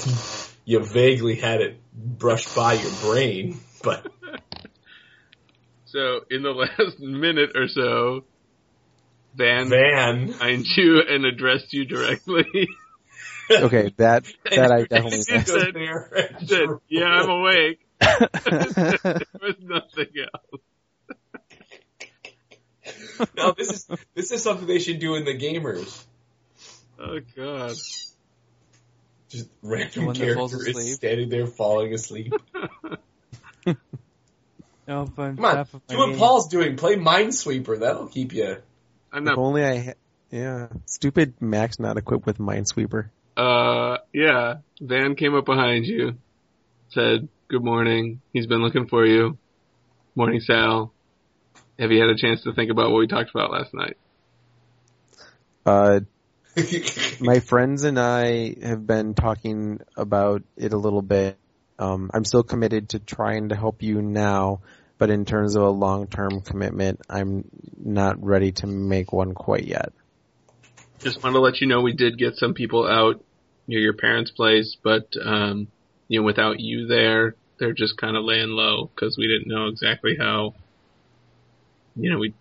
you 0.66 0.84
vaguely 0.84 1.36
had 1.36 1.62
it 1.62 1.80
brushed 1.94 2.56
by 2.56 2.74
your 2.74 2.92
brain, 3.02 3.60
but 3.84 4.08
so, 5.88 6.22
in 6.30 6.44
the 6.44 6.52
last 6.80 7.00
minute 7.00 7.52
or 7.56 7.68
so, 7.68 8.24
Van 9.36 9.70
Van. 9.70 10.28
behind 10.28 10.66
you 10.78 11.02
and 11.08 11.26
addressed 11.26 11.74
you 11.74 11.86
directly. 11.86 12.46
Okay, 13.50 13.94
that 13.96 14.26
that 14.52 14.74
I 14.74 14.84
definitely 14.84 15.22
said- 15.22 15.74
there 15.74 16.12
and 16.38 16.50
said, 16.50 16.68
yeah, 16.90 17.06
I'm 17.06 17.30
awake. 17.30 17.80
there 18.02 19.22
was 19.42 19.56
nothing 19.62 20.08
else. 20.22 20.62
No, 23.38 23.54
this 23.58 23.70
is 23.72 23.88
this 24.16 24.32
is 24.34 24.44
something 24.44 24.68
they 24.68 24.80
should 24.80 25.00
do 25.00 25.16
in 25.16 25.24
the 25.24 25.38
gamers. 25.38 26.04
Oh 27.00 27.20
god. 27.38 27.72
Just 29.30 29.50
random 29.62 30.08
One 30.08 30.16
character 30.16 30.68
is 30.68 30.96
standing 30.96 31.30
there 31.30 31.48
falling 31.48 31.94
asleep. 31.94 32.34
No, 34.88 35.06
but 35.06 35.36
Come 35.36 35.46
on, 35.46 35.66
do 35.88 35.98
what 35.98 36.18
Paul's 36.18 36.48
doing. 36.48 36.78
Play 36.78 36.96
Minesweeper. 36.96 37.80
That'll 37.80 38.08
keep 38.08 38.34
you. 38.34 38.58
I'm 39.12 39.28
If 39.28 39.38
only 39.38 39.64
I, 39.66 39.78
ha- 39.80 39.94
yeah, 40.32 40.68
stupid 40.86 41.34
Max 41.42 41.80
not 41.80 41.98
equipped 41.98 42.26
with 42.26 42.38
Minesweeper. 42.38 43.10
uh, 43.36 43.98
yeah, 44.14 44.56
Van 44.82 45.16
came 45.16 45.36
up 45.36 45.46
behind 45.46 45.86
you, 45.86 46.18
said, 46.90 47.28
good 47.50 47.64
morning, 47.64 48.22
he's 48.34 48.48
been 48.48 48.62
looking 48.62 48.88
for 48.88 49.06
you. 49.06 49.38
Morning, 50.16 50.40
Sal. 50.40 50.94
Have 51.80 51.92
you 51.92 52.00
had 52.02 52.10
a 52.10 52.18
chance 52.18 52.44
to 52.44 52.54
think 52.54 52.72
about 52.72 52.90
what 52.92 53.00
we 53.00 53.08
talked 53.08 53.30
about 53.30 53.52
last 53.52 53.74
night? 53.74 53.98
Uh, 55.66 56.00
my 57.20 57.40
friends 57.40 57.84
and 57.84 58.00
I 58.00 58.56
have 58.64 58.86
been 58.88 59.14
talking 59.14 59.80
about 59.96 60.44
it 60.56 60.74
a 60.74 60.78
little 60.78 61.02
bit. 61.04 61.38
Um, 61.80 62.10
I'm 62.14 62.26
still 62.26 62.42
committed 62.44 62.90
to 62.90 63.00
trying 63.00 63.50
to 63.50 63.56
help 63.56 63.84
you 63.84 64.02
now, 64.02 64.62
but 64.98 65.10
in 65.10 65.26
terms 65.26 65.56
of 65.56 65.64
a 65.64 65.70
long-term 65.70 66.42
commitment, 66.42 67.02
I'm 67.10 67.46
not 67.78 68.24
ready 68.24 68.52
to 68.54 68.68
make 68.68 69.14
one 69.14 69.34
quite 69.34 69.66
yet. 69.66 69.94
Just 71.00 71.24
want 71.24 71.36
to 71.36 71.40
let 71.40 71.62
you 71.62 71.68
know 71.68 71.82
we 71.82 71.94
did 71.94 72.18
get 72.18 72.36
some 72.36 72.54
people 72.54 72.88
out 72.88 73.24
near 73.68 73.80
your 73.80 73.94
parents' 73.94 74.32
place, 74.32 74.76
but 74.82 75.08
um, 75.24 75.68
you 76.08 76.20
know, 76.20 76.26
without 76.26 76.60
you 76.60 76.88
there, 76.88 77.36
they're 77.60 77.74
just 77.74 77.98
kind 77.98 78.16
of 78.16 78.24
laying 78.24 78.50
low 78.50 78.90
because 78.94 79.18
we 79.18 79.28
didn't 79.28 79.48
know 79.48 79.68
exactly 79.68 80.16
how, 80.20 80.54
you 81.96 82.12
know, 82.12 82.18
we 82.18 82.34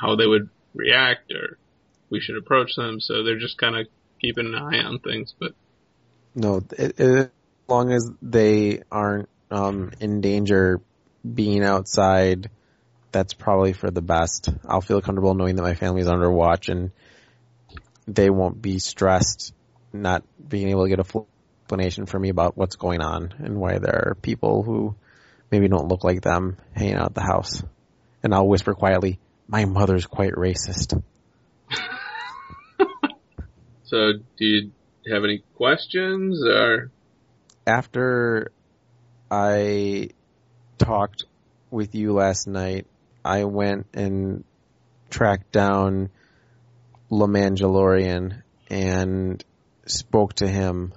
how 0.00 0.16
they 0.16 0.26
would 0.26 0.48
react 0.74 1.32
or 1.32 1.58
we 2.08 2.20
should 2.20 2.36
approach 2.36 2.74
them. 2.76 3.00
So 3.00 3.22
they're 3.22 3.38
just 3.38 3.58
kind 3.58 3.76
of 3.76 3.86
keeping 4.20 4.46
an 4.46 4.54
eye 4.54 4.82
on 4.82 4.98
things. 4.98 5.34
But 5.38 5.52
No, 6.34 6.62
it, 6.76 6.98
it, 6.98 7.00
as 7.00 7.28
long 7.68 7.92
as 7.92 8.10
they 8.22 8.82
aren't 8.90 9.28
um, 9.50 9.92
in 10.00 10.20
danger 10.20 10.80
being 11.22 11.64
outside, 11.64 12.50
that's 13.12 13.34
probably 13.34 13.72
for 13.72 13.90
the 13.90 14.02
best. 14.02 14.48
I'll 14.66 14.80
feel 14.80 15.02
comfortable 15.02 15.34
knowing 15.34 15.56
that 15.56 15.62
my 15.62 15.74
family's 15.74 16.06
under 16.06 16.30
watch 16.30 16.68
and 16.68 16.90
they 18.06 18.30
won't 18.30 18.60
be 18.60 18.78
stressed 18.78 19.54
not 19.92 20.22
being 20.48 20.68
able 20.68 20.84
to 20.84 20.88
get 20.88 21.00
a 21.00 21.04
full 21.04 21.28
explanation 21.62 22.06
for 22.06 22.18
me 22.18 22.28
about 22.28 22.56
what's 22.56 22.76
going 22.76 23.00
on 23.00 23.34
and 23.38 23.56
why 23.56 23.78
there 23.78 24.10
are 24.10 24.14
people 24.14 24.62
who 24.62 24.94
maybe 25.50 25.68
don't 25.68 25.88
look 25.88 26.04
like 26.04 26.22
them 26.22 26.56
hanging 26.74 26.94
out 26.94 27.06
at 27.06 27.14
the 27.14 27.22
house. 27.22 27.62
And 28.22 28.34
I'll 28.34 28.46
whisper 28.46 28.74
quietly, 28.74 29.18
my 29.48 29.64
mother's 29.64 30.06
quite 30.06 30.32
racist. 30.32 31.00
so, 33.84 34.12
do 34.36 34.44
you 34.44 34.70
have 35.12 35.24
any 35.24 35.42
questions 35.56 36.44
or? 36.46 36.90
after 37.66 38.52
I 39.30 40.10
talked 40.80 41.24
with 41.70 41.94
you 41.94 42.12
last 42.12 42.48
night, 42.48 42.86
I 43.24 43.44
went 43.44 43.86
and 43.94 44.44
tracked 45.10 45.52
down 45.52 46.10
Lemandalorian 47.10 48.42
and 48.68 49.44
spoke 49.86 50.34
to 50.34 50.48
him, 50.48 50.92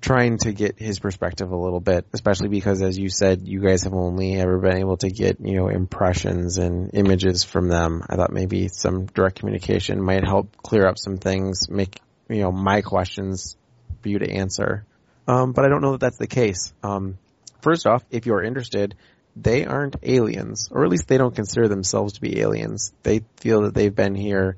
trying 0.00 0.38
to 0.38 0.52
get 0.52 0.78
his 0.78 0.98
perspective 0.98 1.50
a 1.50 1.56
little 1.56 1.80
bit, 1.80 2.06
especially 2.12 2.48
because, 2.48 2.82
as 2.82 2.98
you 2.98 3.08
said, 3.08 3.46
you 3.46 3.60
guys 3.60 3.84
have 3.84 3.94
only 3.94 4.38
ever 4.40 4.58
been 4.58 4.78
able 4.78 4.96
to 4.98 5.08
get, 5.08 5.38
you 5.40 5.56
know, 5.56 5.68
impressions 5.68 6.58
and 6.58 6.90
images 6.94 7.44
from 7.44 7.68
them. 7.68 8.02
I 8.08 8.16
thought 8.16 8.32
maybe 8.32 8.68
some 8.68 9.06
direct 9.06 9.38
communication 9.38 10.02
might 10.02 10.24
help 10.24 10.56
clear 10.56 10.86
up 10.86 10.98
some 10.98 11.16
things, 11.16 11.68
make, 11.70 12.00
you 12.28 12.40
know, 12.40 12.52
my 12.52 12.82
questions 12.82 13.56
for 14.02 14.08
you 14.08 14.18
to 14.18 14.30
answer. 14.30 14.84
Um, 15.26 15.52
but 15.52 15.64
I 15.64 15.68
don't 15.68 15.82
know 15.82 15.92
that 15.92 16.00
that's 16.00 16.18
the 16.18 16.26
case. 16.26 16.72
Um, 16.82 17.18
first 17.62 17.86
off, 17.86 18.04
if 18.10 18.26
you're 18.26 18.42
interested, 18.42 18.94
they 19.36 19.64
aren't 19.64 19.96
aliens, 20.02 20.68
or 20.70 20.84
at 20.84 20.90
least 20.90 21.08
they 21.08 21.18
don't 21.18 21.34
consider 21.34 21.68
themselves 21.68 22.14
to 22.14 22.20
be 22.20 22.40
aliens. 22.40 22.92
They 23.02 23.22
feel 23.36 23.62
that 23.62 23.74
they've 23.74 23.94
been 23.94 24.14
here 24.14 24.56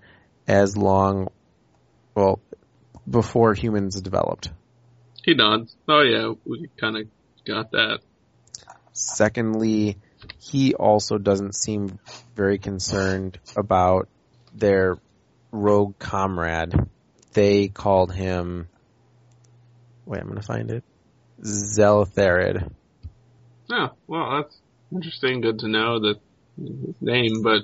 as 0.49 0.77
long, 0.77 1.29
well, 2.15 2.41
before 3.09 3.55
humans 3.55 4.01
developed. 4.01 4.51
He 5.25 5.35
nods. 5.35 5.77
Oh 5.89 6.03
yeah, 6.03 6.33
we 6.45 6.69
kind 6.81 6.97
of 6.97 7.07
got 7.45 7.73
that. 7.73 8.01
Secondly, 8.93 9.99
he 10.39 10.75
also 10.75 11.19
doesn't 11.19 11.55
seem 11.55 11.99
very 12.35 12.59
concerned 12.59 13.39
about 13.57 14.09
their 14.55 14.99
rogue 15.51 15.99
comrade. 15.99 16.75
They 17.33 17.69
called 17.69 18.13
him 18.13 18.69
Wait, 20.05 20.21
I'm 20.21 20.29
gonna 20.29 20.43
find 20.43 20.71
it. 20.71 20.85
Zeltharid. 21.43 22.71
Oh, 23.73 23.89
well, 24.07 24.43
that's 24.43 24.57
interesting. 24.93 25.41
Good 25.41 25.61
to 25.61 25.69
know 25.69 25.99
that 26.01 26.21
his 26.59 26.95
name, 27.01 27.43
but 27.43 27.63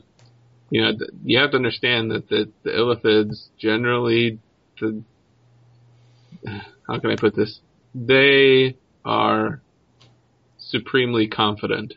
you 0.70 0.80
know, 0.80 0.92
you 1.22 1.38
have 1.38 1.50
to 1.50 1.56
understand 1.59 2.12
that 2.12 2.28
the, 2.28 2.50
the 2.62 2.70
Illithids 2.70 3.48
generally, 3.59 4.38
the 4.80 5.02
how 6.88 6.98
can 6.98 7.11
I 7.11 7.16
put 7.16 7.34
this? 7.34 7.61
They 7.94 8.76
are 9.04 9.61
supremely 10.56 11.28
confident 11.28 11.92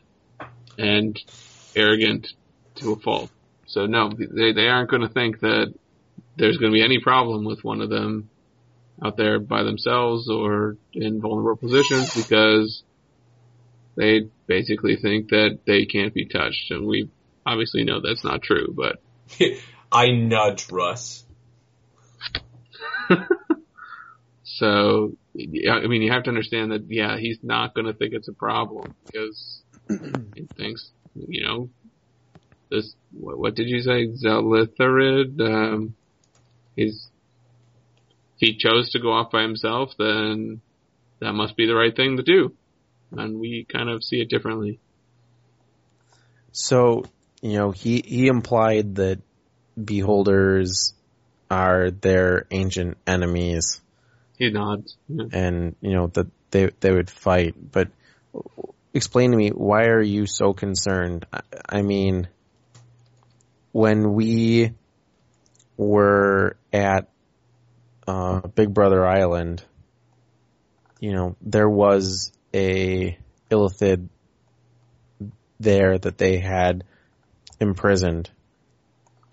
and 0.77 1.17
arrogant 1.73 2.27
to 2.75 2.91
a 2.91 2.99
fault. 2.99 3.29
So 3.65 3.85
no, 3.85 4.09
they 4.09 4.51
they 4.51 4.67
aren't 4.67 4.89
going 4.89 5.03
to 5.03 5.13
think 5.13 5.39
that 5.39 5.73
there's 6.35 6.57
going 6.57 6.73
to 6.73 6.75
be 6.75 6.83
any 6.83 6.99
problem 6.99 7.45
with 7.45 7.63
one 7.63 7.79
of 7.79 7.89
them 7.89 8.29
out 9.01 9.15
there 9.15 9.39
by 9.39 9.63
themselves 9.63 10.29
or 10.29 10.75
in 10.93 11.21
vulnerable 11.21 11.55
positions 11.55 12.13
because 12.13 12.83
they 14.01 14.21
basically 14.47 14.95
think 14.95 15.29
that 15.29 15.59
they 15.67 15.85
can't 15.85 16.11
be 16.11 16.25
touched. 16.25 16.71
And 16.71 16.87
we 16.87 17.07
obviously 17.45 17.83
know 17.83 18.01
that's 18.01 18.23
not 18.23 18.41
true, 18.41 18.73
but. 18.75 18.99
I 19.91 20.09
nudge 20.09 20.71
Russ. 20.71 21.23
so, 24.43 25.11
I 25.35 25.85
mean, 25.85 26.01
you 26.01 26.11
have 26.11 26.23
to 26.23 26.31
understand 26.31 26.71
that, 26.71 26.85
yeah, 26.89 27.17
he's 27.17 27.37
not 27.43 27.75
going 27.75 27.85
to 27.85 27.93
think 27.93 28.13
it's 28.13 28.27
a 28.27 28.33
problem 28.33 28.95
because 29.05 29.61
he 30.35 30.47
thinks, 30.57 30.89
you 31.13 31.45
know, 31.45 31.69
this, 32.71 32.95
what, 33.11 33.37
what 33.37 33.55
did 33.55 33.67
you 33.67 33.81
say? 33.81 34.07
Zelitharid, 34.07 35.39
um, 35.41 35.93
he's 36.75 37.07
if 38.39 38.47
he 38.47 38.57
chose 38.57 38.89
to 38.93 38.99
go 38.99 39.11
off 39.11 39.29
by 39.29 39.43
himself, 39.43 39.91
then 39.99 40.61
that 41.19 41.33
must 41.33 41.55
be 41.55 41.67
the 41.67 41.75
right 41.75 41.95
thing 41.95 42.17
to 42.17 42.23
do. 42.23 42.55
And 43.11 43.39
we 43.39 43.65
kind 43.65 43.89
of 43.89 44.03
see 44.03 44.21
it 44.21 44.29
differently. 44.29 44.79
So, 46.51 47.03
you 47.41 47.57
know, 47.57 47.71
he, 47.71 48.01
he 48.05 48.27
implied 48.27 48.95
that 48.95 49.19
beholders 49.81 50.93
are 51.49 51.91
their 51.91 52.45
ancient 52.51 52.97
enemies. 53.05 53.81
He 54.37 54.49
nods. 54.49 54.97
Yeah. 55.07 55.25
And, 55.31 55.75
you 55.81 55.91
know, 55.93 56.07
that 56.07 56.27
they, 56.51 56.69
they 56.79 56.91
would 56.91 57.09
fight. 57.09 57.55
But 57.71 57.89
explain 58.93 59.31
to 59.31 59.37
me, 59.37 59.49
why 59.49 59.85
are 59.85 60.01
you 60.01 60.25
so 60.25 60.53
concerned? 60.53 61.25
I, 61.31 61.41
I 61.67 61.81
mean, 61.81 62.27
when 63.71 64.13
we 64.13 64.73
were 65.77 66.57
at 66.73 67.09
uh, 68.07 68.41
Big 68.47 68.73
Brother 68.73 69.05
Island, 69.05 69.63
you 70.99 71.13
know, 71.13 71.35
there 71.41 71.69
was 71.69 72.31
a 72.53 73.17
Illithid 73.49 74.07
there 75.59 75.97
that 75.97 76.17
they 76.17 76.39
had 76.39 76.83
imprisoned. 77.59 78.29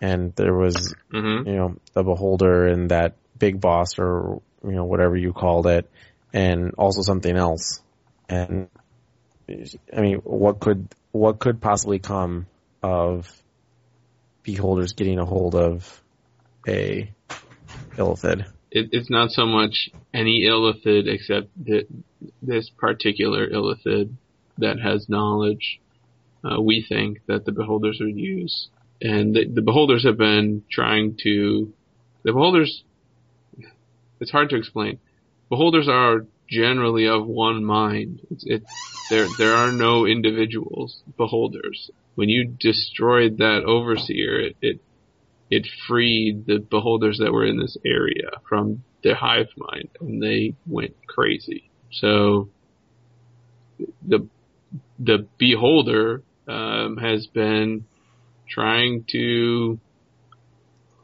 And 0.01 0.35
there 0.37 0.55
was, 0.55 0.95
mm-hmm. 1.13 1.49
you 1.49 1.57
know, 1.57 1.77
the 1.93 2.05
beholder 2.05 2.67
and 2.67 2.91
that 2.91 3.17
big 3.37 3.61
boss 3.61 3.99
or, 3.99 4.41
you 4.63 4.73
know, 4.73 4.85
whatever 4.85 5.17
you 5.17 5.33
called 5.33 5.67
it, 5.67 5.91
and 6.33 6.73
also 6.79 7.03
something 7.03 7.37
else. 7.37 7.81
And, 8.29 8.69
I 9.49 10.01
mean, 10.01 10.19
what 10.25 10.61
could, 10.61 10.89
what 11.11 11.39
could 11.39 11.61
possibly 11.61 11.99
come 11.99 12.47
of 12.83 13.31
beholders 14.43 14.93
getting 14.93 15.19
a 15.19 15.25
hold 15.25 15.55
of 15.55 16.03
a 16.67 17.11
Illithid? 17.97 18.45
It, 18.71 18.91
it's 18.93 19.11
not 19.11 19.31
so 19.31 19.47
much 19.47 19.91
any 20.13 20.43
illithid 20.43 21.07
except 21.07 21.49
that 21.65 21.87
this 22.43 22.71
particular 22.77 23.49
illithid 23.49 24.13
that 24.59 24.81
has 24.81 25.09
knowledge. 25.09 25.81
Uh, 26.45 26.61
we 26.61 26.85
think 26.87 27.21
that 27.27 27.45
the 27.45 27.53
beholders 27.53 27.99
would 28.01 28.17
use, 28.17 28.69
and 29.01 29.35
the, 29.35 29.45
the 29.47 29.63
beholders 29.63 30.05
have 30.05 30.19
been 30.19 30.63
trying 30.71 31.17
to. 31.23 31.73
The 32.23 32.33
beholders. 32.33 32.83
It's 34.21 34.31
hard 34.31 34.51
to 34.51 34.57
explain. 34.57 34.99
Beholders 35.49 35.89
are 35.89 36.27
generally 36.49 37.07
of 37.07 37.27
one 37.27 37.65
mind. 37.65 38.21
It's, 38.31 38.45
it's 38.47 38.73
there. 39.11 39.27
There 39.39 39.55
are 39.55 39.73
no 39.73 40.07
individuals 40.07 41.01
beholders. 41.17 41.91
When 42.15 42.29
you 42.29 42.45
destroyed 42.45 43.39
that 43.39 43.63
overseer, 43.65 44.41
it, 44.41 44.57
it 44.61 44.81
it 45.51 45.67
freed 45.87 46.47
the 46.47 46.59
beholders 46.59 47.19
that 47.19 47.33
were 47.33 47.45
in 47.45 47.59
this 47.59 47.77
area 47.85 48.31
from 48.49 48.83
their 49.03 49.15
hive 49.15 49.49
mind 49.57 49.89
and 50.01 50.23
they 50.23 50.55
went 50.67 50.95
crazy. 51.07 51.71
So 51.93 52.49
the 54.07 54.27
the 54.99 55.27
beholder 55.39 56.23
um, 56.49 56.97
has 56.97 57.27
been 57.27 57.85
trying 58.49 59.05
to 59.13 59.79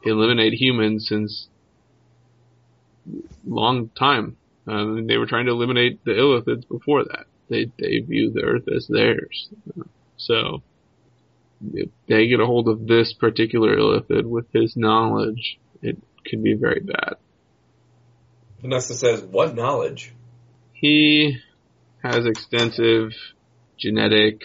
eliminate 0.03 0.53
humans 0.53 1.07
since 1.07 1.47
long 3.45 3.89
time. 3.97 4.37
Um, 4.67 5.07
they 5.07 5.17
were 5.17 5.27
trying 5.27 5.45
to 5.45 5.51
eliminate 5.51 6.03
the 6.05 6.11
illithids 6.11 6.67
before 6.67 7.03
that. 7.03 7.25
They 7.49 7.71
they 7.79 7.99
view 7.99 8.31
the 8.31 8.41
Earth 8.41 8.67
as 8.73 8.87
theirs. 8.87 9.49
So 10.17 10.63
they 11.61 12.27
get 12.27 12.39
a 12.39 12.45
hold 12.45 12.67
of 12.67 12.87
this 12.87 13.13
particular 13.13 13.75
illithid 13.77 14.25
with 14.25 14.45
his 14.53 14.75
knowledge, 14.75 15.59
it 15.81 15.97
could 16.27 16.43
be 16.43 16.53
very 16.53 16.81
bad. 16.81 17.15
Vanessa 18.61 18.93
says, 18.93 19.21
what 19.23 19.55
knowledge? 19.55 20.13
He 20.73 21.37
has 22.03 22.25
extensive 22.25 23.11
genetic, 23.77 24.41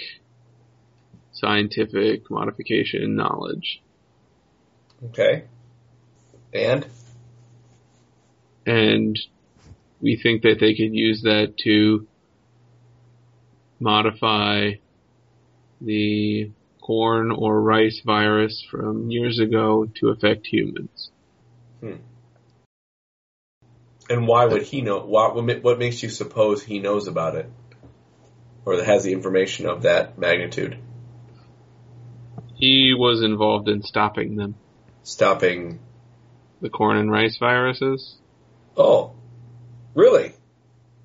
scientific 1.33 2.31
modification 2.31 3.17
knowledge. 3.17 3.83
Okay. 5.05 5.45
And? 6.53 6.87
and 8.67 9.19
we 10.01 10.17
think 10.17 10.43
that 10.43 10.59
they 10.61 10.75
could 10.75 10.95
use 10.95 11.23
that 11.23 11.55
to 11.65 12.07
modify 13.79 14.73
the 15.81 16.51
corn 16.91 17.31
or 17.31 17.63
rice 17.63 18.01
virus 18.05 18.67
from 18.69 19.13
years 19.13 19.39
ago 19.39 19.87
to 19.95 20.09
affect 20.09 20.45
humans. 20.45 21.13
And 24.11 24.27
why 24.27 24.47
would 24.47 24.63
he 24.63 24.81
know? 24.81 24.99
What, 24.99 25.37
what 25.63 25.79
makes 25.79 26.03
you 26.03 26.09
suppose 26.09 26.65
he 26.65 26.81
knows 26.81 27.07
about 27.07 27.37
it? 27.37 27.49
Or 28.65 28.83
has 28.83 29.05
the 29.05 29.13
information 29.13 29.67
of 29.67 29.83
that 29.83 30.19
magnitude? 30.19 30.79
He 32.57 32.93
was 32.99 33.23
involved 33.23 33.69
in 33.69 33.85
stopping 33.85 34.35
them. 34.35 34.57
Stopping. 35.05 35.79
The 36.61 36.71
corn 36.71 36.97
and 36.97 37.09
rice 37.09 37.37
viruses. 37.39 38.17
Oh. 38.77 39.15
Really? 39.95 40.33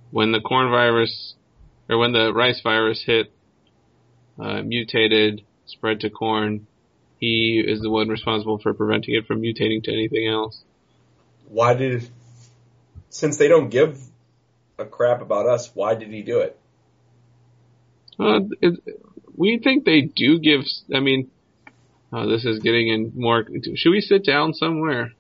When 0.10 0.32
the 0.32 0.42
corn 0.42 0.72
virus, 0.72 1.36
or 1.88 2.00
when 2.00 2.12
the 2.12 2.34
rice 2.34 2.62
virus 2.62 3.04
hit, 3.04 3.32
uh, 4.40 4.64
mutated, 4.64 5.44
spread 5.66 6.02
to 6.02 6.10
corn, 6.10 6.68
he 7.20 7.64
is 7.66 7.82
the 7.82 7.90
one 7.90 8.10
responsible 8.10 8.58
for 8.58 8.74
preventing 8.74 9.16
it 9.16 9.26
from 9.26 9.42
mutating 9.42 9.84
to 9.84 9.92
anything 9.92 10.28
else. 10.28 10.62
Why 11.48 11.74
did. 11.74 12.10
Since 13.10 13.38
they 13.38 13.48
don't 13.48 13.70
give 13.70 14.00
a 14.78 14.86
crap 14.86 15.22
about 15.22 15.48
us, 15.48 15.72
why 15.74 15.96
did 15.96 16.10
he 16.10 16.22
do 16.22 16.40
it? 16.40 16.60
Uh, 18.20 18.42
it, 18.62 18.80
we 19.36 19.60
think 19.60 19.86
they 19.86 20.02
do 20.02 20.40
give. 20.40 20.62
I 20.94 21.00
mean, 21.00 21.30
uh, 22.12 22.26
this 22.26 22.46
is 22.46 22.60
getting 22.60 22.90
in 22.90 23.12
more. 23.16 23.46
Should 23.76 23.92
we 23.92 24.02
sit 24.02 24.26
down 24.26 24.54
somewhere? 24.54 25.12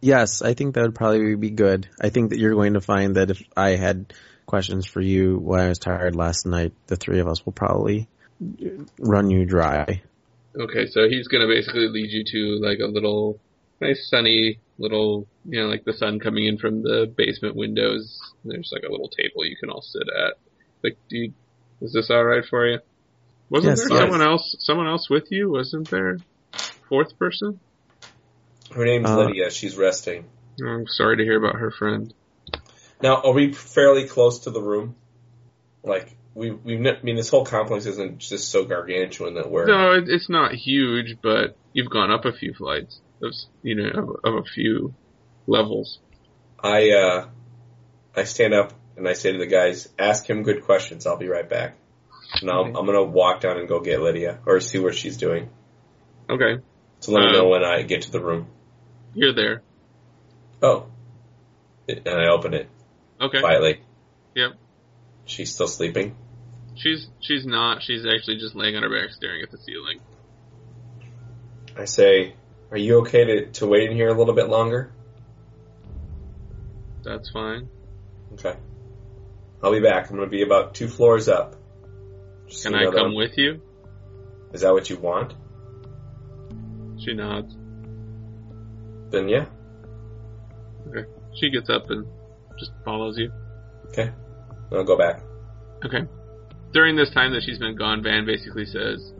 Yes, 0.00 0.42
I 0.42 0.54
think 0.54 0.74
that 0.74 0.82
would 0.82 0.94
probably 0.94 1.34
be 1.34 1.50
good. 1.50 1.88
I 2.00 2.10
think 2.10 2.30
that 2.30 2.38
you're 2.38 2.54
going 2.54 2.74
to 2.74 2.80
find 2.80 3.16
that 3.16 3.30
if 3.30 3.42
I 3.56 3.70
had 3.70 4.12
questions 4.46 4.86
for 4.86 5.00
you 5.00 5.38
when 5.38 5.60
I 5.60 5.68
was 5.68 5.78
tired 5.78 6.14
last 6.14 6.46
night, 6.46 6.72
the 6.86 6.96
three 6.96 7.18
of 7.18 7.26
us 7.26 7.44
will 7.44 7.52
probably 7.52 8.08
run 8.98 9.30
you 9.30 9.44
dry. 9.44 10.02
Okay, 10.58 10.86
so 10.86 11.08
he's 11.08 11.28
gonna 11.28 11.46
basically 11.46 11.88
lead 11.88 12.10
you 12.10 12.24
to 12.24 12.64
like 12.64 12.78
a 12.80 12.86
little 12.86 13.38
nice 13.80 14.08
sunny 14.08 14.58
little, 14.78 15.26
you 15.44 15.60
know, 15.60 15.68
like 15.68 15.84
the 15.84 15.92
sun 15.92 16.18
coming 16.20 16.46
in 16.46 16.58
from 16.58 16.82
the 16.82 17.12
basement 17.16 17.56
windows. 17.56 18.18
There's 18.44 18.70
like 18.72 18.82
a 18.82 18.90
little 18.90 19.08
table 19.08 19.44
you 19.44 19.56
can 19.56 19.70
all 19.70 19.82
sit 19.82 20.02
at. 20.08 20.34
Like, 20.82 20.96
do 21.08 21.16
you, 21.16 21.32
is 21.80 21.92
this 21.92 22.10
all 22.10 22.24
right 22.24 22.44
for 22.48 22.66
you? 22.66 22.78
Wasn't 23.50 23.70
Yes, 23.70 23.80
there 23.80 23.88
yes. 23.90 23.98
someone 24.00 24.22
else, 24.22 24.56
someone 24.60 24.86
else 24.86 25.08
with 25.10 25.30
you? 25.30 25.50
Wasn't 25.50 25.90
there? 25.90 26.18
Fourth 26.88 27.18
person? 27.18 27.60
Her 28.74 28.84
name's 28.84 29.08
Uh, 29.10 29.24
Lydia. 29.26 29.50
She's 29.50 29.76
resting. 29.76 30.24
I'm 30.64 30.86
sorry 30.86 31.16
to 31.18 31.24
hear 31.24 31.38
about 31.38 31.56
her 31.56 31.70
friend. 31.70 32.12
Now, 33.02 33.22
are 33.22 33.32
we 33.32 33.52
fairly 33.52 34.06
close 34.06 34.40
to 34.40 34.50
the 34.50 34.60
room? 34.60 34.96
Like, 35.82 36.14
we, 36.34 36.50
we, 36.50 36.88
I 36.88 37.02
mean, 37.02 37.16
this 37.16 37.28
whole 37.30 37.44
complex 37.44 37.86
isn't 37.86 38.18
just 38.18 38.50
so 38.50 38.64
gargantuan 38.64 39.34
that 39.34 39.50
we're. 39.50 39.66
No, 39.66 39.92
it, 39.94 40.04
it's 40.08 40.28
not 40.28 40.52
huge, 40.54 41.16
but 41.22 41.56
you've 41.72 41.90
gone 41.90 42.10
up 42.10 42.24
a 42.24 42.32
few 42.32 42.54
flights 42.54 43.00
of, 43.22 43.32
you 43.62 43.74
know, 43.74 43.88
of, 44.24 44.34
of 44.34 44.34
a 44.40 44.44
few 44.44 44.94
levels. 45.46 45.98
I, 46.62 46.90
uh, 46.90 47.28
I 48.14 48.24
stand 48.24 48.54
up 48.54 48.72
and 48.96 49.08
I 49.08 49.12
say 49.12 49.32
to 49.32 49.38
the 49.38 49.46
guys, 49.46 49.88
ask 49.98 50.28
him 50.28 50.42
good 50.42 50.64
questions. 50.64 51.06
I'll 51.06 51.16
be 51.16 51.28
right 51.28 51.48
back. 51.48 51.76
And 52.40 52.50
I'll, 52.50 52.60
Okay. 52.60 52.72
I'm 52.76 52.84
gonna 52.86 53.02
walk 53.04 53.40
down 53.40 53.56
and 53.58 53.66
go 53.68 53.80
get 53.80 54.00
Lydia, 54.02 54.38
or 54.44 54.60
see 54.60 54.78
what 54.78 54.94
she's 54.94 55.16
doing. 55.16 55.48
Okay, 56.28 56.62
So 57.00 57.12
let 57.12 57.20
me 57.22 57.28
Uh, 57.28 57.32
know 57.32 57.48
when 57.48 57.64
I 57.64 57.82
get 57.82 58.02
to 58.02 58.10
the 58.10 58.20
room. 58.20 58.48
you're 59.14 59.32
there. 59.32 59.62
Oh. 60.62 60.86
And 61.88 62.06
I 62.06 62.28
open 62.28 62.52
it 62.52 62.68
Okay. 63.20 63.40
quietly. 63.40 63.80
Yep. 64.34 64.52
She's 65.28 65.52
still 65.54 65.68
sleeping. 65.68 66.16
She's 66.74 67.06
she's 67.20 67.44
not. 67.44 67.82
She's 67.82 68.06
actually 68.06 68.38
just 68.38 68.54
laying 68.54 68.76
on 68.76 68.82
her 68.82 68.88
back, 68.88 69.12
staring 69.12 69.42
at 69.42 69.50
the 69.50 69.58
ceiling. 69.58 70.00
I 71.76 71.84
say, 71.84 72.34
are 72.70 72.78
you 72.78 73.00
okay 73.00 73.24
to, 73.24 73.46
to 73.52 73.66
wait 73.66 73.90
in 73.90 73.96
here 73.96 74.08
a 74.08 74.14
little 74.14 74.34
bit 74.34 74.48
longer? 74.48 74.90
That's 77.04 77.30
fine. 77.30 77.68
Okay. 78.32 78.56
I'll 79.62 79.72
be 79.72 79.80
back. 79.80 80.10
I'm 80.10 80.16
gonna 80.16 80.28
be 80.30 80.42
about 80.42 80.74
two 80.74 80.88
floors 80.88 81.28
up. 81.28 81.56
Just 82.48 82.64
Can 82.64 82.74
I 82.74 82.84
come 82.86 82.96
I'm- 82.96 83.14
with 83.14 83.36
you? 83.36 83.60
Is 84.54 84.62
that 84.62 84.72
what 84.72 84.88
you 84.88 84.96
want? 84.96 85.34
She 86.98 87.12
nods. 87.12 87.54
Then 89.10 89.28
yeah. 89.28 89.44
Okay. 90.88 91.06
She 91.34 91.50
gets 91.50 91.68
up 91.68 91.90
and 91.90 92.06
just 92.58 92.72
follows 92.82 93.18
you. 93.18 93.30
Okay. 93.88 94.10
I'll 94.72 94.84
go 94.84 94.96
back. 94.96 95.22
Okay. 95.84 96.06
During 96.72 96.96
this 96.96 97.10
time 97.10 97.32
that 97.32 97.42
she's 97.44 97.58
been 97.58 97.76
gone, 97.76 98.02
Van 98.02 98.26
basically 98.26 98.66
says, 98.66 99.12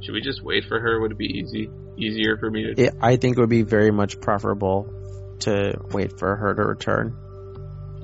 "Should 0.00 0.12
we 0.12 0.20
just 0.20 0.42
wait 0.42 0.64
for 0.64 0.80
her? 0.80 1.00
Would 1.00 1.12
it 1.12 1.18
be 1.18 1.26
easy, 1.26 1.70
easier 1.96 2.36
for 2.36 2.50
me 2.50 2.74
to?" 2.74 2.82
It, 2.82 2.94
I 3.00 3.16
think 3.16 3.36
it 3.36 3.40
would 3.40 3.50
be 3.50 3.62
very 3.62 3.90
much 3.90 4.20
preferable 4.20 4.92
to 5.40 5.74
wait 5.92 6.18
for 6.18 6.34
her 6.34 6.54
to 6.54 6.62
return. 6.62 7.16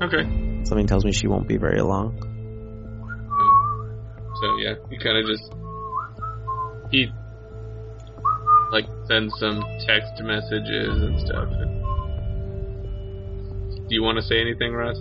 Okay. 0.00 0.64
Something 0.64 0.86
tells 0.86 1.04
me 1.04 1.12
she 1.12 1.26
won't 1.26 1.48
be 1.48 1.56
very 1.56 1.80
long. 1.80 2.18
So 4.40 4.56
yeah, 4.58 4.74
he 4.90 4.98
kind 4.98 5.18
of 5.18 5.26
just 5.26 5.52
he 6.90 7.08
like 8.72 8.86
sends 9.06 9.38
some 9.38 9.62
text 9.86 10.20
messages 10.22 11.02
and 11.02 11.20
stuff. 11.20 11.48
Do 13.88 13.94
you 13.94 14.02
want 14.02 14.16
to 14.16 14.22
say 14.22 14.40
anything, 14.40 14.72
Russ? 14.72 14.98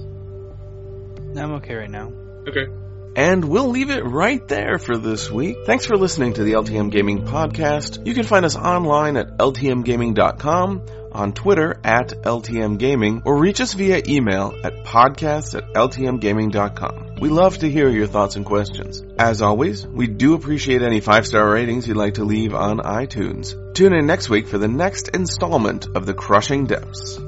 I'm 1.38 1.54
okay 1.54 1.76
right 1.76 1.90
now. 1.90 2.12
Okay. 2.48 2.68
And 3.16 3.44
we'll 3.44 3.68
leave 3.68 3.90
it 3.90 4.06
right 4.06 4.46
there 4.48 4.78
for 4.78 4.98
this 4.98 5.30
week. 5.30 5.58
Thanks 5.66 5.86
for 5.86 5.98
listening 5.98 6.34
to 6.34 6.44
the 6.44 6.54
LTM 6.54 6.92
Gaming 6.92 7.26
Podcast. 7.26 8.06
You 8.06 8.14
can 8.14 8.24
find 8.24 8.46
us 8.46 8.56
online 8.56 9.18
at 9.18 9.38
ltmgaming.com, 9.38 10.86
on 11.12 11.34
Twitter 11.34 11.78
at 11.84 12.10
ltmgaming, 12.10 13.24
or 13.26 13.38
reach 13.38 13.60
us 13.60 13.74
via 13.74 14.02
email 14.08 14.56
at 14.64 14.86
podcast 14.86 15.56
at 15.56 15.74
ltmgaming.com. 15.74 17.16
We 17.20 17.30
love 17.30 17.58
to 17.60 17.70
hear 17.70 17.90
your 17.90 18.08
thoughts 18.08 18.38
and 18.38 18.46
questions. 18.46 19.04
As 19.20 19.42
always, 19.42 19.86
we 19.86 20.08
do 20.08 20.34
appreciate 20.34 20.82
any 20.82 21.02
five-star 21.02 21.52
ratings 21.52 21.88
you'd 21.88 21.98
like 21.98 22.14
to 22.14 22.24
leave 22.24 22.56
on 22.56 22.78
iTunes. 22.78 23.74
Tune 23.74 23.94
in 23.94 24.08
next 24.08 24.30
week 24.30 24.48
for 24.48 24.58
the 24.58 24.70
next 24.70 25.10
installment 25.10 25.86
of 25.96 26.06
The 26.06 26.14
Crushing 26.14 26.66
Depths. 26.66 27.20